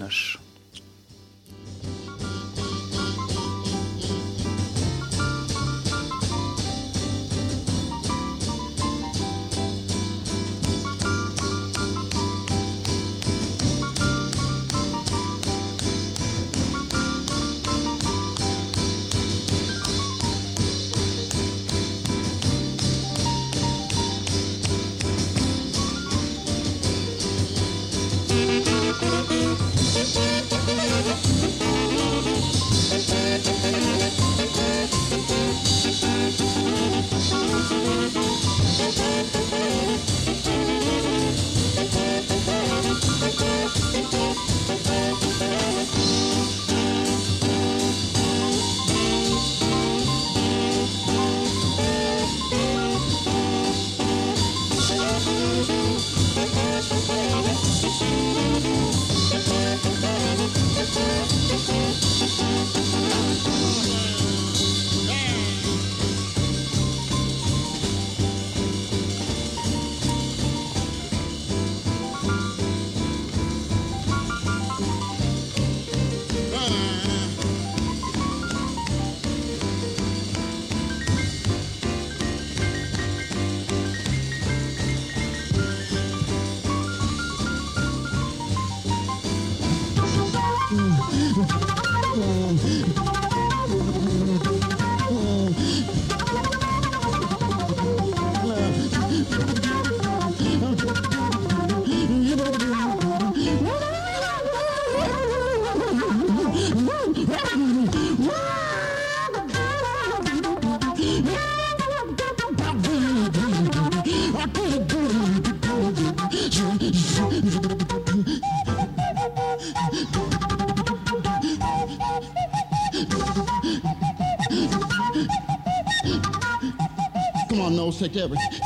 Derek 128.15 128.62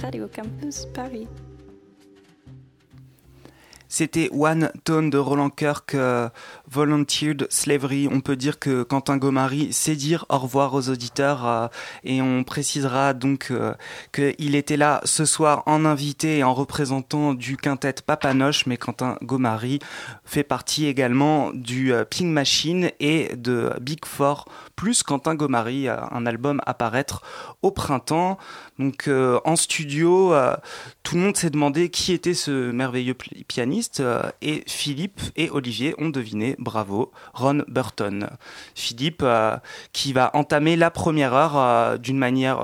Radio 0.00 0.28
Campus 0.28 0.86
Paris. 0.94 1.28
C'était 3.96 4.28
One 4.32 4.72
Tone 4.82 5.08
de 5.08 5.18
Roland 5.18 5.50
Kirk, 5.50 5.94
euh, 5.94 6.28
Volunteered 6.68 7.46
Slavery. 7.48 8.08
On 8.10 8.18
peut 8.18 8.34
dire 8.34 8.58
que 8.58 8.82
Quentin 8.82 9.18
Gomari 9.18 9.72
sait 9.72 9.94
dire 9.94 10.26
au 10.30 10.38
revoir 10.38 10.74
aux 10.74 10.88
auditeurs 10.88 11.46
euh, 11.46 11.68
et 12.02 12.20
on 12.20 12.42
précisera 12.42 13.14
donc 13.14 13.52
euh, 13.52 13.72
qu'il 14.12 14.56
était 14.56 14.76
là 14.76 15.00
ce 15.04 15.24
soir 15.24 15.62
en 15.66 15.84
invité 15.84 16.38
et 16.38 16.42
en 16.42 16.54
représentant 16.54 17.34
du 17.34 17.56
quintet 17.56 17.94
Papanoche, 18.04 18.66
mais 18.66 18.78
Quentin 18.78 19.16
Gomari 19.22 19.78
fait 20.24 20.42
partie 20.42 20.86
également 20.86 21.52
du 21.54 21.92
Ping 22.10 22.32
Machine 22.32 22.90
et 22.98 23.36
de 23.36 23.74
Big 23.80 24.04
Four 24.04 24.46
plus 24.74 25.04
Quentin 25.04 25.36
Gomari, 25.36 25.86
un 25.88 26.26
album 26.26 26.60
à 26.66 26.74
paraître 26.74 27.22
au 27.62 27.70
printemps. 27.70 28.38
Donc 28.80 29.08
en 29.08 29.54
studio, 29.54 30.34
tout 31.04 31.14
le 31.14 31.20
monde 31.20 31.36
s'est 31.36 31.50
demandé 31.50 31.90
qui 31.90 32.12
était 32.12 32.34
ce 32.34 32.72
merveilleux 32.72 33.14
pi- 33.14 33.44
pianiste 33.44 33.83
euh, 34.00 34.22
et 34.42 34.64
Philippe 34.66 35.20
et 35.36 35.50
Olivier 35.50 35.94
ont 35.98 36.08
deviné, 36.08 36.56
bravo, 36.58 37.12
Ron 37.32 37.62
Burton. 37.68 38.28
Philippe 38.74 39.22
euh, 39.22 39.56
qui 39.92 40.12
va 40.12 40.30
entamer 40.34 40.76
la 40.76 40.90
première 40.90 41.34
heure 41.34 41.56
euh, 41.56 41.96
d'une 41.98 42.18
manière 42.18 42.60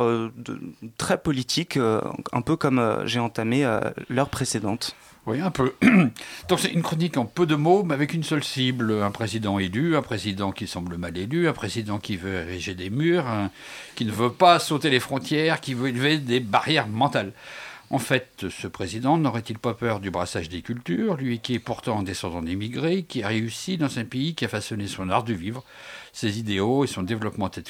très 0.99 1.19
politique, 1.19 1.77
un 1.77 2.43
peu 2.43 2.57
comme 2.57 3.03
j'ai 3.05 3.21
entamé 3.21 3.67
l'heure 4.09 4.29
précédente. 4.29 4.95
Oui, 5.27 5.41
un 5.41 5.51
peu. 5.51 5.75
Donc 6.49 6.61
c'est 6.61 6.73
une 6.73 6.83
chronique 6.83 7.17
en 7.17 7.27
peu 7.27 7.47
de 7.47 7.55
mots, 7.55 7.83
mais 7.83 7.95
avec 7.95 8.15
une 8.15 8.23
seule 8.23 8.43
cible. 8.43 9.03
Un 9.03 9.11
président 9.11 9.59
élu, 9.59 9.97
un 9.97 10.03
président 10.03 10.51
qui 10.51 10.67
semble 10.67 10.97
mal 10.97 11.17
élu, 11.17 11.49
un 11.49 11.53
président 11.53 11.99
qui 11.99 12.17
veut 12.17 12.35
ériger 12.35 12.75
des 12.75 12.91
murs, 12.91 13.27
qui 13.95 14.05
ne 14.05 14.13
veut 14.13 14.33
pas 14.33 14.59
sauter 14.59 14.91
les 14.91 15.01
frontières, 15.01 15.61
qui 15.61 15.75
veut 15.75 15.89
élever 15.89 16.19
des 16.19 16.41
barrières 16.41 16.89
mentales. 16.89 17.33
En 17.93 17.99
fait, 17.99 18.47
ce 18.51 18.69
président 18.69 19.19
n'aurait-il 19.19 19.59
pas 19.59 19.75
peur 19.75 19.99
du 19.99 20.11
brassage 20.13 20.49
des 20.49 20.63
cultures, 20.63 21.17
lui 21.17 21.41
qui 21.41 21.55
est 21.55 21.59
pourtant 21.59 21.99
un 21.99 22.03
descendant 22.05 22.41
d'immigrés, 22.41 23.03
qui 23.03 23.25
a 23.25 23.29
réussi 23.29 23.79
dans 23.79 23.99
un 23.99 24.05
pays 24.05 24.37
qui 24.37 24.45
a 24.45 24.49
façonné 24.49 24.87
son 24.87 25.11
art 25.11 25.25
de 25.25 25.33
vivre, 25.35 25.65
ses 26.13 26.39
idéaux 26.39 26.85
et 26.85 26.87
son 26.87 27.03
développement 27.03 27.49
te- 27.49 27.61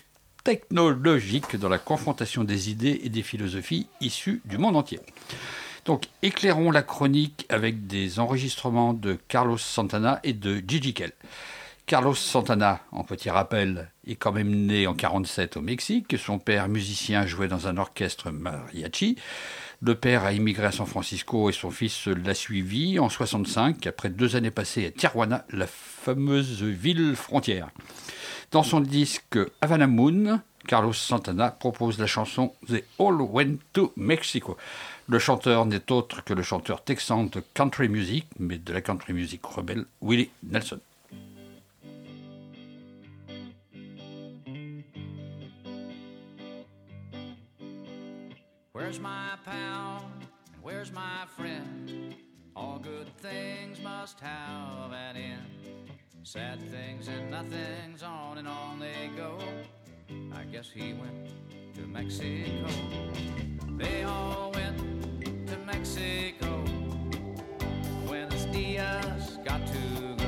technologique 0.44 1.56
dans 1.56 1.70
la 1.70 1.78
confrontation 1.78 2.44
des 2.44 2.70
idées 2.70 3.00
et 3.02 3.08
des 3.08 3.22
philosophies 3.22 3.86
issues 4.02 4.42
du 4.44 4.58
monde 4.58 4.76
entier. 4.76 5.00
Donc, 5.86 6.04
éclairons 6.22 6.70
la 6.70 6.82
chronique 6.82 7.46
avec 7.48 7.86
des 7.86 8.20
enregistrements 8.20 8.92
de 8.92 9.18
Carlos 9.28 9.56
Santana 9.56 10.20
et 10.22 10.34
de 10.34 10.62
Gigi 10.66 10.92
Kell. 10.92 11.12
Carlos 11.86 12.14
Santana, 12.14 12.80
en 12.92 13.02
petit 13.04 13.30
rappel, 13.30 13.90
est 14.06 14.14
quand 14.14 14.32
même 14.32 14.50
né 14.66 14.86
en 14.86 14.94
47 14.94 15.56
au 15.56 15.60
Mexique. 15.62 16.16
Son 16.18 16.38
père, 16.38 16.68
musicien, 16.68 17.26
jouait 17.26 17.48
dans 17.48 17.66
un 17.66 17.78
orchestre 17.78 18.30
mariachi. 18.30 19.16
Le 19.82 19.94
père 19.94 20.24
a 20.24 20.34
immigré 20.34 20.66
à 20.66 20.72
San 20.72 20.84
Francisco 20.84 21.48
et 21.48 21.54
son 21.54 21.70
fils 21.70 22.06
l'a 22.06 22.34
suivi 22.34 22.98
en 22.98 23.08
65, 23.08 23.86
après 23.86 24.10
deux 24.10 24.36
années 24.36 24.50
passées 24.50 24.84
à 24.84 24.90
Tijuana, 24.90 25.46
la 25.48 25.66
fameuse 25.66 26.62
ville 26.62 27.16
frontière. 27.16 27.70
Dans 28.50 28.62
son 28.62 28.80
disque 28.80 29.38
Havana 29.62 29.86
Moon, 29.86 30.42
Carlos 30.66 30.92
Santana 30.92 31.50
propose 31.50 31.98
la 31.98 32.06
chanson 32.06 32.52
They 32.68 32.84
All 32.98 33.22
Went 33.22 33.56
to 33.72 33.94
Mexico. 33.96 34.58
Le 35.08 35.18
chanteur 35.18 35.64
n'est 35.64 35.90
autre 35.90 36.22
que 36.24 36.34
le 36.34 36.42
chanteur 36.42 36.84
texan 36.84 37.24
de 37.24 37.42
country 37.54 37.88
music, 37.88 38.26
mais 38.38 38.58
de 38.58 38.74
la 38.74 38.82
country 38.82 39.14
music 39.14 39.46
rebelle, 39.46 39.86
Willie 40.02 40.28
Nelson. 40.42 40.80
Where's 48.80 48.98
my 48.98 49.32
pal? 49.44 50.10
And 50.54 50.62
where's 50.62 50.90
my 50.90 51.26
friend? 51.36 52.14
All 52.56 52.78
good 52.78 53.14
things 53.18 53.78
must 53.82 54.18
have 54.20 54.90
an 54.90 55.16
end. 55.16 55.90
Sad 56.22 56.62
things 56.70 57.06
and 57.06 57.30
nothings, 57.30 58.02
on 58.02 58.38
and 58.38 58.48
on 58.48 58.80
they 58.80 59.10
go. 59.18 59.38
I 60.34 60.44
guess 60.44 60.70
he 60.70 60.94
went 60.94 61.28
to 61.74 61.82
Mexico. 61.82 62.66
They 63.76 64.02
all 64.04 64.50
went 64.54 64.78
to 65.48 65.58
Mexico. 65.58 66.64
Buenos 68.06 68.46
Dias 68.46 69.36
got 69.44 69.60
to 69.66 70.19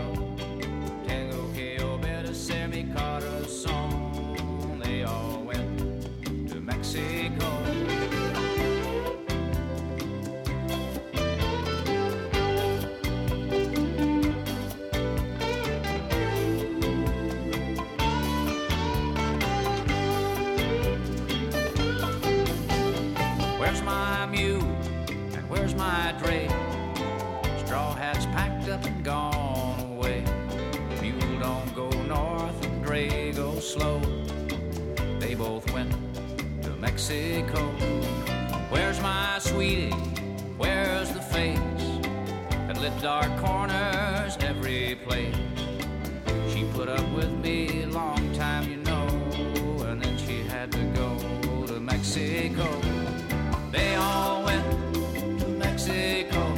and 28.87 29.05
gone 29.05 29.81
away. 29.81 30.25
Mule 31.01 31.39
don't 31.41 31.75
go 31.75 31.91
north 32.03 32.65
and 32.65 32.85
dray 32.85 33.33
go 33.33 33.59
slow. 33.61 34.01
They 35.19 35.35
both 35.35 35.71
went 35.73 35.93
to 36.63 36.71
Mexico. 36.77 37.61
Where's 38.71 39.01
my 39.01 39.39
sweetie? 39.41 39.91
Where's 40.57 41.11
the 41.13 41.21
face 41.21 41.59
that 42.67 42.81
lit 42.81 42.97
dark 43.01 43.37
corners 43.39 44.37
every 44.41 44.97
place? 45.05 45.35
She 46.53 46.65
put 46.73 46.89
up 46.89 47.09
with 47.15 47.33
me 47.33 47.83
a 47.83 47.87
long 47.89 48.33
time, 48.35 48.71
you 48.71 48.77
know, 48.79 49.07
and 49.89 50.03
then 50.03 50.17
she 50.19 50.43
had 50.43 50.71
to 50.73 50.85
go 50.95 51.67
to 51.67 51.81
Mexico. 51.81 52.69
They 53.71 53.95
all 53.97 54.45
went 54.45 55.41
to 55.41 55.49
Mexico. 55.49 56.52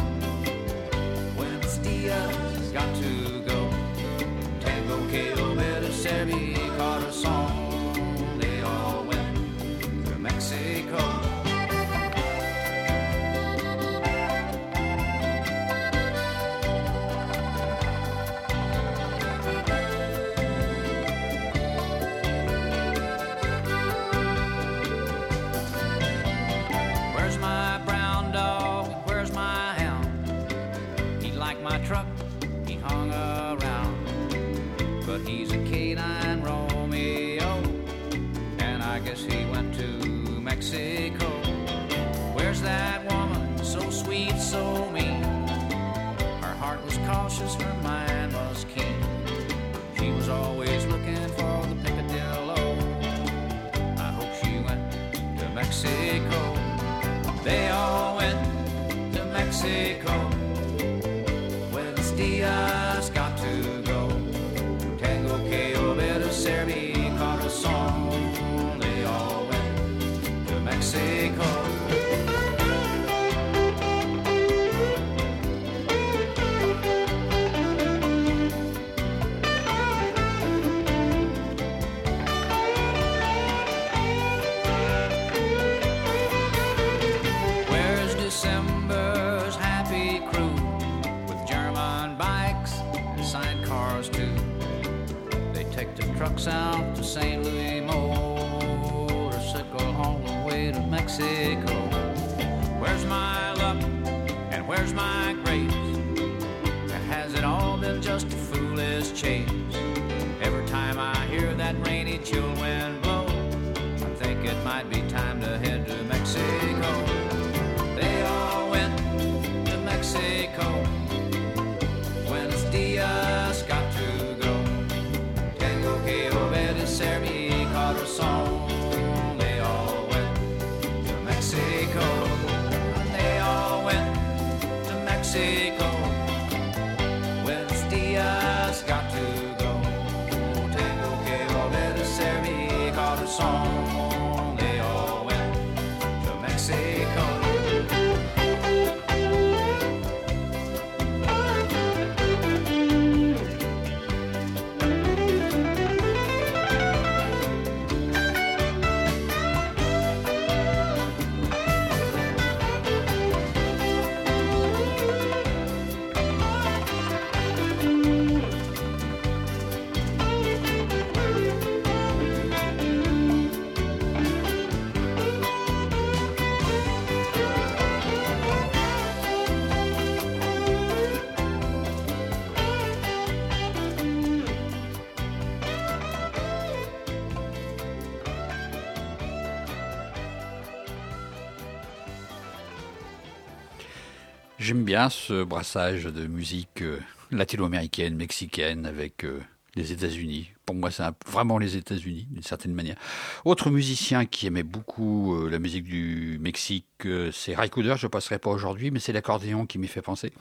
J'aime 194.64 194.84
bien 194.84 195.10
ce 195.10 195.44
brassage 195.44 196.04
de 196.04 196.26
musique 196.26 196.80
euh, 196.80 196.98
latino-américaine, 197.30 198.16
mexicaine 198.16 198.86
avec 198.86 199.22
euh, 199.26 199.42
les 199.74 199.92
États-Unis. 199.92 200.52
Pour 200.64 200.74
moi, 200.74 200.90
c'est 200.90 201.02
vraiment 201.26 201.58
les 201.58 201.76
États-Unis, 201.76 202.26
d'une 202.30 202.42
certaine 202.42 202.72
manière. 202.72 202.96
Autre 203.44 203.68
musicien 203.68 204.24
qui 204.24 204.46
aimait 204.46 204.62
beaucoup 204.62 205.34
euh, 205.34 205.50
la 205.50 205.58
musique 205.58 205.84
du 205.84 206.38
Mexique, 206.40 206.86
c'est 207.30 207.54
Ray 207.54 207.68
Cooder. 207.68 207.96
Je 207.98 208.06
ne 208.06 208.10
passerai 208.10 208.38
pas 208.38 208.48
aujourd'hui, 208.48 208.90
mais 208.90 209.00
c'est 209.00 209.12
l'accordéon 209.12 209.66
qui 209.66 209.76
m'y 209.76 209.86
fait 209.86 210.00
penser. 210.00 210.32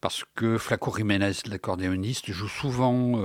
Parce 0.00 0.24
que 0.34 0.58
Flaco 0.58 0.92
Jiménez, 0.96 1.34
l'accordéoniste, 1.46 2.32
joue 2.32 2.48
souvent 2.48 3.22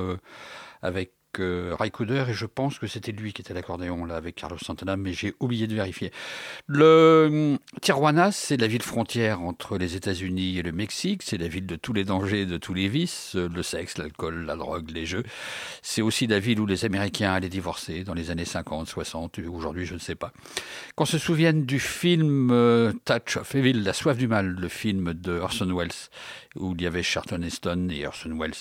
avec 0.84 1.14
euh, 1.40 1.76
Ray 1.78 1.92
Cooder 1.92 2.26
et 2.30 2.34
je 2.34 2.46
pense 2.46 2.80
que 2.80 2.88
c'était 2.88 3.12
lui 3.12 3.34
qui 3.34 3.42
était 3.42 3.52
à 3.52 3.56
l'accordéon 3.56 4.06
là 4.06 4.16
avec 4.16 4.36
Carlos 4.36 4.58
Santana, 4.58 4.98
mais 4.98 5.14
j'ai 5.14 5.34
oublié 5.40 5.68
de 5.68 5.76
vérifier. 5.76 6.12
Le 6.68 7.58
Tijuana, 7.82 8.32
c'est 8.32 8.58
la 8.58 8.68
ville 8.68 8.82
frontière 8.82 9.42
entre 9.42 9.78
les 9.78 9.96
États-Unis 9.96 10.58
et 10.58 10.64
le 10.64 10.72
Mexique. 10.72 11.22
C'est 11.24 11.38
la 11.38 11.48
ville 11.48 11.66
de 11.66 11.76
tous 11.76 11.94
les 11.94 12.04
dangers, 12.04 12.46
de 12.46 12.58
tous 12.58 12.74
les 12.74 12.88
vices, 12.88 13.36
le 13.36 13.64
sexe, 13.64 13.98
l'alcool, 13.98 14.46
la 14.46 14.56
drogue, 14.56 14.90
les 14.92 15.06
jeux. 15.06 15.24
C'est 15.82 16.02
aussi 16.02 16.28
la 16.28 16.40
ville 16.40 16.60
où 16.60 16.66
les 16.66 16.86
Américains 16.86 17.34
allaient 17.34 17.50
divorcer 17.50 18.04
dans 18.04 18.14
les 18.14 18.32
années 18.32 18.46
50, 18.46 18.88
60. 18.88 19.40
Aujourd'hui, 19.48 19.86
je 19.86 19.94
ne 19.94 20.00
sais 20.00 20.16
pas. 20.16 20.32
Qu'on 20.96 21.06
se 21.06 21.18
souvienne 21.18 21.66
du 21.66 21.80
film 21.80 22.50
euh, 22.52 22.92
Touch 23.06 23.38
of 23.38 23.54
Evil, 23.56 23.84
La 23.84 23.94
soif 23.94 24.18
du 24.18 24.28
mal, 24.28 24.56
le 24.60 24.68
film 24.68 25.14
de 25.14 25.34
Orson 25.34 25.72
Welles, 25.76 25.92
où 26.56 26.74
il 26.76 26.82
y 26.82 26.88
avait 26.88 27.04
Charlton 27.04 27.42
Heston 27.42 27.90
et 27.92 28.08
Orson 28.08 28.38
Welles. 28.40 28.54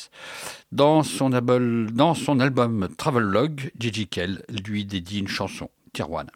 Dans 0.72 1.02
son, 1.02 1.30
dans 1.30 2.14
son 2.14 2.40
album 2.40 2.58
Travelogue, 2.96 3.70
Gigi 3.78 4.06
Kell 4.06 4.44
lui 4.64 4.84
dédie 4.84 5.20
une 5.20 5.28
chanson, 5.28 5.70
Tijuana. 5.92 6.30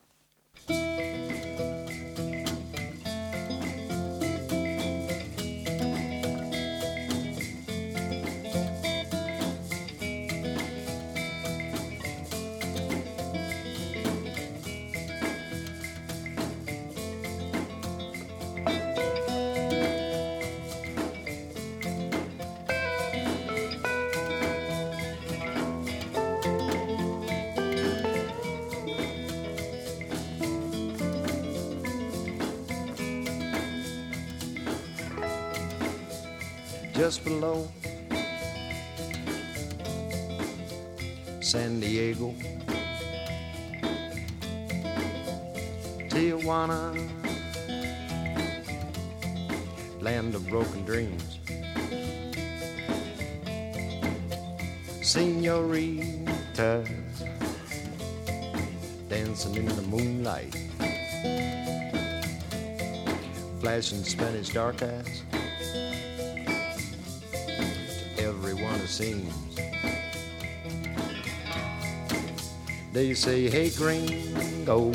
Say, 73.15 73.51
hey 73.51 73.69
gringo, 73.69 74.91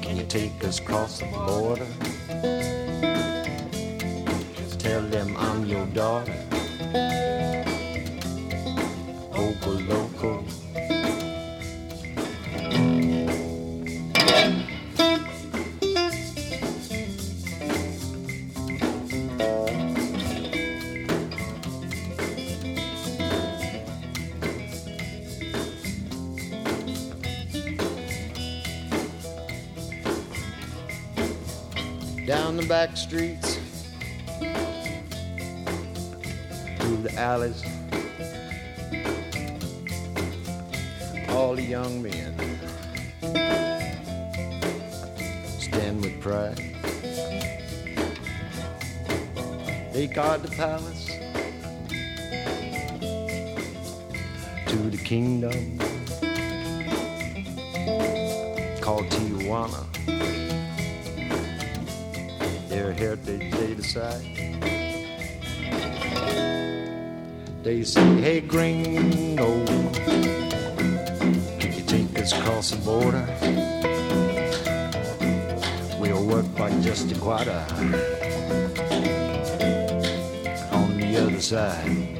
can 0.00 0.16
you 0.16 0.24
take 0.26 0.64
us 0.64 0.80
across 0.80 1.18
the 1.18 1.26
border? 1.26 1.86
Streets, 33.04 33.58
through 36.78 36.96
the 37.02 37.14
alleys. 37.18 37.62
All 41.28 41.54
the 41.54 41.62
young 41.62 42.02
men 42.02 42.34
stand 45.58 46.00
with 46.00 46.18
pride. 46.22 46.56
They 49.92 50.06
guard 50.06 50.42
the 50.42 50.52
palace 50.56 51.06
to 54.70 54.76
the 54.90 55.00
kingdom 55.04 55.83
They 67.64 67.82
say, 67.82 68.04
hey 68.20 68.40
gringo, 68.42 69.64
can 71.58 71.72
you 71.72 71.82
take 71.86 72.18
us 72.18 72.34
across 72.34 72.72
the 72.72 72.76
border? 72.84 73.26
We'll 75.98 76.26
work 76.26 76.44
by 76.58 76.78
just 76.82 77.10
a 77.10 77.18
quarter 77.18 77.64
on 80.72 80.98
the 80.98 81.16
other 81.16 81.40
side. 81.40 82.13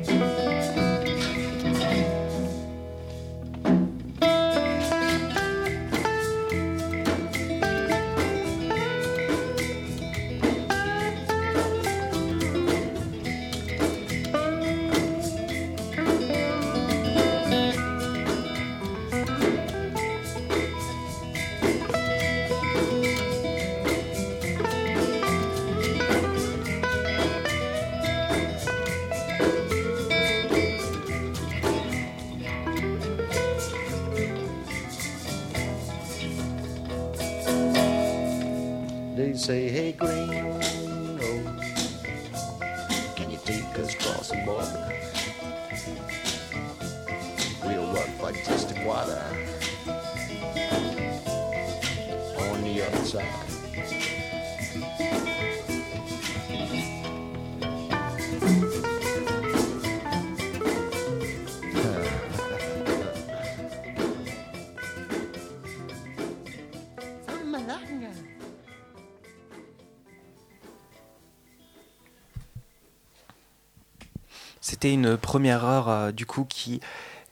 C'était 74.61 74.93
une 74.93 75.17
première 75.17 75.65
heure 75.65 75.89
euh, 75.89 76.11
du 76.11 76.27
coup 76.27 76.45
qui 76.45 76.81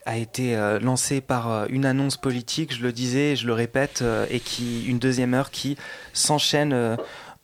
a 0.06 0.16
été 0.16 0.56
euh, 0.56 0.78
lancée 0.78 1.20
par 1.20 1.50
euh, 1.50 1.66
une 1.68 1.84
annonce 1.84 2.16
politique, 2.16 2.74
je 2.74 2.82
le 2.82 2.92
disais, 2.92 3.36
je 3.36 3.46
le 3.46 3.52
répète, 3.52 4.04
et 4.30 4.40
qui 4.40 4.84
une 4.86 4.98
deuxième 4.98 5.34
heure 5.34 5.50
qui 5.50 5.76
s'enchaîne 6.12 6.96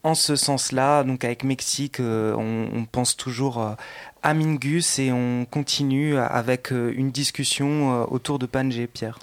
en 0.02 0.14
ce 0.14 0.36
sens-là. 0.36 1.05
Donc 1.05 1.24
avec 1.24 1.44
Mexique, 1.44 1.98
on, 2.01 2.86
pense 2.90 3.16
toujours 3.16 3.76
à 4.22 4.35
Mingus 4.35 4.98
et 4.98 5.12
on 5.12 5.44
continue 5.44 6.16
avec 6.16 6.70
une 6.70 7.10
discussion 7.10 8.10
autour 8.10 8.39
de 8.39 8.47
Pangé, 8.47 8.86
Pierre. 8.86 9.18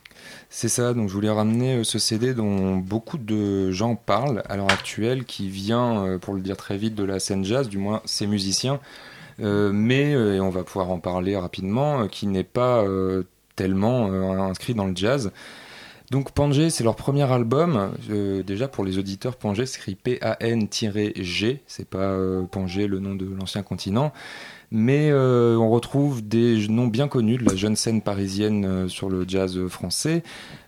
C'est 0.50 0.70
ça, 0.70 0.94
donc 0.94 1.10
je 1.10 1.14
voulais 1.14 1.30
ramener 1.30 1.84
ce 1.84 2.00
CD 2.00 2.34
dont 2.34 2.78
beaucoup 2.78 3.18
de 3.18 3.72
gens 3.72 3.96
parlent 3.96 4.44
à 4.48 4.58
l'heure 4.58 4.72
actuelle, 4.72 5.26
qui 5.26 5.50
vient, 5.50 6.18
pour 6.22 6.34
le 6.34 6.42
dire 6.42 6.58
très 6.58 6.78
vite, 6.78 6.96
de 6.96 7.04
la 7.04 7.20
scène 7.20 7.44
jazz, 7.44 7.70
du 7.70 7.78
moins 7.78 8.02
ces 8.06 8.28
musiciens, 8.28 8.80
mais, 9.40 10.12
et 10.12 10.40
on 10.40 10.50
va 10.50 10.64
pouvoir 10.64 10.92
en 10.92 11.00
parler 11.00 11.36
rapidement, 11.36 12.08
qui 12.08 12.28
n'est 12.28 12.44
pas 12.44 12.84
tellement 13.56 14.08
inscrit 14.48 14.74
dans 14.74 14.86
le 14.86 14.96
jazz. 14.96 15.32
Donc 16.12 16.32
Pangé, 16.32 16.70
c'est 16.70 16.84
leur 16.84 16.96
premier 16.96 17.30
album. 17.32 17.92
Euh, 18.10 18.44
déjà 18.44 18.68
pour 18.68 18.84
les 18.84 18.98
auditeurs, 18.98 19.36
Pangé 19.38 19.66
s'écrit 19.66 19.96
P-A-N-G. 19.96 21.62
C'est 21.66 21.90
pas 21.90 21.98
euh, 21.98 22.46
le 22.54 23.00
nom 23.00 23.16
de 23.16 23.26
l'ancien 23.26 23.64
continent. 23.64 24.14
Mais 24.72 25.10
euh, 25.12 25.58
on 25.58 25.70
retrouve 25.70 26.28
des 26.28 26.68
noms 26.68 26.88
bien 26.88 27.08
connus 27.08 27.38
de 27.38 27.46
la 27.46 27.56
jeune 27.56 27.76
scène 27.76 28.02
parisienne 28.02 28.88
sur 28.90 29.10
le 29.10 29.26
jazz 29.28 29.68
français. 29.68 30.24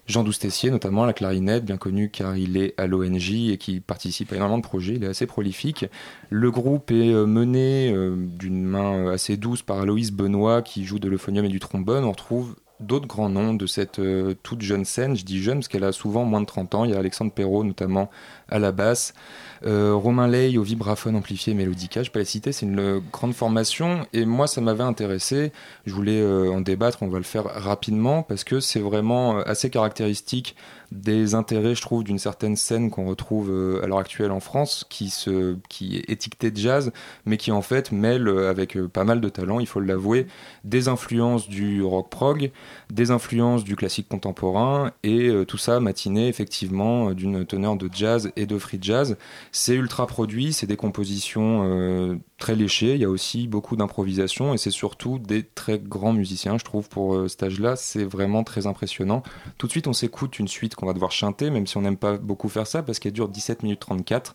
Jean 0.08 0.24
Doustessier, 0.24 0.72
notamment 0.72 1.04
à 1.04 1.06
la 1.06 1.14
clarinette, 1.14 1.66
bien 1.66 1.78
connu 1.78 2.10
car 2.10 2.36
il 2.38 2.58
est 2.58 2.74
à 2.78 2.88
l'ONJ 2.88 3.50
et 3.52 3.58
qui 3.58 3.80
participe 3.80 4.32
à 4.32 4.36
énormément 4.36 4.58
de 4.58 4.64
projets. 4.64 4.96
Il 4.96 5.04
est 5.04 5.08
assez 5.08 5.28
prolifique. 5.28 5.86
Le 6.30 6.50
groupe 6.50 6.92
est 6.92 7.14
mené 7.14 7.94
d'une 8.16 8.64
main 8.64 9.12
assez 9.12 9.38
douce 9.38 9.62
par 9.62 9.80
Aloïs 9.80 10.12
Benoît 10.12 10.62
qui 10.62 10.86
joue 10.86 11.00
de 11.00 11.10
l'euphonium 11.10 11.46
et 11.46 11.50
du 11.50 11.60
trombone. 11.60 12.06
On 12.06 12.12
retrouve 12.12 12.56
d'autres 12.80 13.08
grands 13.08 13.30
noms 13.30 13.54
de 13.54 13.66
cette 13.66 14.00
euh, 14.00 14.36
toute 14.44 14.62
jeune 14.62 14.86
scène. 14.86 15.16
Je 15.16 15.26
dis 15.26 15.42
jeune 15.42 15.60
parce 15.60 15.68
qu'elle 15.68 15.84
a 15.84 15.92
souvent 15.92 16.26
moins 16.26 16.42
de 16.42 16.46
30 16.46 16.76
ans. 16.76 16.86
Il 16.86 16.92
y 16.92 16.94
a 16.94 17.00
Alexandre 17.00 17.32
Perrault 17.32 17.64
notamment 17.64 18.10
à 18.50 18.60
la 18.60 18.72
basse, 18.72 19.14
euh, 19.14 19.47
Romain 19.64 20.28
Ley 20.28 20.58
au 20.58 20.64
vibraphone 20.64 21.16
amplifié 21.16 21.54
mélodica. 21.54 22.04
Je 22.04 22.12
peux 22.12 22.20
la 22.20 22.26
citer, 22.26 22.52
c'est 22.52 22.66
une 22.66 22.80
euh, 22.80 23.00
grande 23.12 23.34
formation 23.34 24.06
et 24.14 24.26
moi 24.26 24.48
ça 24.48 24.62
m'avait 24.62 24.84
intéressé. 24.84 25.52
Je 25.86 25.94
voulais 25.94 26.24
en 26.24 26.62
débattre, 26.62 27.00
on 27.02 27.08
va 27.08 27.18
le 27.18 27.24
faire 27.24 27.46
rapidement 27.46 28.24
parce 28.24 28.44
que 28.44 28.60
c'est 28.60 28.80
vraiment 28.80 29.38
assez 29.40 29.70
caractéristique 29.70 30.56
des 30.92 31.36
intérêts, 31.36 31.76
je 31.76 31.82
trouve, 31.82 32.04
d'une 32.04 32.20
certaine 32.20 32.56
scène 32.56 32.90
qu'on 32.90 33.08
retrouve 33.08 33.50
euh, 33.52 33.84
à 33.84 33.88
l'heure 33.88 34.00
actuelle 34.00 34.32
en 34.32 34.40
France, 34.40 34.86
qui, 34.90 35.10
se, 35.10 35.58
qui 35.70 35.98
est 35.98 36.10
étiquetée 36.10 36.52
de 36.52 36.58
jazz, 36.58 36.92
mais 37.26 37.38
qui 37.38 37.52
en 37.52 37.62
fait 37.62 37.92
mêle 37.92 38.28
euh, 38.28 38.50
avec 38.50 38.78
euh, 38.78 38.88
pas 38.88 39.04
mal 39.04 39.20
de 39.20 39.30
talent, 39.30 39.60
il 39.60 39.68
faut 39.68 39.82
l'avouer, 39.82 40.28
des 40.64 40.88
influences 40.88 41.50
du 41.50 41.84
rock 41.84 42.10
prog, 42.10 42.52
des 42.90 43.12
influences 43.12 43.64
du 43.64 43.76
classique 43.76 44.08
contemporain, 44.08 44.92
et 45.04 45.32
tout 45.48 45.58
ça 45.58 45.80
matiné 45.80 46.28
effectivement 46.28 47.12
d'une 47.12 47.46
teneur 47.46 47.76
de 47.76 47.90
jazz 47.92 48.32
et 48.36 48.46
de 48.46 48.58
free 48.58 48.80
jazz. 48.82 49.18
C'est 49.52 49.76
ultra 49.76 50.08
produit, 50.08 50.54
c'est 50.54 50.68
des 50.68 50.76
compositions 50.76 52.20
très 52.38 52.56
léchées, 52.56 52.96
il 52.96 53.02
y 53.02 53.06
a 53.06 53.10
aussi 53.10 53.48
beaucoup 53.48 53.76
d'improvisation, 53.76 54.54
et 54.54 54.58
c'est 54.58 54.72
surtout 54.72 55.20
des 55.20 55.44
très 55.44 55.80
grands 55.80 56.14
musiciens, 56.14 56.58
je 56.58 56.64
trouve, 56.64 56.90
pour 56.90 57.30
cet 57.30 57.44
âge-là, 57.44 57.76
c'est 57.76 58.04
vraiment 58.04 58.44
très 58.44 58.68
impressionnant. 58.68 59.24
Tout 59.58 59.68
de 59.68 59.72
suite, 59.72 59.88
on 59.88 59.94
s'écoute 59.94 60.40
une 60.40 60.48
suite 60.48 60.76
qu'on 60.78 60.86
va 60.86 60.94
devoir 60.94 61.12
chanter, 61.12 61.50
même 61.50 61.68
si 61.68 61.76
on 61.76 61.82
n'aime 61.82 61.98
pas 61.98 62.18
beaucoup 62.18 62.48
faire 62.48 62.68
ça, 62.68 62.84
parce 62.84 63.00
qu'elle 63.00 63.12
dure 63.12 63.28
17 63.28 63.64
minutes 63.64 63.82
34. 63.82 64.34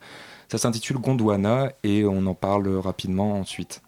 Ça 0.50 0.58
s'intitule 0.58 0.98
Gondwana 0.98 1.72
et 1.82 2.04
on 2.04 2.26
en 2.26 2.34
parle 2.34 2.68
rapidement 2.76 3.38
ensuite. 3.38 3.80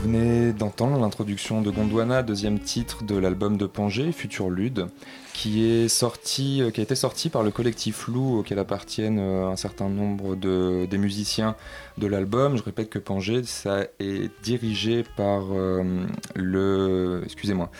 Vous 0.00 0.08
venez 0.08 0.54
d'entendre 0.54 0.98
l'introduction 0.98 1.60
de 1.60 1.70
Gondwana, 1.70 2.22
deuxième 2.22 2.58
titre 2.58 3.04
de 3.04 3.18
l'album 3.18 3.58
de 3.58 3.66
Pangé, 3.66 4.12
Futur 4.12 4.48
Lude, 4.48 4.86
qui 5.34 5.62
est 5.68 5.88
sorti, 5.88 6.62
euh, 6.62 6.70
qui 6.70 6.80
a 6.80 6.82
été 6.82 6.94
sorti 6.94 7.28
par 7.28 7.42
le 7.42 7.50
collectif 7.50 8.08
Lou 8.08 8.38
auquel 8.38 8.58
appartiennent 8.58 9.18
euh, 9.18 9.48
un 9.48 9.56
certain 9.56 9.90
nombre 9.90 10.36
de, 10.36 10.86
des 10.86 10.96
musiciens 10.96 11.54
de 11.98 12.06
l'album. 12.06 12.56
Je 12.56 12.62
répète 12.62 12.88
que 12.88 12.98
Pangé, 12.98 13.42
ça 13.44 13.82
est 13.98 14.30
dirigé 14.42 15.04
par 15.18 15.42
euh, 15.52 16.06
le, 16.34 17.20
excusez-moi, 17.26 17.70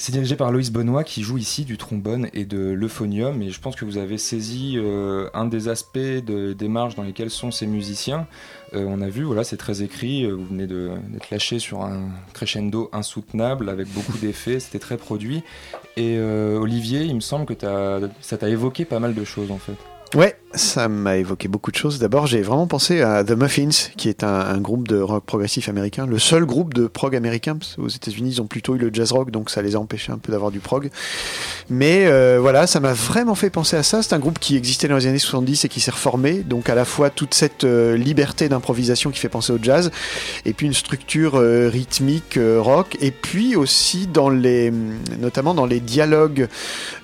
c'est 0.00 0.12
dirigé 0.12 0.36
par 0.36 0.52
Loïs 0.52 0.70
Benoît 0.70 1.02
qui 1.02 1.24
joue 1.24 1.38
ici 1.38 1.64
du 1.64 1.76
trombone 1.76 2.28
et 2.32 2.44
de 2.44 2.70
l'euphonium 2.70 3.42
et 3.42 3.50
je 3.50 3.60
pense 3.60 3.74
que 3.74 3.84
vous 3.84 3.98
avez 3.98 4.16
saisi 4.16 4.74
euh, 4.76 5.28
un 5.34 5.44
des 5.44 5.66
aspects 5.66 5.98
de 5.98 6.52
démarche 6.52 6.94
dans 6.94 7.02
lesquels 7.02 7.30
sont 7.30 7.50
ces 7.50 7.66
musiciens. 7.66 8.28
Euh, 8.74 8.84
on 8.86 9.00
a 9.00 9.08
vu, 9.08 9.24
voilà, 9.24 9.42
c'est 9.42 9.56
très 9.56 9.82
écrit, 9.82 10.24
euh, 10.24 10.34
vous 10.34 10.44
venez 10.44 10.68
d'être 10.68 11.30
lâché 11.32 11.58
sur 11.58 11.82
un 11.82 12.10
crescendo 12.32 12.88
insoutenable 12.92 13.68
avec 13.68 13.88
beaucoup 13.92 14.16
d'effets, 14.18 14.60
c'était 14.60 14.78
très 14.78 14.98
produit. 14.98 15.42
Et 15.96 16.16
Olivier, 16.20 17.02
il 17.02 17.16
me 17.16 17.20
semble 17.20 17.44
que 17.44 17.54
t'as- 17.54 17.98
ça 18.20 18.38
t'a 18.38 18.48
évoqué 18.48 18.84
pas 18.84 19.00
mal 19.00 19.14
de 19.14 19.24
choses 19.24 19.50
en 19.50 19.58
fait. 19.58 19.74
Ouais, 20.14 20.38
ça 20.54 20.88
m'a 20.88 21.18
évoqué 21.18 21.46
beaucoup 21.46 21.70
de 21.70 21.76
choses. 21.76 21.98
D'abord, 21.98 22.26
j'ai 22.26 22.40
vraiment 22.40 22.66
pensé 22.66 23.02
à 23.02 23.22
The 23.22 23.32
Muffins, 23.32 23.90
qui 23.98 24.08
est 24.08 24.24
un, 24.24 24.58
groupe 24.58 24.88
de 24.88 24.98
rock 24.98 25.24
progressif 25.24 25.68
américain, 25.68 26.06
le 26.06 26.18
seul 26.18 26.46
groupe 26.46 26.72
de 26.72 26.86
prog 26.86 27.14
américain. 27.14 27.56
Parce 27.56 27.76
qu'aux 27.76 27.88
États-Unis, 27.88 28.30
ils 28.30 28.42
ont 28.42 28.46
plutôt 28.46 28.74
eu 28.74 28.78
le 28.78 28.90
jazz 28.90 29.12
rock, 29.12 29.30
donc 29.30 29.50
ça 29.50 29.60
les 29.60 29.76
a 29.76 29.78
empêchés 29.78 30.10
un 30.10 30.16
peu 30.16 30.32
d'avoir 30.32 30.50
du 30.50 30.60
prog. 30.60 30.90
Mais 31.68 32.06
euh, 32.06 32.38
voilà, 32.40 32.66
ça 32.66 32.80
m'a 32.80 32.94
vraiment 32.94 33.34
fait 33.34 33.50
penser 33.50 33.76
à 33.76 33.82
ça. 33.82 34.02
C'est 34.02 34.14
un 34.14 34.18
groupe 34.18 34.38
qui 34.38 34.56
existait 34.56 34.88
dans 34.88 34.96
les 34.96 35.06
années 35.06 35.18
70 35.18 35.66
et 35.66 35.68
qui 35.68 35.80
s'est 35.80 35.90
reformé. 35.90 36.38
Donc 36.38 36.70
à 36.70 36.74
la 36.74 36.86
fois 36.86 37.10
toute 37.10 37.34
cette 37.34 37.64
euh, 37.64 37.98
liberté 37.98 38.48
d'improvisation 38.48 39.10
qui 39.10 39.18
fait 39.18 39.28
penser 39.28 39.52
au 39.52 39.58
jazz, 39.60 39.90
et 40.46 40.54
puis 40.54 40.66
une 40.66 40.74
structure 40.74 41.34
euh, 41.34 41.68
rythmique 41.68 42.38
rock, 42.58 42.96
et 43.02 43.10
puis 43.10 43.54
aussi 43.56 44.06
dans 44.06 44.30
les, 44.30 44.72
notamment 45.20 45.52
dans 45.52 45.66
les 45.66 45.80
dialogues 45.80 46.48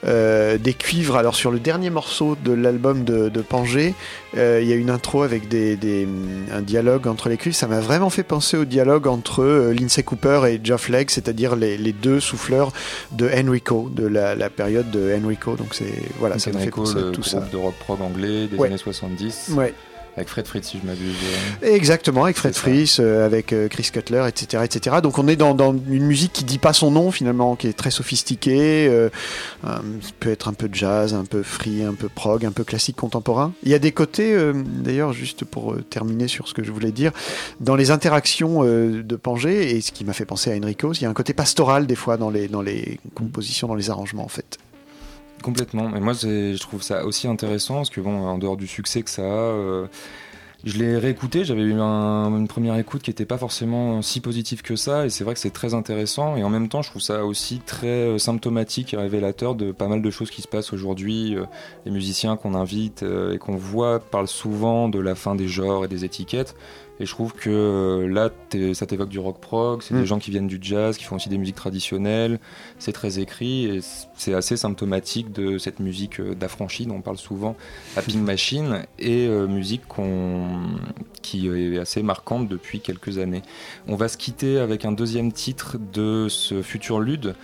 des 0.04 0.74
cuivres. 0.74 1.16
Alors 1.16 1.34
sur 1.34 1.50
le 1.50 1.58
dernier 1.58 1.90
morceau 1.90 2.36
de 2.42 2.52
l'album 2.52 2.93
de, 3.02 3.28
de 3.28 3.40
Pangé, 3.42 3.94
euh, 4.36 4.60
il 4.62 4.68
y 4.68 4.72
a 4.72 4.76
une 4.76 4.90
intro 4.90 5.22
avec 5.22 5.48
des, 5.48 5.74
des- 5.76 6.06
un 6.52 6.60
dialogue 6.62 7.08
entre 7.08 7.28
les 7.28 7.36
cuivres. 7.36 7.56
Ça 7.56 7.66
m'a 7.66 7.80
vraiment 7.80 8.10
fait 8.10 8.22
penser 8.22 8.56
au 8.56 8.64
dialogue 8.64 9.06
entre 9.08 9.42
euh, 9.42 9.72
Lindsay 9.74 10.02
Cooper 10.04 10.42
et 10.48 10.60
Geoff 10.62 10.88
Legg, 10.88 11.10
c'est-à-dire 11.10 11.56
les, 11.56 11.76
les 11.76 11.92
deux 11.92 12.20
souffleurs 12.20 12.72
de 13.12 13.28
Enrico, 13.28 13.90
de 13.92 14.06
la, 14.06 14.34
la 14.36 14.50
période 14.50 14.90
de 14.90 15.12
Enrico. 15.20 15.56
Donc 15.56 15.68
c'est 15.74 15.94
voilà, 16.20 16.38
ça 16.38 16.52
m'a 16.52 16.60
fait 16.60 16.70
penser 16.70 16.92
à 16.98 17.00
le 17.00 17.06
tout 17.12 17.22
groupe 17.22 17.24
ça. 17.32 17.40
de 17.40 17.56
rock 17.56 17.74
prog 17.80 18.00
anglais 18.02 18.46
des 18.46 18.56
Ouais. 18.56 18.68
années 18.68 18.78
70. 18.78 19.50
Ouais. 19.56 19.74
Avec 20.16 20.28
Fred 20.28 20.46
Fritz, 20.46 20.68
si 20.68 20.78
je 20.80 20.86
m'abuse. 20.86 21.16
Exactement, 21.62 22.24
avec 22.24 22.36
Fred. 22.36 22.54
Fries, 22.54 22.96
euh, 23.00 23.26
avec 23.26 23.52
euh, 23.52 23.66
Chris 23.68 23.88
Cutler, 23.92 24.24
etc., 24.28 24.62
etc. 24.64 24.96
Donc 25.02 25.18
on 25.18 25.26
est 25.26 25.34
dans, 25.34 25.54
dans 25.54 25.72
une 25.72 26.04
musique 26.04 26.32
qui 26.32 26.44
dit 26.44 26.58
pas 26.58 26.72
son 26.72 26.92
nom 26.92 27.10
finalement, 27.10 27.56
qui 27.56 27.66
est 27.66 27.72
très 27.72 27.90
sophistiquée, 27.90 28.86
euh, 28.88 29.10
euh, 29.64 29.76
ça 30.00 30.10
peut 30.20 30.30
être 30.30 30.46
un 30.46 30.52
peu 30.52 30.68
jazz, 30.72 31.14
un 31.14 31.24
peu 31.24 31.42
free, 31.42 31.82
un 31.82 31.94
peu 31.94 32.08
prog, 32.08 32.44
un 32.44 32.52
peu 32.52 32.62
classique 32.62 32.96
contemporain. 32.96 33.52
Il 33.64 33.70
y 33.70 33.74
a 33.74 33.80
des 33.80 33.90
côtés, 33.90 34.36
d'ailleurs, 34.54 35.12
juste 35.12 35.44
pour 35.44 35.76
terminer 35.90 36.28
sur 36.28 36.46
ce 36.46 36.54
que 36.54 36.62
je 36.62 36.70
voulais 36.70 36.92
dire, 36.92 37.12
dans 37.60 37.74
les 37.74 37.90
interactions 37.90 38.62
de 38.62 39.16
Pangé, 39.16 39.74
et 39.76 39.80
ce 39.80 39.90
qui 39.90 40.04
m'a 40.04 40.12
fait 40.12 40.24
penser 40.24 40.52
à 40.52 40.56
Enrico, 40.56 40.92
il 40.92 41.02
y 41.02 41.06
a 41.06 41.10
un 41.10 41.14
côté 41.14 41.34
pastoral 41.34 41.86
des 41.86 41.96
fois 41.96 42.16
dans 42.16 42.30
les, 42.30 42.48
dans 42.48 42.62
les 42.62 43.00
compositions, 43.14 43.68
dans 43.68 43.74
les 43.74 43.90
arrangements 43.90 44.24
en 44.24 44.28
fait. 44.28 44.58
Complètement. 45.44 45.94
Et 45.94 46.00
moi, 46.00 46.14
je 46.14 46.58
trouve 46.58 46.82
ça 46.82 47.04
aussi 47.04 47.28
intéressant 47.28 47.74
parce 47.76 47.90
que, 47.90 48.00
bon, 48.00 48.16
en 48.26 48.38
dehors 48.38 48.56
du 48.56 48.66
succès 48.66 49.02
que 49.02 49.10
ça 49.10 49.20
a, 49.20 49.26
euh, 49.26 49.86
je 50.64 50.78
l'ai 50.78 50.96
réécouté. 50.96 51.44
J'avais 51.44 51.60
eu 51.60 51.74
un- 51.78 52.34
une 52.34 52.48
première 52.48 52.78
écoute 52.78 53.02
qui 53.02 53.10
n'était 53.10 53.26
pas 53.26 53.36
forcément 53.36 54.00
si 54.00 54.20
positive 54.22 54.62
que 54.62 54.74
ça. 54.74 55.04
Et 55.04 55.10
c'est 55.10 55.22
vrai 55.22 55.34
que 55.34 55.40
c'est 55.40 55.50
très 55.52 55.74
intéressant. 55.74 56.36
Et 56.36 56.42
en 56.44 56.48
même 56.48 56.70
temps, 56.70 56.80
je 56.80 56.88
trouve 56.88 57.02
ça 57.02 57.26
aussi 57.26 57.60
très 57.60 57.88
euh, 57.88 58.16
symptomatique 58.16 58.94
et 58.94 58.96
révélateur 58.96 59.54
de 59.54 59.70
pas 59.70 59.86
mal 59.86 60.00
de 60.00 60.10
choses 60.10 60.30
qui 60.30 60.40
se 60.40 60.48
passent 60.48 60.72
aujourd'hui. 60.72 61.36
Euh, 61.36 61.44
Les 61.84 61.90
musiciens 61.90 62.38
qu'on 62.38 62.54
invite 62.54 63.02
et 63.02 63.36
qu'on 63.36 63.56
voit 63.56 64.00
parlent 64.00 64.26
souvent 64.26 64.88
de 64.88 64.98
la 64.98 65.14
fin 65.14 65.34
des 65.34 65.48
genres 65.48 65.84
et 65.84 65.88
des 65.88 66.06
étiquettes. 66.06 66.54
Et 67.00 67.06
je 67.06 67.10
trouve 67.10 67.32
que 67.32 67.50
euh, 67.50 68.08
là, 68.08 68.30
ça 68.74 68.86
t'évoque 68.86 69.08
du 69.08 69.18
rock 69.18 69.40
prog, 69.40 69.82
c'est 69.82 69.94
Mm. 69.94 70.00
des 70.00 70.06
gens 70.06 70.18
qui 70.18 70.30
viennent 70.30 70.46
du 70.46 70.58
jazz, 70.60 70.96
qui 70.96 71.04
font 71.04 71.16
aussi 71.16 71.28
des 71.28 71.38
musiques 71.38 71.56
traditionnelles, 71.56 72.38
c'est 72.78 72.92
très 72.92 73.18
écrit 73.18 73.66
et 73.66 73.80
c'est 74.16 74.34
assez 74.34 74.56
symptomatique 74.56 75.32
de 75.32 75.58
cette 75.58 75.80
musique 75.80 76.20
euh, 76.20 76.34
d'affranchi 76.34 76.86
dont 76.86 76.96
on 76.96 77.00
parle 77.02 77.18
souvent 77.18 77.56
à 77.96 78.02
Pink 78.02 78.22
Machine 78.22 78.86
et 78.98 79.26
euh, 79.26 79.46
musique 79.48 79.82
qui 81.22 81.48
est 81.48 81.78
assez 81.78 82.02
marquante 82.02 82.48
depuis 82.48 82.80
quelques 82.80 83.18
années. 83.18 83.42
On 83.88 83.96
va 83.96 84.08
se 84.08 84.16
quitter 84.16 84.58
avec 84.58 84.84
un 84.84 84.92
deuxième 84.92 85.32
titre 85.32 85.78
de 85.92 86.28
ce 86.28 86.62
futur 86.62 87.00
lude. 87.00 87.34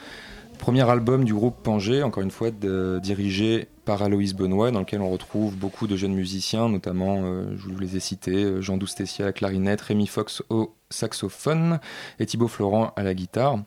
Premier 0.60 0.88
album 0.90 1.24
du 1.24 1.32
groupe 1.32 1.62
Pangé, 1.62 2.02
encore 2.02 2.22
une 2.22 2.30
fois 2.30 2.50
dirigé 2.50 3.66
par 3.86 4.02
Aloïs 4.02 4.34
Benoît, 4.34 4.70
dans 4.70 4.80
lequel 4.80 5.00
on 5.00 5.10
retrouve 5.10 5.56
beaucoup 5.56 5.86
de 5.86 5.96
jeunes 5.96 6.12
musiciens, 6.12 6.68
notamment, 6.68 7.22
euh, 7.24 7.56
je 7.56 7.66
vous 7.66 7.78
les 7.78 7.96
ai 7.96 8.00
cités, 8.00 8.44
euh, 8.44 8.60
Jean 8.60 8.76
Doustessia 8.76 9.24
à 9.24 9.28
la 9.28 9.32
clarinette, 9.32 9.80
Rémi 9.80 10.06
Fox 10.06 10.42
au 10.50 10.74
saxophone 10.90 11.80
et 12.18 12.26
Thibaut 12.26 12.46
Florent 12.46 12.92
à 12.94 13.02
la 13.02 13.14
guitare. 13.14 13.58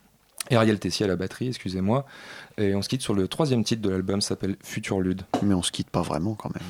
Et 0.52 0.56
Ariel 0.56 0.78
Tessier 0.78 1.06
à 1.06 1.08
la 1.08 1.16
batterie, 1.16 1.48
excusez-moi. 1.48 2.06
Et 2.60 2.76
on 2.76 2.84
se 2.84 2.90
quitte 2.90 3.02
sur 3.02 3.16
le 3.16 3.28
troisième 3.28 3.64
titre 3.64 3.82
de 3.82 3.90
l'album, 3.90 4.22
s'appelle 4.22 4.56
Futur 4.64 5.02
Lude. 5.02 5.24
Mais 5.42 5.56
on 5.56 5.64
se 5.64 5.72
quitte 5.72 5.90
pas 5.90 6.04
vraiment 6.04 6.36
quand 6.36 6.54
même. 6.54 6.64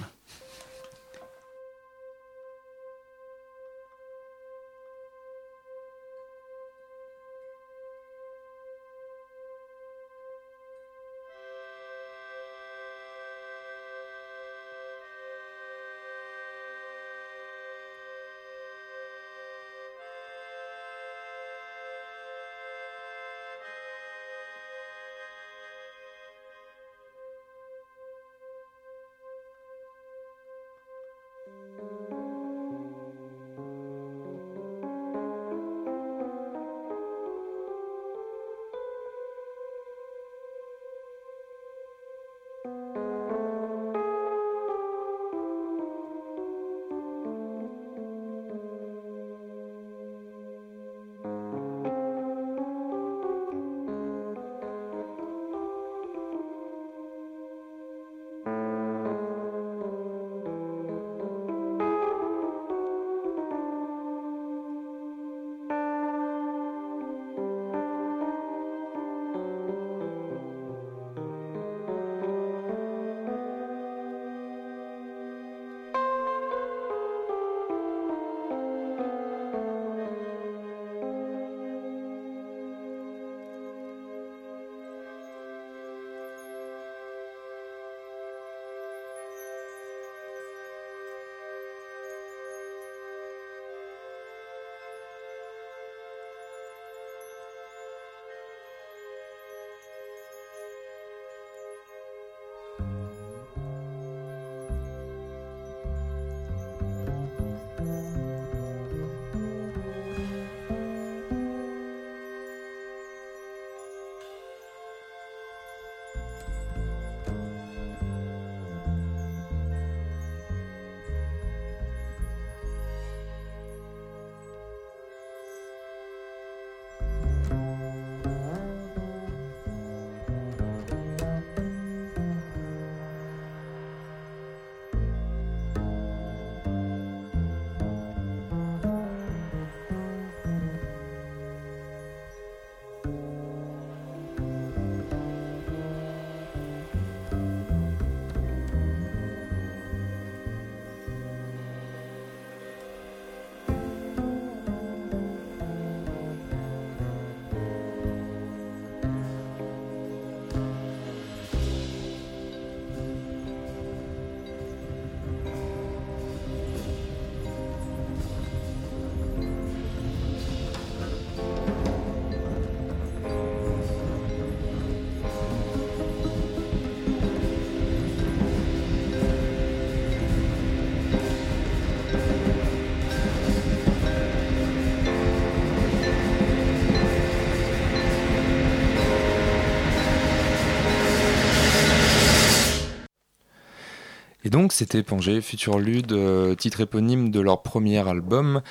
Donc 194.63 194.71
c'était 194.71 195.03
Pangé, 195.03 195.41
Future 195.41 195.77
Lude, 195.77 196.13
euh, 196.13 196.55
titre 196.55 196.79
éponyme 196.79 197.31
de 197.31 197.41
leur 197.41 197.63
premier 197.63 198.07
album. 198.07 198.61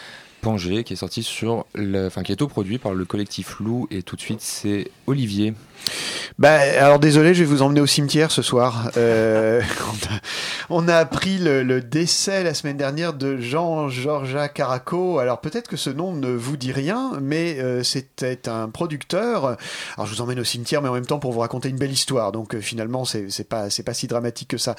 Pangé, 0.41 0.85
qui 0.85 0.95
est 0.95 0.97
sorti 0.97 1.23
sur, 1.23 1.67
enfin 1.77 2.23
qui 2.23 2.33
est 2.33 2.35
autoproduit 2.35 2.79
par 2.79 2.95
le 2.95 3.05
collectif 3.05 3.61
Lou, 3.61 3.87
et 3.91 4.03
tout 4.03 4.17
de 4.17 4.23
suite 4.23 4.41
c'est 4.41 4.91
Olivier. 5.07 5.53
Bah, 6.39 6.55
alors 6.81 6.99
désolé, 6.99 7.35
je 7.35 7.45
vais 7.45 7.49
vous 7.49 7.61
emmener 7.61 7.83
au 7.83 7.87
cimetière 7.87 8.31
ce 8.31 8.41
soir. 8.41 8.91
Euh, 8.97 9.61
on, 10.73 10.89
a, 10.89 10.97
appris 10.97 11.39
le, 11.39 11.81
décès 11.81 12.43
la 12.43 12.55
semaine 12.55 12.77
dernière 12.77 13.13
de 13.13 13.37
Jean-Georges 13.37 14.53
Caraco. 14.55 15.19
Alors 15.19 15.41
peut-être 15.41 15.69
que 15.69 15.77
ce 15.77 15.91
nom 15.91 16.13
ne 16.13 16.29
vous 16.29 16.57
dit 16.57 16.73
rien, 16.73 17.13
mais 17.21 17.59
euh, 17.59 17.83
c'était 17.83 18.49
un 18.49 18.69
producteur. 18.69 19.57
Alors 19.97 20.07
je 20.07 20.15
vous 20.15 20.21
emmène 20.21 20.41
au 20.41 20.45
cimetière, 20.45 20.83
mais 20.83 20.89
en 20.89 20.95
même 20.95 21.07
temps 21.07 21.19
pour 21.19 21.33
vous 21.33 21.41
raconter 21.41 21.69
une 21.69 21.77
belle 21.77 21.93
histoire. 21.93 22.33
Donc 22.33 22.55
euh, 22.55 22.61
finalement, 22.61 23.05
c'est 23.05 23.49
pas 23.49 23.69
pas 23.85 23.95
si 23.95 24.07
dramatique 24.07 24.49
que 24.49 24.59
ça. 24.59 24.75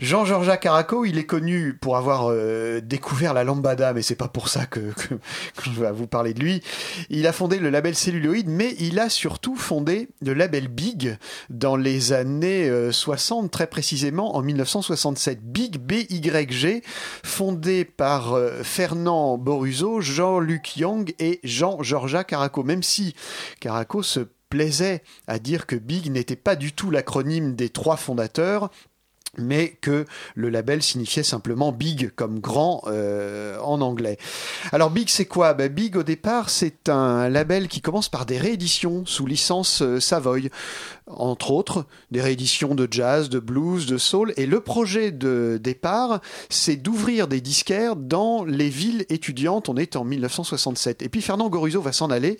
Jean-Georges 0.00 0.58
Caraco, 0.60 1.04
il 1.04 1.18
est 1.18 1.26
connu 1.26 1.74
pour 1.74 1.96
avoir 1.96 2.30
euh, 2.30 2.80
découvert 2.80 3.34
la 3.34 3.44
lambada, 3.44 3.92
mais 3.92 4.02
c'est 4.02 4.14
pas 4.14 4.28
pour 4.28 4.48
ça 4.48 4.66
que, 4.66 4.80
que, 4.80 5.14
que, 5.14 5.64
je 5.64 5.80
vais 5.80 5.90
vous 5.90 6.06
parler 6.06 6.34
de 6.34 6.40
lui. 6.40 6.62
Il 7.10 7.26
a 7.26 7.32
fondé 7.32 7.58
le 7.58 7.70
label 7.70 7.94
Celluloid, 7.94 8.46
mais 8.46 8.74
il 8.78 8.98
a 9.00 9.08
surtout 9.08 9.56
fondé 9.56 10.08
le 10.20 10.34
label 10.34 10.68
Big 10.68 11.16
dans 11.50 11.76
les 11.76 12.12
années 12.12 12.70
60, 12.92 13.50
très 13.50 13.66
précisément 13.66 14.36
en 14.36 14.42
1967. 14.42 15.31
Big 15.40 15.78
BYG, 15.78 16.82
fondé 17.24 17.84
par 17.84 18.36
Fernand 18.62 19.38
Boruzo, 19.38 20.00
Jean-Luc 20.00 20.76
Young 20.76 21.14
et 21.18 21.40
Jean-Georges 21.44 22.24
Caraco. 22.26 22.62
Même 22.62 22.82
si 22.82 23.14
Caraco 23.60 24.02
se 24.02 24.20
plaisait 24.52 25.02
à 25.26 25.38
dire 25.38 25.66
que 25.66 25.76
Big 25.76 26.10
n'était 26.10 26.36
pas 26.36 26.56
du 26.56 26.72
tout 26.72 26.90
l'acronyme 26.90 27.54
des 27.54 27.70
trois 27.70 27.96
fondateurs, 27.96 28.70
mais 29.38 29.78
que 29.80 30.04
le 30.34 30.50
label 30.50 30.82
signifiait 30.82 31.22
simplement 31.22 31.72
big 31.72 32.10
comme 32.14 32.38
grand 32.38 32.82
euh, 32.86 33.58
en 33.60 33.80
anglais. 33.80 34.18
Alors 34.72 34.90
big 34.90 35.08
c'est 35.08 35.24
quoi? 35.24 35.54
Ben, 35.54 35.72
Big 35.72 35.96
au 35.96 36.02
départ 36.02 36.50
c'est 36.50 36.90
un 36.90 37.30
label 37.30 37.68
qui 37.68 37.80
commence 37.80 38.10
par 38.10 38.26
des 38.26 38.36
rééditions 38.36 39.06
sous 39.06 39.24
licence 39.24 39.80
euh, 39.80 40.00
Savoy, 40.00 40.50
entre 41.06 41.50
autres 41.50 41.86
des 42.10 42.20
rééditions 42.20 42.74
de 42.74 42.88
jazz, 42.90 43.28
de 43.28 43.38
blues, 43.38 43.86
de 43.86 43.98
soul, 43.98 44.32
et 44.36 44.46
le 44.46 44.60
projet 44.60 45.10
de 45.10 45.58
départ 45.62 46.20
c'est 46.48 46.76
d'ouvrir 46.76 47.28
des 47.28 47.40
disquaires 47.40 47.96
dans 47.96 48.44
les 48.44 48.68
villes 48.68 49.04
étudiantes, 49.08 49.68
on 49.68 49.76
est 49.76 49.96
en 49.96 50.04
1967. 50.04 51.02
Et 51.02 51.08
puis 51.08 51.22
Fernand 51.22 51.48
Goruzo 51.48 51.80
va 51.80 51.92
s'en 51.92 52.10
aller, 52.10 52.38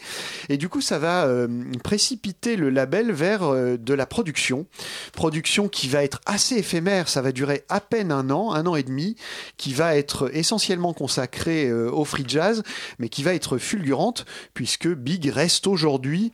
et 0.48 0.56
du 0.56 0.68
coup 0.68 0.80
ça 0.80 0.98
va 0.98 1.24
euh, 1.24 1.48
précipiter 1.82 2.56
le 2.56 2.70
label 2.70 3.12
vers 3.12 3.42
euh, 3.42 3.76
de 3.76 3.94
la 3.94 4.06
production, 4.06 4.66
production 5.12 5.68
qui 5.68 5.88
va 5.88 6.04
être 6.04 6.20
assez 6.26 6.56
éphémère. 6.56 7.08
Ça 7.08 7.22
va 7.22 7.32
durer 7.32 7.64
à 7.68 7.80
peine 7.80 8.12
un 8.12 8.30
an, 8.30 8.52
un 8.52 8.66
an 8.66 8.76
et 8.76 8.82
demi, 8.82 9.16
qui 9.56 9.72
va 9.72 9.96
être 9.96 10.30
essentiellement 10.34 10.92
consacrée 10.92 11.68
euh, 11.68 11.90
au 11.90 12.04
free 12.04 12.24
jazz, 12.26 12.62
mais 12.98 13.08
qui 13.08 13.22
va 13.22 13.34
être 13.34 13.58
fulgurante, 13.58 14.24
puisque 14.54 14.88
Big 14.88 15.26
reste 15.28 15.66
aujourd'hui 15.66 16.32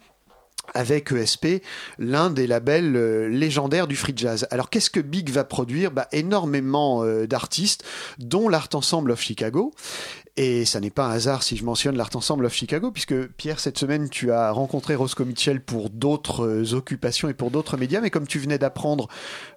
avec 0.75 1.13
ESP, 1.13 1.63
l'un 1.99 2.31
des 2.31 2.47
labels 2.47 2.97
euh, 2.97 3.29
légendaires 3.29 3.87
du 3.87 3.97
free 3.97 4.15
jazz. 4.17 4.47
Alors 4.51 4.71
qu'est-ce 4.71 4.91
que 4.91 5.01
Big 5.01 5.31
va 5.31 5.45
produire? 5.45 5.91
Bah, 5.91 6.09
Énormément 6.13 7.03
euh, 7.05 7.27
d'artistes, 7.27 7.85
dont 8.19 8.49
l'Art 8.49 8.69
Ensemble 8.75 9.11
of 9.11 9.21
Chicago. 9.21 9.73
Et 10.41 10.65
ça 10.65 10.79
n'est 10.79 10.91
pas 10.91 11.07
un 11.07 11.11
hasard 11.11 11.43
si 11.43 11.57
je 11.57 11.65
mentionne 11.65 11.97
l'Art 11.97 12.11
Ensemble 12.15 12.47
of 12.47 12.55
Chicago, 12.55 12.93
puisque 12.93 13.27
Pierre, 13.27 13.59
cette 13.59 13.77
semaine, 13.77 14.09
tu 14.09 14.31
as 14.31 14.53
rencontré 14.53 14.95
Roscoe 14.95 15.25
Mitchell 15.25 15.61
pour 15.61 15.91
d'autres 15.91 16.47
euh, 16.47 16.75
occupations 16.75 17.29
et 17.29 17.35
pour 17.35 17.51
d'autres 17.51 17.77
médias, 17.77 18.01
mais 18.01 18.11
comme 18.11 18.29
tu 18.29 18.39
venais 18.39 18.57
d'apprendre 18.57 19.09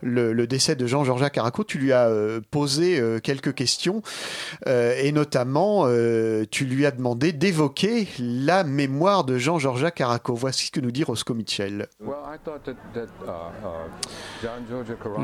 le, 0.02 0.34
le, 0.34 0.48
décès 0.48 0.76
de 0.76 0.88
Jean-Georges 0.88 1.30
Caraco, 1.30 1.64
tu 1.64 1.78
lui 1.78 1.94
as 1.94 2.08
euh, 2.08 2.42
posé 2.50 3.00
euh, 3.00 3.20
quelques 3.20 3.54
questions, 3.54 4.02
et 4.66 5.12
notamment, 5.12 5.86
tu 6.50 6.66
lui 6.66 6.88
as 6.88 6.92
demandé 6.92 7.32
d'évoquer 7.32 8.08
la 8.18 8.64
mémoire 8.64 9.24
de 9.24 9.38
Jean-Georges 9.38 9.92
Caraco. 9.92 10.34
Voici 10.34 10.68
ce 10.68 10.72
que 10.72 10.80
nous 10.80 10.92
dit 10.92 11.04
Roscoe 11.04 11.36
Mitchell. 11.36 11.88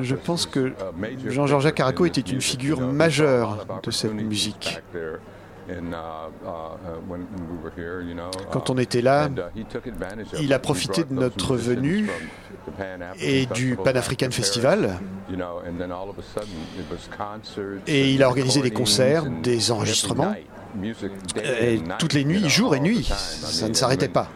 Je 0.02 0.16
pense 0.16 0.46
que 0.46 0.74
Jean-Georges 1.26 1.74
Caraco 1.74 2.06
était 2.06 2.22
une 2.22 2.42
figure 2.42 2.82
majeure 2.82 3.66
de 3.82 3.90
cette 3.90 4.14
musique. 4.14 4.80
Quand 8.52 8.70
on 8.70 8.78
était 8.78 9.02
là, 9.02 9.30
il 10.40 10.54
a 10.54 10.60
profité 10.60 11.04
de 11.04 11.14
notre 11.14 11.56
venue 11.56 12.10
et 13.20 13.46
du 13.48 13.76
Pan 13.76 13.96
African 13.96 14.32
Festival. 14.32 15.00
Et 17.88 18.14
il 18.14 18.24
a 18.24 18.28
organisé 18.28 18.62
des 18.62 18.72
concerts, 18.72 19.26
des 19.26 19.72
enregistrements. 19.72 20.34
Et 21.44 21.82
toutes 22.00 22.14
les 22.14 22.24
nuits, 22.24 22.50
jour 22.50 22.76
et 22.76 22.80
nuit, 22.80 23.04
ça 23.04 23.68
ne 23.68 23.74
s'arrêtait 23.74 24.08
pas. 24.08 24.30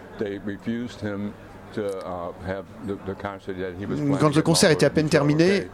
Quand 4.19 4.35
le 4.35 4.41
concert 4.41 4.71
était 4.71 4.85
à 4.85 4.89
peine 4.89 5.09
terminé, 5.09 5.67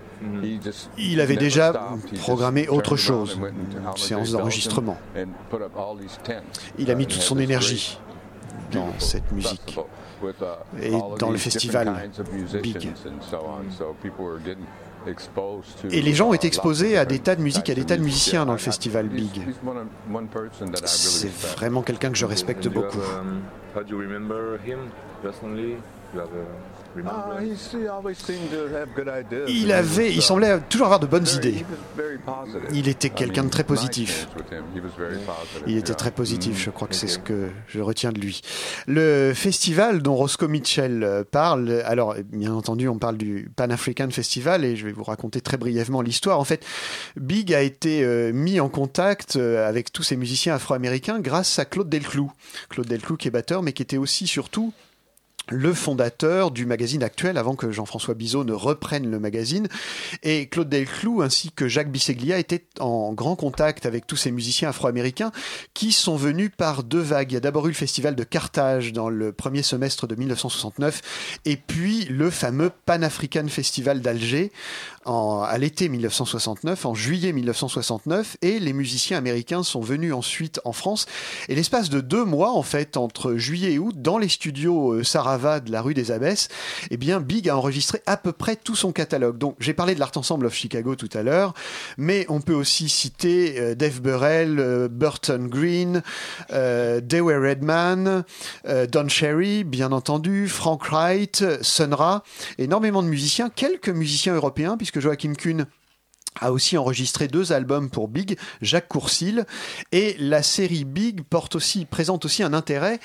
il 0.98 1.22
avait 1.22 1.36
déjà 1.36 1.74
programmé 2.20 2.68
autre 2.68 2.96
chose, 2.96 3.40
une 3.40 3.98
séance 3.98 4.32
d'enregistrement. 4.32 4.98
Il 6.78 6.92
a 6.92 6.96
mis 6.96 7.08
toute 7.08 7.22
son 7.22 7.40
énergie 7.40 8.00
dans 8.72 8.94
cette 9.00 9.32
musique. 9.32 9.78
et 10.82 10.92
dans 11.20 11.30
le 11.30 11.38
festival 11.38 12.10
Big. 12.62 12.90
Et 15.92 16.02
les 16.02 16.14
gens 16.14 16.30
ont 16.30 16.34
été 16.34 16.48
exposés 16.48 16.98
à 16.98 17.06
des 17.06 17.20
tas 17.20 17.36
de 17.36 17.42
musique, 17.42 17.70
à 17.70 17.76
des 17.76 17.86
tas 17.86 17.98
de 17.98 18.04
musiciens 18.04 18.46
dans 18.46 18.54
le 18.54 18.58
festival 18.58 19.08
Big. 19.08 19.42
C'est 20.86 21.32
vraiment 21.56 21.82
quelqu'un 21.82 22.10
que 22.10 22.18
je 22.18 22.26
respecte 22.26 22.68
beaucoup. 22.68 23.00
Il 29.48 29.72
avait, 29.72 30.14
il 30.14 30.22
semblait 30.22 30.60
toujours 30.70 30.88
avoir 30.88 31.00
de 31.00 31.06
bonnes 31.06 31.28
idées. 31.28 31.66
Il 32.74 32.88
était 32.88 33.10
quelqu'un 33.10 33.44
de 33.44 33.50
très 33.50 33.64
positif. 33.64 34.28
Il 35.68 35.78
était 35.78 35.94
très 35.94 36.12
positif, 36.12 36.58
je 36.58 36.70
crois 36.70 36.88
que 36.88 36.96
c'est 36.96 37.08
ce 37.08 37.20
que 37.20 37.50
je 37.68 37.82
retiens 37.82 38.12
de 38.12 38.20
lui. 38.20 38.42
Le 38.88 39.34
festival 39.36 40.02
dont 40.02 40.16
Roscoe 40.16 40.48
Mitchell 40.48 41.26
parle, 41.30 41.84
alors 41.86 42.16
bien 42.32 42.54
entendu 42.54 42.88
on 42.88 42.98
parle 42.98 43.18
du 43.18 43.52
Pan 43.56 43.70
African 43.70 44.10
Festival 44.10 44.66
et 44.66 44.76
je 44.76 44.86
vais 44.86 44.94
vous 44.94 45.04
raconter 45.04 45.42
très 45.42 45.58
brièvement 45.58 46.02
l'histoire. 46.02 46.40
En 46.40 46.46
fait, 46.46 46.66
Big 47.16 47.54
a 47.54 47.62
été 47.62 48.32
mis 48.34 48.60
en 48.60 48.70
contact 48.70 49.36
avec 49.36 49.92
tous 49.92 50.04
ces 50.04 50.16
musiciens 50.16 50.56
afro-américains 50.56 51.20
grâce 51.20 51.60
à 51.60 51.66
Claude 51.66 51.90
Delclou. 51.90 52.32
Claude 52.70 52.88
Delclou 52.88 53.18
qui 53.18 53.28
est 53.28 53.32
batteur 53.32 53.62
mais 53.62 53.74
qui 53.74 53.84
était 53.84 53.98
aussi 53.98 54.26
surtout 54.26 54.74
le 55.50 55.74
fondateur 55.74 56.52
du 56.52 56.66
magazine 56.66 57.04
actuel 57.04 57.38
avant 57.38 57.56
que 57.56 57.72
Jean-François 57.72 58.14
Bizot 58.14 58.44
ne 58.44 58.54
reprenne 58.54 59.10
le 59.10 59.20
magazine. 59.20 59.68
Et 60.24 60.48
Claude 60.48 60.70
Delclou 60.70 61.22
ainsi 61.22 61.52
que 61.52 61.68
Jacques 61.68 61.92
Bisseglia 61.92 62.38
étaient 62.38 62.66
en 62.80 63.14
grand 63.14 63.36
contact 63.36 63.86
avec 63.86 64.08
tous 64.08 64.16
ces 64.16 64.32
musiciens 64.32 64.70
afro-américains 64.70 65.32
qui 65.74 65.92
sont 65.92 66.16
venus 66.16 66.52
par 66.56 66.84
deux 66.84 67.00
vagues. 67.00 67.32
Il 67.32 67.36
y 67.36 67.38
a 67.38 67.42
d'abord 67.42 67.66
eu 67.68 67.70
le 67.70 67.76
festival 67.76 68.16
de 68.16 68.24
Carthage 68.24 68.94
dans 68.94 69.10
le 69.10 69.32
premier 69.32 69.64
semestre 69.64 70.08
de 70.08 70.16
1969 70.16 71.40
et 71.46 71.56
puis 71.56 72.06
le 72.06 72.30
fameux 72.30 72.72
Pan-African 72.86 73.48
Festival 73.48 74.02
d'Alger 74.02 74.52
à 75.08 75.58
l'été 75.58 75.90
1969, 75.90 76.86
en 76.86 76.94
juillet 76.94 77.34
1969, 77.34 78.38
et 78.42 78.60
les 78.60 78.74
musiciens 78.74 79.18
américains 79.18 79.64
sont 79.64 79.82
venus 79.82 80.14
ensuite 80.14 80.60
en 80.66 80.74
France. 80.74 81.06
Et 81.50 81.56
l'espace 81.56 81.90
de 81.90 82.02
deux 82.02 82.26
mois, 82.26 82.52
en 82.52 82.64
fait, 82.64 82.98
entre 82.98 83.36
juillet 83.36 83.74
et 83.74 83.80
août, 83.80 83.96
dans 83.98 84.18
les 84.18 84.30
studios 84.30 85.04
Sarava 85.04 85.60
de 85.60 85.72
la 85.72 85.82
rue 85.82 85.94
des 85.94 86.12
Abbesses, 86.12 86.50
eh 86.92 86.98
bien, 86.98 87.20
Big 87.20 87.50
a 87.50 87.58
enregistré 87.58 88.02
à 88.06 88.18
peu 88.18 88.32
près 88.32 88.56
tout 88.56 88.76
son 88.76 88.92
catalogue. 88.92 89.38
Donc, 89.38 89.56
j'ai 89.60 89.74
parlé 89.74 89.96
de 89.96 90.00
l'Art 90.00 90.12
Ensemble 90.16 90.46
of 90.46 90.54
Chicago 90.54 90.96
tout 90.96 91.10
à 91.14 91.24
l'heure, 91.24 91.54
mais 91.98 92.26
on 92.30 92.42
peut 92.42 92.54
aussi 92.54 92.90
citer 92.90 93.60
euh, 93.60 93.76
Dave 93.76 94.02
Burrell, 94.02 94.60
euh, 94.60 94.88
Burton 94.90 95.48
Green, 95.48 96.02
euh, 96.52 97.02
Dewey 97.02 97.38
Redman, 97.38 98.24
euh, 98.68 98.88
Don 98.88 99.08
Cherry, 99.08 99.64
bien 99.64 99.92
entendu, 99.92 100.48
Frank 100.48 100.84
Wright, 100.90 101.44
Sun 101.62 101.94
Ra, 101.94 102.24
énormément 102.58 103.04
de 103.04 103.08
musiciens, 103.08 103.50
quelques 103.50 103.90
musiciens 103.90 104.36
européens, 104.36 104.78
puisque 104.78 104.97
Joachim 105.02 105.36
Kuhn 105.36 105.68
a 106.42 106.52
aussi 106.52 106.78
enregistré 106.78 107.28
deux 107.28 107.52
albums 107.52 107.90
pour 107.90 108.08
Big, 108.08 108.38
Jacques 108.62 108.88
Courcil, 108.88 109.46
et 109.92 110.16
la 110.20 110.44
série 110.44 110.86
Big 110.86 111.22
porte 111.24 111.56
aussi, 111.56 111.86
présente 111.86 112.26
aussi 112.26 112.44
un 112.44 112.54
intérêt, 112.54 113.00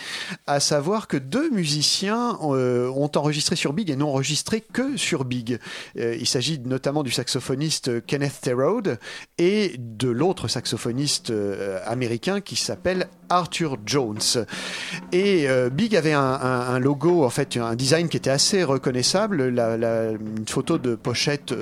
à 0.46 0.60
savoir 0.60 1.08
que 1.08 1.16
deux 1.16 1.50
musiciens 1.50 2.38
euh, 2.42 2.88
ont 2.90 3.10
enregistré 3.16 3.56
sur 3.56 3.72
Big 3.72 3.90
et 3.90 3.96
n'ont 3.96 4.08
enregistré 4.08 4.60
que 4.60 4.96
sur 4.96 5.24
Big. 5.24 5.58
Euh, 5.98 6.16
il 6.18 6.26
s'agit 6.26 6.60
notamment 6.60 7.02
du 7.02 7.10
saxophoniste 7.10 8.04
Kenneth 8.06 8.40
Therode 8.40 8.98
et 9.38 9.74
de 9.78 10.08
l'autre 10.08 10.48
saxophoniste 10.48 11.30
euh, 11.30 11.80
américain 11.86 12.40
qui 12.40 12.56
s'appelle 12.56 13.08
Arthur 13.28 13.78
Jones. 13.86 14.44
Et 15.12 15.46
Big 15.72 15.96
avait 15.96 16.12
un, 16.12 16.78
logo, 16.78 17.24
en 17.24 17.30
fait, 17.30 17.56
un 17.56 17.74
design 17.76 18.10
qui 18.10 18.18
était 18.18 18.28
assez 18.28 18.62
reconnaissable, 18.62 19.48
la, 19.48 20.10
une 20.10 20.46
photo 20.46 20.76
de 20.76 20.94
pochette, 20.94 21.54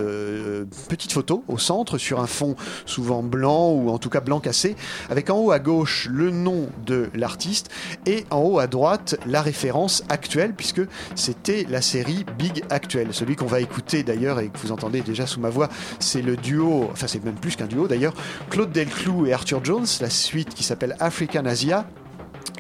petite 0.88 1.12
photo 1.12 1.44
au 1.46 1.58
centre 1.60 1.98
sur 1.98 2.20
un 2.20 2.26
fond 2.26 2.56
souvent 2.86 3.22
blanc 3.22 3.70
ou 3.70 3.90
en 3.90 3.98
tout 3.98 4.10
cas 4.10 4.20
blanc 4.20 4.40
cassé, 4.40 4.76
avec 5.08 5.30
en 5.30 5.38
haut 5.38 5.50
à 5.50 5.58
gauche 5.58 6.08
le 6.10 6.30
nom 6.30 6.68
de 6.86 7.10
l'artiste 7.14 7.70
et 8.06 8.24
en 8.30 8.40
haut 8.40 8.58
à 8.58 8.66
droite 8.66 9.16
la 9.26 9.42
référence 9.42 10.02
actuelle 10.08 10.54
puisque 10.54 10.82
c'était 11.14 11.66
la 11.68 11.82
série 11.82 12.24
Big 12.38 12.64
Actuel. 12.70 13.08
Celui 13.12 13.36
qu'on 13.36 13.46
va 13.46 13.60
écouter 13.60 14.02
d'ailleurs 14.02 14.40
et 14.40 14.48
que 14.48 14.58
vous 14.58 14.72
entendez 14.72 15.00
déjà 15.00 15.26
sous 15.26 15.40
ma 15.40 15.50
voix, 15.50 15.68
c'est 15.98 16.22
le 16.22 16.36
duo, 16.36 16.88
enfin 16.92 17.06
c'est 17.06 17.24
même 17.24 17.34
plus 17.34 17.56
qu'un 17.56 17.66
duo 17.66 17.86
d'ailleurs, 17.88 18.14
Claude 18.50 18.72
Delclou 18.72 19.26
et 19.26 19.32
Arthur 19.32 19.64
Jones, 19.64 19.86
la 20.00 20.10
suite 20.10 20.54
qui 20.54 20.62
s'appelle 20.62 20.96
African 21.00 21.44
Asia 21.44 21.86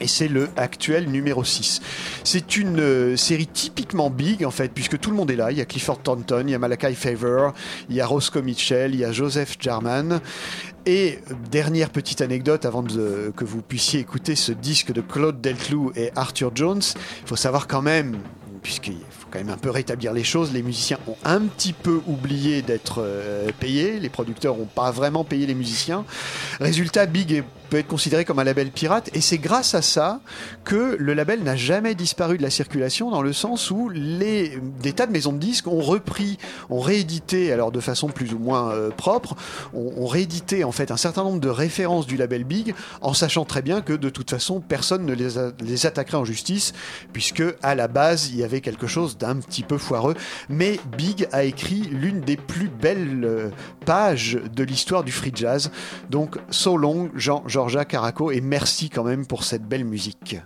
et 0.00 0.06
c'est 0.06 0.28
le 0.28 0.48
actuel 0.56 1.10
numéro 1.10 1.44
6. 1.44 1.80
C'est 2.24 2.56
une 2.56 2.80
euh, 2.80 3.16
série 3.16 3.46
typiquement 3.46 4.10
big 4.10 4.44
en 4.44 4.50
fait, 4.50 4.72
puisque 4.72 4.98
tout 4.98 5.10
le 5.10 5.16
monde 5.16 5.30
est 5.30 5.36
là. 5.36 5.50
Il 5.50 5.58
y 5.58 5.60
a 5.60 5.66
Clifford 5.66 6.02
Thornton, 6.02 6.44
il 6.46 6.50
y 6.50 6.54
a 6.54 6.58
Malachi 6.58 6.94
Favor, 6.94 7.52
il 7.88 7.96
y 7.96 8.00
a 8.00 8.06
Roscoe 8.06 8.42
Mitchell, 8.42 8.94
il 8.94 9.00
y 9.00 9.04
a 9.04 9.12
Joseph 9.12 9.56
Jarman. 9.60 10.20
Et 10.86 11.18
dernière 11.50 11.90
petite 11.90 12.22
anecdote 12.22 12.64
avant 12.64 12.82
que 12.82 13.44
vous 13.44 13.60
puissiez 13.60 14.00
écouter 14.00 14.34
ce 14.34 14.52
disque 14.52 14.92
de 14.92 15.02
Claude 15.02 15.40
Delclou 15.40 15.92
et 15.94 16.10
Arthur 16.16 16.52
Jones, 16.54 16.80
il 17.22 17.28
faut 17.28 17.36
savoir 17.36 17.66
quand 17.66 17.82
même, 17.82 18.16
puisqu'il 18.62 18.94
faut 19.10 19.28
quand 19.30 19.38
même 19.38 19.50
un 19.50 19.58
peu 19.58 19.68
rétablir 19.68 20.14
les 20.14 20.24
choses, 20.24 20.52
les 20.52 20.62
musiciens 20.62 20.98
ont 21.06 21.16
un 21.24 21.42
petit 21.42 21.74
peu 21.74 22.00
oublié 22.06 22.62
d'être 22.62 23.02
euh, 23.02 23.50
payés, 23.60 24.00
les 24.00 24.08
producteurs 24.08 24.56
n'ont 24.56 24.64
pas 24.64 24.90
vraiment 24.90 25.22
payé 25.22 25.46
les 25.46 25.54
musiciens. 25.54 26.06
Résultat, 26.60 27.04
Big 27.04 27.32
est 27.32 27.44
peut 27.70 27.78
être 27.78 27.86
considéré 27.86 28.24
comme 28.24 28.40
un 28.40 28.44
label 28.44 28.70
pirate 28.70 29.10
et 29.14 29.20
c'est 29.20 29.38
grâce 29.38 29.74
à 29.74 29.80
ça 29.80 30.20
que 30.64 30.96
le 30.98 31.14
label 31.14 31.42
n'a 31.42 31.56
jamais 31.56 31.94
disparu 31.94 32.36
de 32.36 32.42
la 32.42 32.50
circulation 32.50 33.10
dans 33.10 33.22
le 33.22 33.32
sens 33.32 33.70
où 33.70 33.88
les, 33.88 34.58
des 34.82 34.92
tas 34.92 35.06
de 35.06 35.12
maisons 35.12 35.32
de 35.32 35.38
disques 35.38 35.68
ont 35.68 35.80
repris, 35.80 36.36
ont 36.68 36.80
réédité, 36.80 37.52
alors 37.52 37.70
de 37.70 37.80
façon 37.80 38.08
plus 38.08 38.34
ou 38.34 38.38
moins 38.38 38.72
euh, 38.72 38.90
propre, 38.90 39.36
ont, 39.72 40.06
réédité 40.06 40.64
en 40.64 40.72
fait 40.72 40.90
un 40.90 40.96
certain 40.96 41.22
nombre 41.22 41.38
de 41.38 41.48
références 41.48 42.06
du 42.06 42.16
label 42.16 42.42
Big 42.42 42.74
en 43.00 43.14
sachant 43.14 43.44
très 43.44 43.62
bien 43.62 43.80
que 43.80 43.92
de 43.92 44.10
toute 44.10 44.30
façon 44.30 44.60
personne 44.60 45.06
ne 45.06 45.14
les, 45.14 45.86
attaquerait 45.86 46.16
en 46.16 46.24
justice 46.24 46.72
puisque 47.12 47.44
à 47.62 47.76
la 47.76 47.86
base 47.86 48.30
il 48.30 48.36
y 48.36 48.44
avait 48.44 48.60
quelque 48.60 48.88
chose 48.88 49.16
d'un 49.16 49.36
petit 49.36 49.62
peu 49.62 49.78
foireux. 49.78 50.14
Mais 50.48 50.80
Big 50.98 51.28
a 51.30 51.44
écrit 51.44 51.82
l'une 51.92 52.20
des 52.20 52.36
plus 52.36 52.68
belles 52.68 53.24
euh, 53.24 53.50
pages 53.86 54.40
de 54.52 54.64
l'histoire 54.64 55.04
du 55.04 55.12
free 55.12 55.32
jazz. 55.32 55.70
Donc 56.10 56.36
so 56.50 56.76
long 56.76 57.10
Jean 57.14 57.44
Caraco 57.88 58.30
et 58.30 58.40
merci 58.40 58.90
quand 58.90 59.04
même 59.04 59.26
pour 59.26 59.44
cette 59.44 59.66
belle 59.66 59.84
musique. 59.84 60.36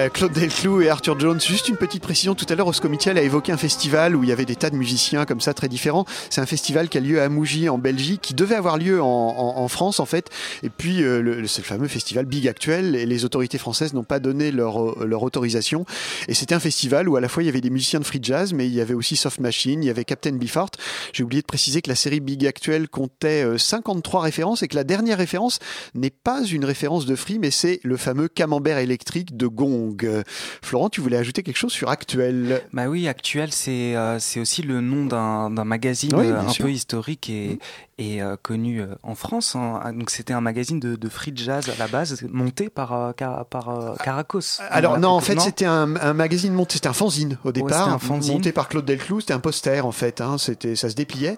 Euh, 0.00 0.08
Claude 0.08 0.32
Delclou 0.32 0.80
et 0.80 0.88
Arthur 0.88 1.18
Jones. 1.18 1.40
Juste 1.40 1.68
une 1.68 1.76
petite 1.76 2.02
précision. 2.02 2.34
Tout 2.34 2.46
à 2.48 2.54
l'heure, 2.54 2.66
Osco 2.66 2.88
Mitchell 2.88 3.18
a 3.18 3.22
évoqué 3.22 3.52
un 3.52 3.56
festival 3.58 4.16
où 4.16 4.22
il 4.22 4.30
y 4.30 4.32
avait 4.32 4.44
des 4.46 4.56
tas 4.56 4.70
de 4.70 4.76
musiciens 4.76 5.26
comme 5.26 5.40
ça 5.40 5.52
très 5.52 5.68
différents. 5.68 6.06
C'est 6.30 6.40
un 6.40 6.46
festival 6.46 6.88
qui 6.88 6.96
a 6.96 7.00
lieu 7.02 7.20
à 7.20 7.28
Mougy 7.28 7.68
en 7.68 7.76
Belgique, 7.76 8.20
qui 8.22 8.32
devait 8.34 8.54
avoir 8.54 8.78
lieu 8.78 9.02
en, 9.02 9.06
en- 9.06 9.49
en 9.60 9.68
France 9.68 10.00
en 10.00 10.06
fait. 10.06 10.28
Et 10.62 10.70
puis 10.70 11.02
euh, 11.02 11.46
c'est 11.46 11.62
le 11.62 11.66
fameux 11.66 11.88
festival 11.88 12.24
Big 12.26 12.48
Actuel. 12.48 12.94
Et 12.96 13.06
les 13.06 13.24
autorités 13.24 13.58
françaises 13.58 13.94
n'ont 13.94 14.04
pas 14.04 14.18
donné 14.18 14.50
leur, 14.50 14.82
euh, 14.82 15.06
leur 15.06 15.22
autorisation. 15.22 15.84
Et 16.28 16.34
c'était 16.34 16.54
un 16.54 16.60
festival 16.60 17.08
où 17.08 17.16
à 17.16 17.20
la 17.20 17.28
fois 17.28 17.42
il 17.42 17.46
y 17.46 17.48
avait 17.48 17.60
des 17.60 17.70
musiciens 17.70 18.00
de 18.00 18.04
free 18.04 18.20
jazz, 18.22 18.52
mais 18.52 18.66
il 18.66 18.74
y 18.74 18.80
avait 18.80 18.94
aussi 18.94 19.16
Soft 19.16 19.40
Machine, 19.40 19.82
il 19.82 19.86
y 19.86 19.90
avait 19.90 20.04
Captain 20.04 20.32
Beefheart. 20.32 20.76
J'ai 21.12 21.22
oublié 21.22 21.42
de 21.42 21.46
préciser 21.46 21.82
que 21.82 21.88
la 21.88 21.96
série 21.96 22.20
Big 22.20 22.46
Actuel 22.46 22.88
comptait 22.88 23.44
euh, 23.44 23.58
53 23.58 24.20
références 24.22 24.62
et 24.62 24.68
que 24.68 24.76
la 24.76 24.84
dernière 24.84 25.18
référence 25.18 25.58
n'est 25.94 26.10
pas 26.10 26.44
une 26.44 26.64
référence 26.64 27.06
de 27.06 27.14
free, 27.14 27.38
mais 27.38 27.50
c'est 27.50 27.80
le 27.82 27.96
fameux 27.96 28.28
camembert 28.28 28.78
électrique 28.78 29.36
de 29.36 29.46
Gong. 29.46 29.96
Euh, 30.04 30.22
Florent, 30.62 30.88
tu 30.90 31.00
voulais 31.00 31.16
ajouter 31.16 31.42
quelque 31.42 31.56
chose 31.56 31.72
sur 31.72 31.90
Actuel? 31.90 32.62
Bah 32.72 32.88
oui, 32.88 33.08
Actuel, 33.08 33.52
c'est 33.52 33.94
euh, 33.96 34.18
aussi 34.36 34.62
le 34.62 34.80
nom 34.80 35.06
d'un 35.06 35.64
magazine 35.64 36.14
Oui, 36.14 36.26
euh, 36.26 36.40
un 36.40 36.48
sûr. 36.48 36.64
peu 36.64 36.72
historique 36.72 37.30
et, 37.30 37.58
et 37.98 38.22
euh, 38.22 38.36
connu 38.40 38.80
euh, 38.80 38.86
en 39.02 39.14
France. 39.14 39.49
Ah, 39.54 39.92
Donc 39.92 40.10
c'était 40.10 40.32
un 40.32 40.40
magazine 40.40 40.78
de, 40.80 40.96
de 40.96 41.08
free 41.08 41.32
jazz 41.34 41.68
à 41.68 41.74
la 41.78 41.88
base, 41.88 42.22
monté 42.30 42.68
par, 42.68 42.92
euh, 42.92 43.12
par 43.48 43.68
euh, 43.68 43.94
Caracos. 44.04 44.60
Alors 44.70 44.94
Euh, 44.94 44.98
non, 44.98 45.08
en 45.10 45.20
fait, 45.20 45.38
c'était 45.40 45.64
un, 45.66 45.96
un 45.96 46.12
magazine 46.14 46.52
monté, 46.52 46.74
c'était 46.74 46.88
un 46.88 46.92
fanzine 46.92 47.38
au 47.44 47.52
départ, 47.52 47.84
c'était 47.84 47.94
un 47.94 47.98
fanzine. 47.98 48.34
monté 48.34 48.52
par 48.52 48.68
Claude 48.68 48.84
Delclou. 48.84 49.20
C'était 49.20 49.32
un 49.34 49.40
poster 49.40 49.84
en 49.86 49.92
fait, 49.92 50.20
hein, 50.20 50.36
c'était, 50.38 50.76
ça 50.76 50.88
se 50.90 50.94
dépliait, 50.94 51.36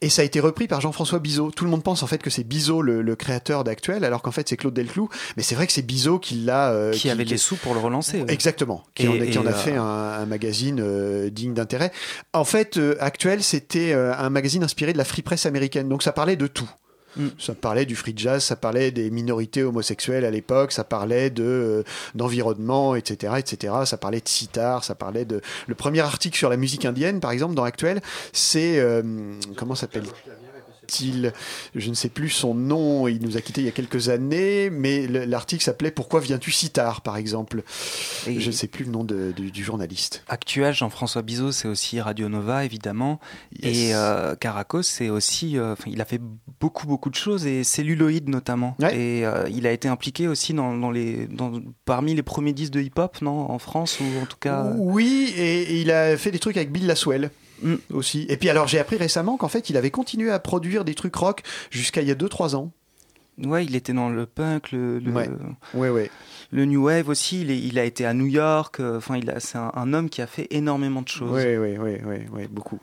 et 0.00 0.08
ça 0.08 0.22
a 0.22 0.24
été 0.24 0.40
repris 0.40 0.68
par 0.68 0.80
Jean-François 0.80 1.18
Bizot. 1.18 1.50
Tout 1.50 1.64
le 1.64 1.70
monde 1.70 1.82
pense 1.82 2.02
en 2.02 2.06
fait 2.06 2.18
que 2.22 2.30
c'est 2.30 2.44
Bizot 2.44 2.82
le, 2.82 3.02
le 3.02 3.16
créateur 3.16 3.64
d'Actuel, 3.64 4.04
alors 4.04 4.22
qu'en 4.22 4.30
fait 4.32 4.48
c'est 4.48 4.56
Claude 4.56 4.74
Delclou. 4.74 5.08
Mais 5.36 5.42
c'est 5.42 5.54
vrai 5.54 5.66
que 5.66 5.72
c'est 5.72 5.82
Bizot 5.82 6.18
qui 6.18 6.36
l'a, 6.36 6.70
euh, 6.70 6.92
qui 6.92 7.10
avait 7.10 7.24
les 7.24 7.36
sous 7.36 7.56
pour 7.56 7.74
le 7.74 7.80
relancer. 7.80 8.20
ouais. 8.22 8.32
Exactement, 8.32 8.84
qui 8.94 9.04
Et- 9.04 9.08
en 9.08 9.12
qui 9.30 9.38
en 9.38 9.46
a 9.46 9.50
euh, 9.50 9.52
fait 9.54 9.76
un, 9.76 9.82
un 9.84 10.26
magazine 10.26 10.80
euh, 10.80 11.30
digne 11.30 11.54
d'intérêt. 11.54 11.92
En 12.32 12.44
fait, 12.44 12.78
Actuel, 13.00 13.42
c'était 13.42 13.92
un 13.94 14.30
magazine 14.30 14.62
inspiré 14.64 14.92
de 14.92 14.98
la 14.98 15.04
free 15.04 15.22
press 15.22 15.46
américaine, 15.46 15.88
donc 15.88 16.02
ça 16.02 16.12
parlait 16.12 16.36
de 16.36 16.46
tout. 16.46 16.68
Mm. 17.16 17.28
Ça 17.38 17.54
parlait 17.54 17.86
du 17.86 17.96
free 17.96 18.14
jazz, 18.16 18.44
ça 18.44 18.56
parlait 18.56 18.90
des 18.90 19.10
minorités 19.10 19.62
homosexuelles 19.62 20.24
à 20.24 20.30
l'époque, 20.30 20.72
ça 20.72 20.84
parlait 20.84 21.30
de 21.30 21.44
euh, 21.44 21.82
d'environnement, 22.14 22.94
etc., 22.94 23.34
etc. 23.38 23.74
Ça 23.84 23.96
parlait 23.96 24.20
de 24.20 24.28
sitar, 24.28 24.84
ça 24.84 24.94
parlait 24.94 25.24
de. 25.24 25.40
Le 25.66 25.74
premier 25.74 26.00
article 26.00 26.36
sur 26.36 26.50
la 26.50 26.56
musique 26.56 26.84
indienne, 26.84 27.20
par 27.20 27.32
exemple, 27.32 27.54
dans 27.54 27.64
Actuel, 27.64 28.00
c'est 28.32 28.78
euh, 28.78 29.02
comment 29.56 29.74
s'appelle? 29.74 30.04
Je 31.74 31.88
ne 31.90 31.94
sais 31.94 32.08
plus 32.08 32.28
son 32.30 32.54
nom, 32.54 33.08
il 33.08 33.20
nous 33.22 33.36
a 33.36 33.40
quittés 33.40 33.60
il 33.60 33.64
y 33.64 33.68
a 33.68 33.72
quelques 33.72 34.08
années, 34.08 34.70
mais 34.70 35.06
le- 35.06 35.24
l'article 35.24 35.62
s'appelait 35.62 35.90
Pourquoi 35.90 36.20
viens-tu 36.20 36.50
si 36.50 36.70
tard, 36.70 37.00
par 37.02 37.16
exemple. 37.16 37.62
Et- 38.26 38.40
Je 38.40 38.46
ne 38.48 38.52
sais 38.52 38.66
plus 38.66 38.84
le 38.84 38.90
nom 38.90 39.04
de- 39.04 39.32
du, 39.32 39.50
du 39.50 39.64
journaliste. 39.64 40.24
Actuel, 40.28 40.74
Jean-François 40.74 41.22
Bizot, 41.22 41.52
c'est 41.52 41.68
aussi 41.68 42.00
Radio 42.00 42.28
Nova, 42.28 42.64
évidemment. 42.64 43.20
Yes. 43.62 43.76
Et 43.76 43.94
euh, 43.94 44.34
Caracos, 44.36 44.82
c'est 44.82 45.08
aussi. 45.10 45.58
euh, 45.58 45.74
il 45.86 46.00
a 46.00 46.04
fait 46.04 46.20
beaucoup, 46.60 46.86
beaucoup 46.86 47.10
de 47.10 47.14
choses, 47.14 47.46
et 47.46 47.64
celluloïd 47.64 48.28
notamment. 48.28 48.76
Et 48.92 49.24
euh, 49.26 49.48
il 49.50 49.66
a 49.66 49.72
été 49.72 49.88
impliqué 49.88 50.28
aussi 50.28 50.54
dans, 50.54 50.76
dans 50.76 50.90
les, 50.90 51.26
dans, 51.26 51.52
parmi 51.84 52.14
les 52.14 52.22
premiers 52.22 52.52
disques 52.52 52.72
de 52.72 52.80
hip-hop, 52.80 53.20
non 53.22 53.50
En 53.50 53.58
France, 53.58 53.98
ou 54.00 54.04
en 54.22 54.26
tout 54.26 54.36
cas. 54.40 54.72
Oui, 54.76 55.32
et, 55.36 55.62
et 55.74 55.80
il 55.80 55.90
a 55.90 56.16
fait 56.16 56.30
des 56.30 56.38
trucs 56.38 56.56
avec 56.56 56.72
Bill 56.72 56.86
Laswell. 56.86 57.30
Aussi. 57.92 58.26
Et 58.28 58.36
puis 58.36 58.48
alors 58.48 58.66
j'ai 58.68 58.78
appris 58.78 58.96
récemment 58.96 59.36
qu'en 59.36 59.48
fait 59.48 59.70
il 59.70 59.76
avait 59.76 59.90
continué 59.90 60.30
à 60.30 60.38
produire 60.38 60.84
des 60.84 60.94
trucs 60.94 61.14
rock 61.16 61.42
jusqu'à 61.70 62.02
il 62.02 62.08
y 62.08 62.10
a 62.10 62.14
2-3 62.14 62.54
ans. 62.56 62.72
Ouais, 63.42 63.64
il 63.64 63.74
était 63.74 63.92
dans 63.94 64.10
le 64.10 64.26
punk, 64.26 64.70
le, 64.72 64.98
le, 64.98 65.12
Ouais. 65.12 65.28
Ouais, 65.72 65.88
ouais. 65.88 66.10
le 66.52 66.64
new 66.66 66.84
wave 66.84 67.08
aussi. 67.08 67.40
Il, 67.40 67.50
est- 67.50 67.58
il 67.58 67.78
a 67.78 67.84
été 67.84 68.04
à 68.04 68.12
New 68.12 68.26
York. 68.26 68.80
euh, 68.80 68.98
Enfin, 68.98 69.18
a- 69.28 69.40
c'est 69.40 69.56
un, 69.56 69.72
un 69.74 69.92
homme 69.94 70.10
qui 70.10 70.20
a 70.20 70.26
fait 70.26 70.46
énormément 70.50 71.00
de 71.00 71.08
choses. 71.08 71.42
Oui, 71.42 71.56
oui, 72.04 72.26
oui, 72.32 72.46
beaucoup. 72.50 72.80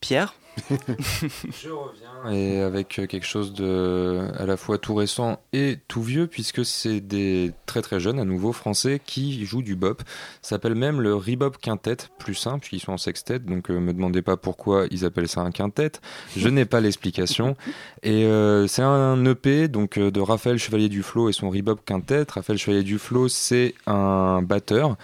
Pierre? 0.00 0.34
Je 0.78 1.70
reviens 1.70 2.30
et 2.30 2.60
avec 2.60 2.88
quelque 2.88 3.24
chose 3.24 3.52
de 3.52 4.28
à 4.36 4.46
la 4.46 4.56
fois 4.56 4.78
tout 4.78 4.94
récent 4.94 5.40
et 5.52 5.78
tout 5.88 6.02
vieux 6.02 6.26
puisque 6.26 6.64
c'est 6.64 7.00
des 7.00 7.52
très 7.66 7.82
très 7.82 8.00
jeunes 8.00 8.18
à 8.18 8.24
nouveau 8.24 8.52
français 8.52 9.00
qui 9.04 9.44
jouent 9.44 9.62
du 9.62 9.76
bop. 9.76 10.02
Ça 10.42 10.50
s'appelle 10.50 10.74
même 10.74 11.00
le 11.00 11.14
Rebop 11.14 11.52
Quintet, 11.60 11.96
plus 12.18 12.34
simple 12.34 12.60
puisqu'ils 12.60 12.84
sont 12.84 12.92
en 12.92 12.98
sextet 12.98 13.38
donc 13.38 13.70
euh, 13.70 13.80
me 13.80 13.92
demandez 13.92 14.22
pas 14.22 14.36
pourquoi 14.36 14.86
ils 14.90 15.04
appellent 15.04 15.28
ça 15.28 15.40
un 15.40 15.50
quintet. 15.50 15.92
Je 16.36 16.48
n'ai 16.48 16.64
pas 16.64 16.80
l'explication 16.80 17.56
et 18.02 18.24
euh, 18.24 18.66
c'est 18.66 18.82
un 18.82 19.24
EP 19.24 19.68
donc 19.68 19.98
euh, 19.98 20.10
de 20.10 20.20
Raphaël 20.20 20.58
Chevalier 20.58 20.88
Duflo 20.88 21.28
et 21.28 21.32
son 21.32 21.50
Rebop 21.50 21.80
Quintet. 21.84 22.26
Raphaël 22.28 22.58
Chevalier 22.58 22.82
Duflo 22.82 23.28
c'est 23.28 23.74
un 23.86 24.42
batteur 24.42 24.96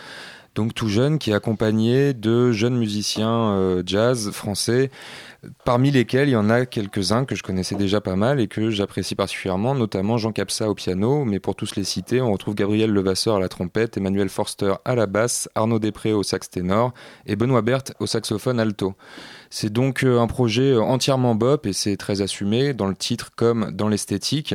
donc 0.58 0.74
tout 0.74 0.88
jeune, 0.88 1.20
qui 1.20 1.30
est 1.30 1.34
accompagné 1.34 2.14
de 2.14 2.50
jeunes 2.50 2.76
musiciens 2.76 3.52
euh, 3.52 3.84
jazz 3.86 4.32
français, 4.32 4.90
parmi 5.64 5.90
lesquels 5.90 6.28
il 6.28 6.32
y 6.32 6.36
en 6.36 6.50
a 6.50 6.66
quelques-uns 6.66 7.24
que 7.24 7.34
je 7.34 7.42
connaissais 7.42 7.76
déjà 7.76 8.00
pas 8.00 8.16
mal 8.16 8.40
et 8.40 8.48
que 8.48 8.70
j'apprécie 8.70 9.14
particulièrement, 9.14 9.74
notamment 9.74 10.18
Jean 10.18 10.32
Capsa 10.32 10.68
au 10.68 10.74
piano, 10.74 11.24
mais 11.24 11.38
pour 11.38 11.54
tous 11.54 11.76
les 11.76 11.84
citer, 11.84 12.20
on 12.20 12.32
retrouve 12.32 12.54
Gabriel 12.54 12.90
Levasseur 12.90 13.36
à 13.36 13.40
la 13.40 13.48
trompette, 13.48 13.96
Emmanuel 13.96 14.28
Forster 14.28 14.74
à 14.84 14.94
la 14.94 15.06
basse, 15.06 15.48
Arnaud 15.54 15.78
Després 15.78 16.12
au 16.12 16.22
sax 16.22 16.50
ténor 16.50 16.92
et 17.26 17.36
Benoît 17.36 17.62
Berthe 17.62 17.92
au 18.00 18.06
saxophone 18.06 18.58
alto. 18.58 18.94
C'est 19.50 19.72
donc 19.72 20.02
euh, 20.02 20.20
un 20.20 20.26
projet 20.26 20.72
euh, 20.72 20.80
entièrement 20.80 21.34
bop 21.34 21.66
et 21.66 21.72
c'est 21.72 21.96
très 21.96 22.20
assumé 22.20 22.74
dans 22.74 22.88
le 22.88 22.96
titre 22.96 23.30
comme 23.34 23.70
dans 23.70 23.88
l'esthétique. 23.88 24.54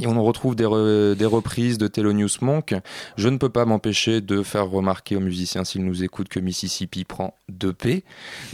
Et 0.00 0.06
on 0.06 0.22
retrouve 0.24 0.56
des, 0.56 0.64
re- 0.64 1.14
des 1.14 1.26
reprises 1.26 1.76
de 1.76 1.86
Thelonious 1.86 2.38
Monk. 2.40 2.74
Je 3.18 3.28
ne 3.28 3.36
peux 3.36 3.50
pas 3.50 3.66
m'empêcher 3.66 4.22
de 4.22 4.42
faire 4.42 4.70
remarquer 4.70 5.16
aux 5.16 5.20
musiciens 5.20 5.64
s'ils 5.64 5.84
nous 5.84 6.02
écoutent 6.02 6.30
que 6.30 6.40
Mississippi 6.40 7.04
prend 7.04 7.34
2P. 7.52 8.02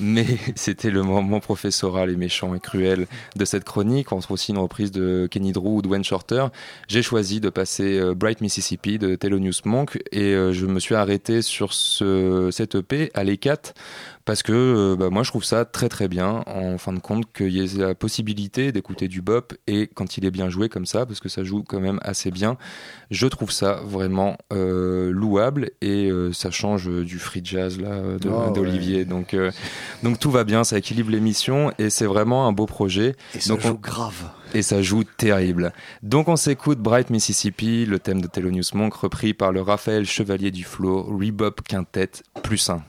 Mais 0.01 0.27
c'était 0.57 0.91
le 0.91 1.05
moment 1.05 1.39
professoral 1.39 2.11
et 2.11 2.17
méchant 2.17 2.55
et 2.57 2.61
cruel 2.61 3.07
de 3.37 3.45
cette 3.45 3.63
chronique. 3.63 4.11
On 4.11 4.17
retrouve 4.17 4.35
aussi 4.35 4.51
une 4.51 4.59
reprise 4.59 4.91
de 4.91 5.29
Kenny 5.31 5.53
Drew 5.53 5.77
ou 5.77 5.83
de 5.83 5.87
Wayne 5.87 6.03
Shorter. 6.03 6.47
J'ai 6.89 7.03
choisi 7.03 7.39
de 7.41 7.51
passer 7.51 8.01
euh, 8.01 8.15
Bright 8.15 8.41
Mississippi 8.41 8.99
de 8.99 9.15
Thelonious 9.15 9.61
Monk 9.65 9.99
et 10.11 10.35
euh, 10.35 10.53
je 10.53 10.67
me 10.67 10.81
suis 10.81 10.97
arrêté 10.97 11.43
sur 11.43 11.73
ce, 11.73 12.49
cette 12.51 12.75
EP 12.75 13.13
à 13.15 13.23
l'E4 13.23 13.75
parce 14.29 14.43
que 14.43 14.53
euh, 14.53 14.95
bah, 14.97 15.09
moi 15.11 15.23
je 15.23 15.31
trouve 15.31 15.43
ça 15.43 15.65
très 15.65 15.89
très 15.89 16.07
bien 16.07 16.45
en 16.47 16.77
fin 16.77 16.93
de 16.93 16.99
compte 17.01 17.25
qu'il 17.33 17.49
y 17.49 17.61
ait 17.65 17.79
la 17.79 17.95
possibilité 17.95 18.73
d'écouter 18.73 19.09
du 19.09 19.23
bop 19.23 19.55
et 19.67 19.87
quand 19.87 20.19
il 20.19 20.27
est 20.27 20.31
bien 20.31 20.51
joué 20.51 20.69
comme 20.69 20.85
ça 20.85 21.07
parce 21.07 21.19
que 21.19 21.31
ça 21.31 21.45
joue 21.45 21.65
quand 21.67 21.81
même 21.81 21.99
assez 22.03 22.31
bien 22.31 22.59
je 23.11 23.27
trouve 23.27 23.51
ça 23.51 23.81
vraiment 23.85 24.37
euh, 24.53 25.11
louable 25.13 25.71
et 25.81 26.11
euh, 26.11 26.33
ça 26.35 26.51
change 26.51 26.89
du 26.91 27.19
free 27.19 27.41
jazz 27.43 27.81
là 27.81 28.03
Oh, 28.27 28.51
d'Olivier 28.53 29.07
donc 29.07 29.33
euh, 29.33 29.51
donc 30.03 30.19
tout 30.19 30.31
va 30.31 30.45
bien 30.45 30.63
ça 30.63 30.77
équilibre 30.77 31.11
l'émission 31.11 31.73
et 31.79 31.89
c'est 31.89 32.05
vraiment 32.07 32.47
un 32.47 32.53
beau 32.53 32.67
projet 32.67 33.17
Et 33.35 33.41
ça 33.41 33.49
donc 33.55 33.61
joue 33.63 33.69
on- 33.71 33.73
grave. 33.75 34.31
et 34.53 34.61
ça 34.61 34.83
joue 34.83 35.05
terrible. 35.05 35.73
Donc 36.03 36.29
on 36.29 36.37
s'écoute 36.37 36.79
Bright 36.81 37.09
Mississippi, 37.09 37.87
le 37.87 37.99
thème 37.99 38.21
de 38.21 38.27
Thelonious 38.27 38.75
Monk 38.75 38.93
repris 38.93 39.33
par 39.33 39.53
le 39.53 39.63
Raphaël 39.63 40.05
Chevalier 40.05 40.51
du 40.51 40.65
Flow, 40.65 41.03
Rebop 41.05 41.63
Quintet 41.67 42.11
plus 42.43 42.69
1. 42.69 42.83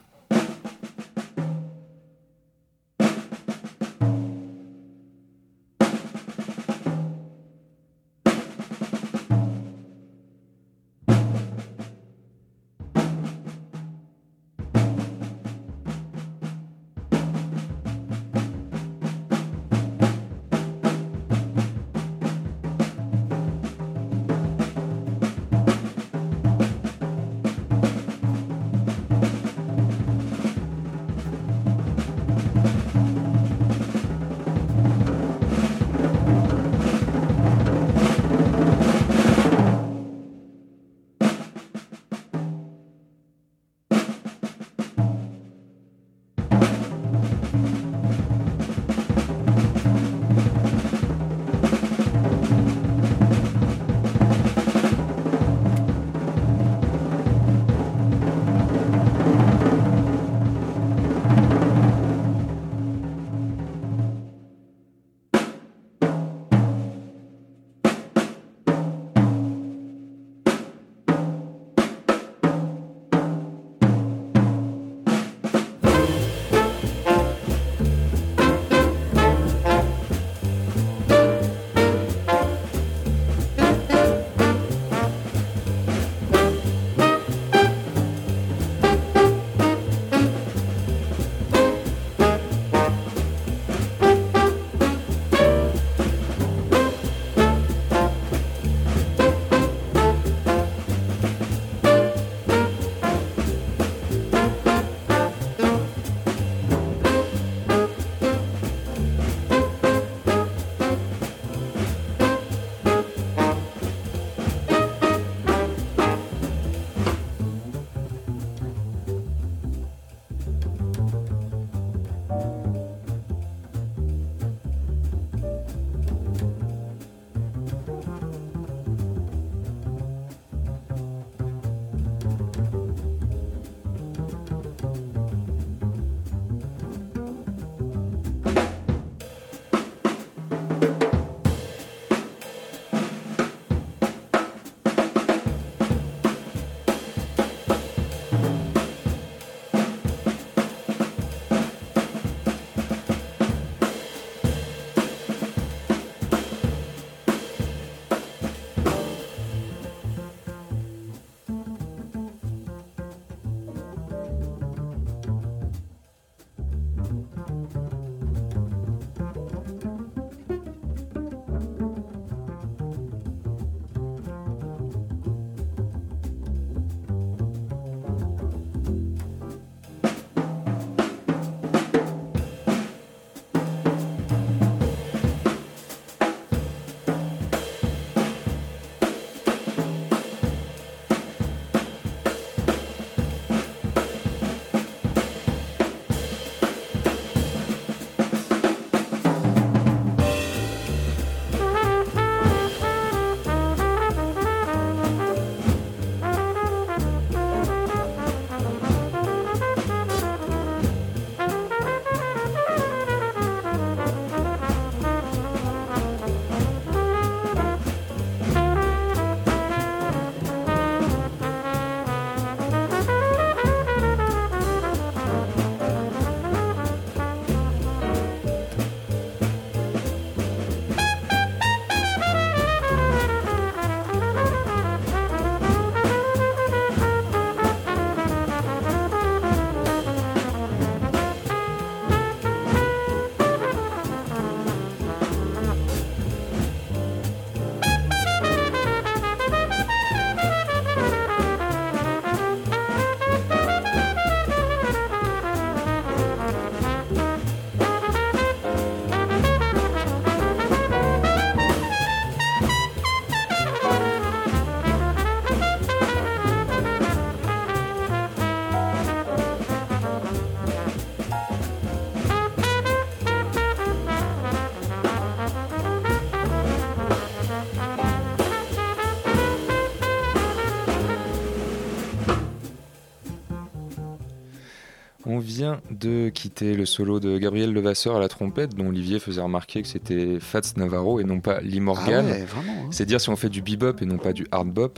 Vient 285.59 285.81
de 285.91 286.29
quitter 286.29 286.73
le 286.73 286.85
solo 286.85 287.19
de 287.19 287.37
Gabriel 287.37 287.73
Levasseur 287.73 288.15
à 288.15 288.19
la 288.21 288.29
trompette, 288.29 288.75
dont 288.75 288.87
Olivier 288.87 289.19
faisait 289.19 289.41
remarquer 289.41 289.81
que 289.81 289.89
c'était 289.89 290.39
Fats 290.39 290.61
Navarro 290.77 291.19
et 291.19 291.25
non 291.25 291.41
pas 291.41 291.59
Lee 291.59 291.81
Morgan. 291.81 292.25
Ah 292.29 292.31
ouais, 292.31 292.45
hein. 292.55 292.87
C'est 292.91 293.05
dire 293.05 293.19
si 293.19 293.29
on 293.29 293.35
fait 293.35 293.49
du 293.49 293.61
bebop 293.61 294.01
et 294.01 294.05
non 294.05 294.17
pas 294.17 294.31
du 294.31 294.47
hard 294.51 294.69
bop. 294.69 294.97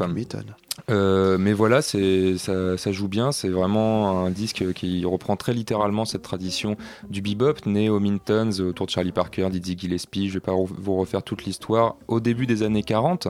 Euh, 0.90 1.38
mais 1.40 1.54
voilà, 1.54 1.82
c'est 1.82 2.38
ça, 2.38 2.78
ça 2.78 2.92
joue 2.92 3.08
bien. 3.08 3.32
C'est 3.32 3.50
vraiment 3.50 4.24
un 4.24 4.30
disque 4.30 4.72
qui 4.74 5.04
reprend 5.04 5.36
très 5.36 5.54
littéralement 5.54 6.06
cette 6.06 6.22
tradition 6.22 6.78
du 7.10 7.24
bebop, 7.24 7.66
né 7.66 7.90
aux 7.90 8.00
Mintons 8.00 8.52
autour 8.60 8.86
de 8.86 8.92
Charlie 8.92 9.12
Parker, 9.12 9.50
Dizzy 9.50 9.76
Gillespie. 9.76 10.30
Je 10.30 10.36
vais 10.36 10.42
pas 10.42 10.54
vous 10.54 10.96
refaire 10.96 11.24
toute 11.24 11.44
l'histoire 11.44 11.96
au 12.08 12.20
début 12.20 12.46
des 12.46 12.62
années 12.62 12.84
40. 12.84 13.30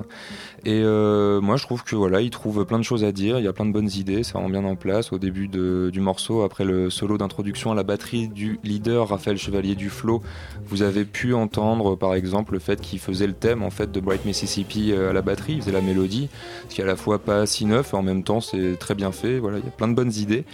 Et 0.64 0.82
euh, 0.84 1.42
moi, 1.42 1.58
je 1.58 1.64
trouve 1.64 1.84
que 1.84 1.96
voilà, 1.96 2.22
il 2.22 2.30
trouve 2.30 2.66
plein 2.66 2.78
de 2.78 2.84
choses 2.84 3.04
à 3.04 3.12
dire. 3.12 3.40
Il 3.40 3.46
y 3.46 3.48
a 3.48 3.54
plein 3.54 3.66
de 3.66 3.72
bonnes 3.72 3.90
idées. 3.90 4.24
Ça 4.24 4.38
rend 4.38 4.50
bien 4.50 4.64
en 4.64 4.76
place 4.76 5.12
au 5.12 5.18
début 5.18 5.48
du 5.48 6.00
morceau, 6.00 6.44
après 6.44 6.66
le 6.66 6.90
solo 6.90 7.18
d'introduction 7.18 7.72
à 7.72 7.76
la 7.76 7.84
batterie 7.84 8.28
du 8.28 8.60
leader 8.64 9.10
Raphaël 9.10 9.38
Chevalier 9.38 9.76
du 9.76 9.90
Flow. 9.90 10.22
Vous 10.68 10.84
avez 10.84 11.06
pu 11.06 11.34
entendre, 11.34 11.96
par 11.96 12.14
exemple, 12.14 12.54
le 12.54 12.60
fait 12.60 12.80
qu'il 12.80 13.00
faisait 13.00 13.28
le 13.28 13.34
thème 13.34 13.64
en 13.64 13.72
fait 13.72 13.92
de 13.92 14.00
Bright 14.00 14.26
Mississippi 14.26 14.92
euh, 14.92 15.10
à 15.10 15.14
la 15.14 15.22
batterie. 15.22 15.54
Il 15.54 15.62
faisait 15.62 15.72
la 15.72 15.82
mélodie, 15.82 16.30
ce 16.70 16.76
qui 16.76 16.82
est 16.82 16.84
à 16.84 16.88
la 16.88 16.96
fois 16.96 17.20
pas 17.20 17.46
si 17.46 17.66
neuf 17.66 17.94
et 17.94 17.98
en 17.98 18.04
même 18.04 18.24
temps 18.24 18.42
c'est 18.42 18.78
très 18.78 18.96
bien 18.96 19.12
fait. 19.12 19.40
Voilà, 19.40 19.58
il 19.58 19.66
y 19.66 19.68
a 19.68 19.72
plein 19.72 19.88
de 19.88 19.96
bonnes 19.96 20.14
idées. 20.14 20.46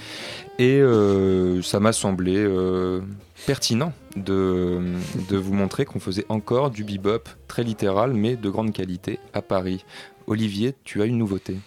Et 0.59 0.79
euh, 0.81 1.61
ça 1.61 1.79
m'a 1.79 1.91
semblé 1.91 2.35
euh, 2.37 3.01
pertinent 3.45 3.93
de, 4.15 4.81
de 5.29 5.37
vous 5.37 5.53
montrer 5.53 5.85
qu'on 5.85 5.99
faisait 5.99 6.25
encore 6.29 6.71
du 6.71 6.83
bebop 6.83 7.29
très 7.47 7.63
littéral 7.63 8.13
mais 8.13 8.35
de 8.35 8.49
grande 8.49 8.73
qualité 8.73 9.19
à 9.33 9.41
Paris. 9.41 9.85
Olivier, 10.27 10.75
tu 10.83 11.01
as 11.01 11.05
une 11.05 11.17
nouveauté. 11.17 11.57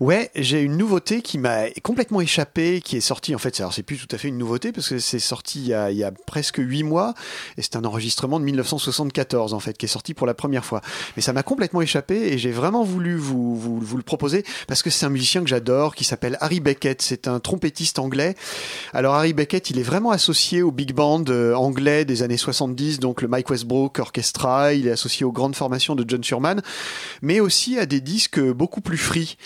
Ouais, 0.00 0.30
j'ai 0.34 0.60
une 0.60 0.76
nouveauté 0.76 1.22
qui 1.22 1.38
m'a 1.38 1.70
complètement 1.82 2.20
échappé, 2.20 2.80
qui 2.80 2.96
est 2.96 3.00
sortie 3.00 3.34
en 3.34 3.38
fait. 3.38 3.58
Alors 3.60 3.72
c'est 3.72 3.82
plus 3.82 3.98
tout 3.98 4.08
à 4.14 4.18
fait 4.18 4.28
une 4.28 4.38
nouveauté 4.38 4.72
parce 4.72 4.88
que 4.88 4.98
c'est 4.98 5.18
sorti 5.18 5.60
il 5.60 5.68
y, 5.68 5.74
a, 5.74 5.90
il 5.90 5.96
y 5.96 6.04
a 6.04 6.12
presque 6.12 6.58
huit 6.58 6.82
mois 6.82 7.14
et 7.56 7.62
c'est 7.62 7.76
un 7.76 7.84
enregistrement 7.84 8.38
de 8.40 8.44
1974 8.44 9.54
en 9.54 9.60
fait 9.60 9.76
qui 9.76 9.86
est 9.86 9.88
sorti 9.88 10.14
pour 10.14 10.26
la 10.26 10.34
première 10.34 10.64
fois. 10.64 10.80
Mais 11.16 11.22
ça 11.22 11.32
m'a 11.32 11.42
complètement 11.42 11.82
échappé 11.82 12.32
et 12.32 12.38
j'ai 12.38 12.50
vraiment 12.50 12.84
voulu 12.84 13.16
vous, 13.16 13.56
vous, 13.56 13.78
vous 13.78 13.96
le 13.96 14.02
proposer 14.02 14.44
parce 14.66 14.82
que 14.82 14.90
c'est 14.90 15.06
un 15.06 15.10
musicien 15.10 15.42
que 15.42 15.48
j'adore 15.48 15.94
qui 15.94 16.04
s'appelle 16.04 16.36
Harry 16.40 16.60
Beckett. 16.60 17.02
C'est 17.02 17.28
un 17.28 17.40
trompettiste 17.40 17.98
anglais. 17.98 18.34
Alors 18.92 19.14
Harry 19.14 19.32
Beckett, 19.32 19.70
il 19.70 19.78
est 19.78 19.84
vraiment 19.84 20.10
associé 20.10 20.62
au 20.62 20.70
big 20.70 20.92
band 20.92 21.24
euh, 21.28 21.54
anglais 21.54 22.04
des 22.04 22.22
années 22.22 22.36
70, 22.36 23.00
donc 23.00 23.22
le 23.22 23.28
Mike 23.28 23.50
Westbrook 23.50 23.98
Orchestra. 23.98 24.74
Il 24.74 24.86
est 24.86 24.92
associé 24.92 25.24
aux 25.24 25.32
grandes 25.32 25.56
formations 25.56 25.94
de 25.94 26.04
John 26.06 26.22
Surman, 26.22 26.62
mais 27.22 27.40
aussi 27.40 27.78
à 27.78 27.86
des 27.86 28.00
disques 28.00 28.40
beaucoup 28.40 28.80
plus 28.80 28.98
free. 28.98 29.36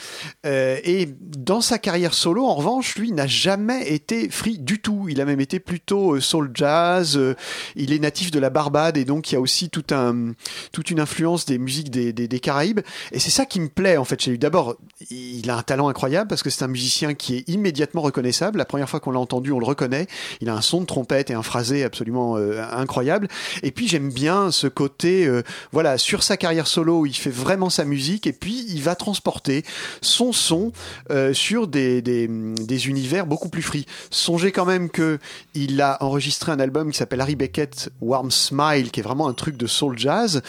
Euh, 0.46 0.78
et 0.84 1.06
dans 1.20 1.60
sa 1.60 1.78
carrière 1.78 2.14
solo, 2.14 2.46
en 2.46 2.54
revanche, 2.54 2.96
lui 2.96 3.12
n'a 3.12 3.26
jamais 3.26 3.92
été 3.92 4.30
free 4.30 4.58
du 4.58 4.80
tout. 4.80 5.06
Il 5.10 5.20
a 5.20 5.26
même 5.26 5.40
été 5.40 5.60
plutôt 5.60 6.14
euh, 6.14 6.20
soul 6.20 6.50
jazz. 6.54 7.16
Euh, 7.18 7.34
il 7.76 7.92
est 7.92 7.98
natif 7.98 8.30
de 8.30 8.38
la 8.38 8.48
Barbade 8.48 8.96
et 8.96 9.04
donc 9.04 9.30
il 9.30 9.34
y 9.34 9.36
a 9.36 9.40
aussi 9.40 9.68
toute 9.68 9.92
une 9.92 11.00
influence 11.00 11.44
des 11.44 11.58
musiques 11.58 11.90
des, 11.90 12.40
Caraïbes. 12.40 12.80
Et 13.12 13.18
c'est 13.18 13.30
ça 13.30 13.44
qui 13.44 13.60
me 13.60 13.68
plaît 13.68 13.98
en 13.98 14.04
fait 14.04 14.20
chez 14.20 14.30
lui. 14.30 14.38
D'abord, 14.38 14.76
il 15.10 15.50
a 15.50 15.58
un 15.58 15.62
talent 15.62 15.88
incroyable 15.88 16.28
parce 16.28 16.42
que 16.42 16.48
c'est 16.48 16.64
un 16.64 16.68
musicien 16.68 17.12
qui 17.12 17.36
est 17.36 17.48
immédiatement 17.48 18.00
reconnaissable. 18.00 18.58
La 18.58 18.64
première 18.64 18.88
fois 18.88 19.00
qu'on 19.00 19.10
l'a 19.10 19.20
entendu, 19.20 19.52
on 19.52 19.58
le 19.58 19.66
reconnaît. 19.66 20.06
Il 20.40 20.48
a 20.48 20.54
un 20.54 20.62
son 20.62 20.80
de 20.80 20.86
trompette 20.86 21.30
et 21.30 21.34
un 21.34 21.42
phrasé 21.42 21.84
absolument 21.84 22.36
incroyable. 22.36 23.28
Et 23.62 23.72
puis 23.72 23.88
j'aime 23.88 24.10
bien 24.10 24.50
ce 24.50 24.68
côté, 24.68 25.28
voilà, 25.72 25.98
sur 25.98 26.22
sa 26.22 26.38
carrière 26.38 26.66
solo, 26.66 27.04
il 27.04 27.14
fait 27.14 27.30
vraiment 27.30 27.68
sa 27.68 27.84
musique 27.84 28.26
et 28.26 28.32
puis 28.32 28.64
il 28.68 28.82
va 28.82 28.94
transporter 28.94 29.64
son 30.00 30.29
son 30.32 30.72
euh, 31.10 31.32
sur 31.32 31.66
des, 31.66 32.02
des, 32.02 32.88
univers 32.88 33.26
beaucoup 33.26 33.48
plus 33.48 33.62
free. 33.62 33.86
Songez 34.10 34.52
quand 34.52 34.64
même 34.64 34.88
que 34.88 35.18
il 35.54 35.80
a 35.80 36.02
enregistré 36.02 36.52
un 36.52 36.60
album 36.60 36.90
qui 36.90 36.98
s'appelle 36.98 37.20
Harry 37.20 37.36
Beckett 37.36 37.90
Warm 38.00 38.30
Smile, 38.30 38.90
qui 38.90 39.00
est 39.00 39.02
vraiment 39.02 39.28
un 39.28 39.34
truc 39.34 39.56
de 39.56 39.66
soul 39.66 39.98
jazz. 39.98 40.42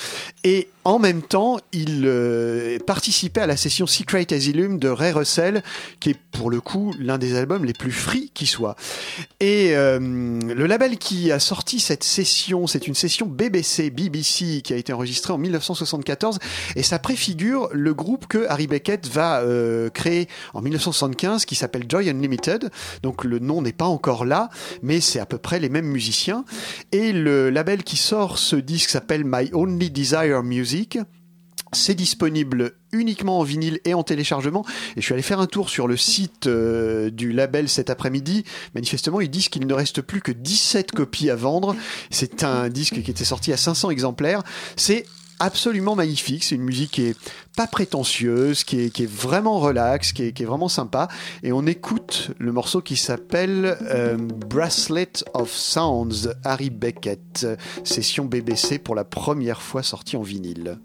Et 0.44 0.70
en 0.84 0.98
même 0.98 1.22
temps, 1.22 1.60
il 1.74 2.03
euh, 2.06 2.80
participait 2.80 3.41
à 3.41 3.45
la 3.45 3.56
session 3.56 3.86
Secret 3.86 4.34
Asylum 4.34 4.80
de 4.80 4.90
Ray 4.90 5.12
Russell, 5.12 5.62
qui 5.99 6.12
est 6.12 6.18
pour 6.32 6.49
le 6.49 6.60
coup 6.60 6.94
l'un 6.99 7.20
des 7.20 7.36
albums 7.36 7.66
les 7.66 7.74
plus 7.74 7.91
free 7.91 8.32
qui 8.34 8.48
soit. 8.48 8.76
Et 9.40 9.76
euh, 9.76 9.99
le 9.99 10.66
label 10.66 10.98
qui 10.98 11.32
a 11.32 11.40
sorti 11.40 11.80
cette 11.80 12.03
session, 12.03 12.66
c'est 12.66 12.88
une 12.88 12.95
session 12.95 13.28
BBC, 13.28 13.91
BBC, 13.91 14.62
qui 14.64 14.74
a 14.74 14.76
été 14.76 14.91
enregistrée 14.91 15.34
en 15.34 15.38
1974, 15.38 16.40
et 16.76 16.82
ça 16.82 16.98
préfigure 16.98 17.70
le 17.72 17.94
groupe 17.94 18.26
que 18.28 18.48
Harry 18.49 18.66
Beckett 18.66 19.08
va 19.08 19.41
créer 19.93 20.27
en 20.53 20.61
1975, 20.61 21.45
qui 21.45 21.56
s'appelle 21.56 21.85
Joy 21.88 22.10
Unlimited. 22.10 22.69
Donc 23.03 23.23
le 23.23 23.39
nom 23.39 23.61
n'est 23.61 23.73
pas 23.73 23.85
encore 23.85 24.26
là, 24.26 24.49
mais 24.81 25.02
c'est 25.02 25.19
à 25.19 25.26
peu 25.26 25.38
près 25.38 25.60
les 25.60 25.69
mêmes 25.69 25.88
musiciens. 25.88 26.45
Et 26.91 27.14
le 27.14 27.49
label 27.49 27.84
qui 27.84 27.98
sort 27.98 28.38
ce 28.38 28.56
disque 28.56 28.89
s'appelle 28.89 29.23
My 29.26 29.49
Only 29.53 29.89
Desire 29.89 30.43
Music. 30.43 30.99
C'est 31.73 31.95
disponible 31.95 32.73
uniquement 32.91 33.39
en 33.39 33.43
vinyle 33.43 33.80
et 33.85 33.93
en 33.93 34.03
téléchargement. 34.03 34.65
Et 34.98 35.02
je 35.02 35.06
suis 35.06 35.14
allé 35.14 35.23
faire 35.23 35.39
un 35.39 35.48
tour 35.48 35.69
sur 35.69 35.88
le 35.88 35.95
site 35.95 36.48
euh, 36.48 37.10
du 37.10 37.31
label 37.31 37.69
cet 37.69 37.89
après-midi. 37.89 38.43
Manifestement, 38.76 39.22
ils 39.22 39.30
disent 39.30 39.48
qu'il 39.48 39.65
ne 39.65 39.73
reste 39.73 40.02
plus 40.02 40.22
que 40.22 40.34
17 40.34 40.91
copies 40.91 41.30
à 41.30 41.35
vendre. 41.35 41.76
C'est 42.10 42.43
un 42.43 42.68
disque 42.68 43.02
qui 43.02 43.11
était 43.11 43.23
sorti 43.23 43.53
à 43.53 43.57
500 43.57 43.89
exemplaires. 43.89 44.43
C'est 44.76 45.06
absolument 45.41 45.95
magnifique. 45.95 46.43
C'est 46.43 46.55
une 46.55 46.63
musique 46.63 46.91
qui 46.91 47.07
est 47.07 47.18
pas 47.57 47.68
prétentieuse, 47.68 48.63
qui 48.63 48.80
est, 48.85 49.05
vraiment 49.05 49.59
relax, 49.59 50.13
qui 50.13 50.23
est, 50.23 50.31
qui 50.31 50.43
est, 50.43 50.45
vraiment 50.45 50.69
sympa. 50.69 51.07
Et 51.43 51.51
on 51.51 51.65
écoute 51.65 52.31
le 52.38 52.51
morceau 52.51 52.81
qui 52.81 52.95
s'appelle 52.95 53.77
euh, 53.81 54.18
Bracelet 54.18 55.11
of 55.34 55.51
Sounds, 55.51 56.30
Harry 56.43 56.69
Beckett, 56.69 57.47
session 57.84 58.26
BBC 58.26 58.80
pour 58.80 58.95
la 58.95 59.03
première 59.03 59.61
fois 59.61 59.84
sortie 59.84 60.15
en 60.15 60.22
vinyle. 60.22 60.77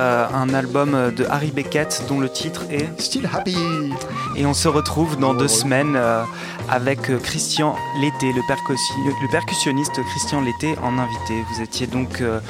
Euh, 0.00 0.26
un 0.32 0.54
album 0.54 1.12
de 1.14 1.26
Harry 1.28 1.50
Beckett 1.50 2.04
dont 2.08 2.20
le 2.20 2.30
titre 2.30 2.62
est 2.70 2.88
Still 2.98 3.28
Happy. 3.30 3.54
Et 4.34 4.46
on 4.46 4.54
se 4.54 4.66
retrouve 4.66 5.18
dans 5.18 5.34
deux 5.34 5.48
semaines 5.48 5.94
euh, 5.94 6.24
avec 6.70 7.02
Christian 7.22 7.76
Lété, 8.00 8.32
le, 8.32 8.40
le, 8.40 9.30
percussionniste 9.30 10.02
Christian 10.08 10.40
Lété 10.40 10.74
en 10.82 10.96
invité. 10.96 11.34
Vous 11.52 11.62
étiez 11.62 11.86
donc 11.86 12.22
euh, 12.22 12.40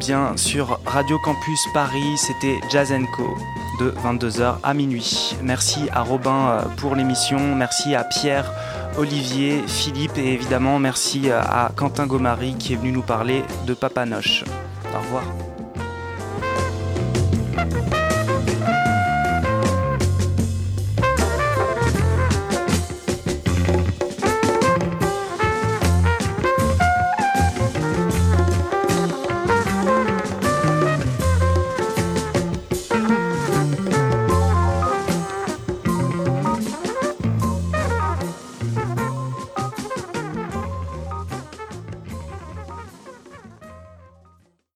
bien 0.00 0.36
sur 0.36 0.80
Radio 0.84 1.18
Campus 1.20 1.60
Paris, 1.72 2.16
c'était 2.16 2.58
Jazz 2.70 2.92
Co 3.16 3.36
de 3.78 3.94
22h 4.04 4.56
à 4.64 4.74
minuit. 4.74 5.36
Merci 5.42 5.88
à 5.92 6.02
Robin 6.02 6.64
pour 6.76 6.96
l'émission, 6.96 7.54
merci 7.54 7.94
à 7.94 8.02
Pierre 8.02 8.50
Olivier, 8.98 9.62
Philippe 9.68 10.18
et 10.18 10.32
évidemment 10.32 10.80
merci 10.80 11.30
à 11.30 11.70
Quentin 11.76 12.06
Gomari 12.06 12.56
qui 12.58 12.72
est 12.72 12.76
venu 12.76 12.90
nous 12.90 13.02
parler 13.02 13.44
de 13.66 13.74
Papanoche. 13.74 14.44
Au 14.92 14.98
revoir. 14.98 15.45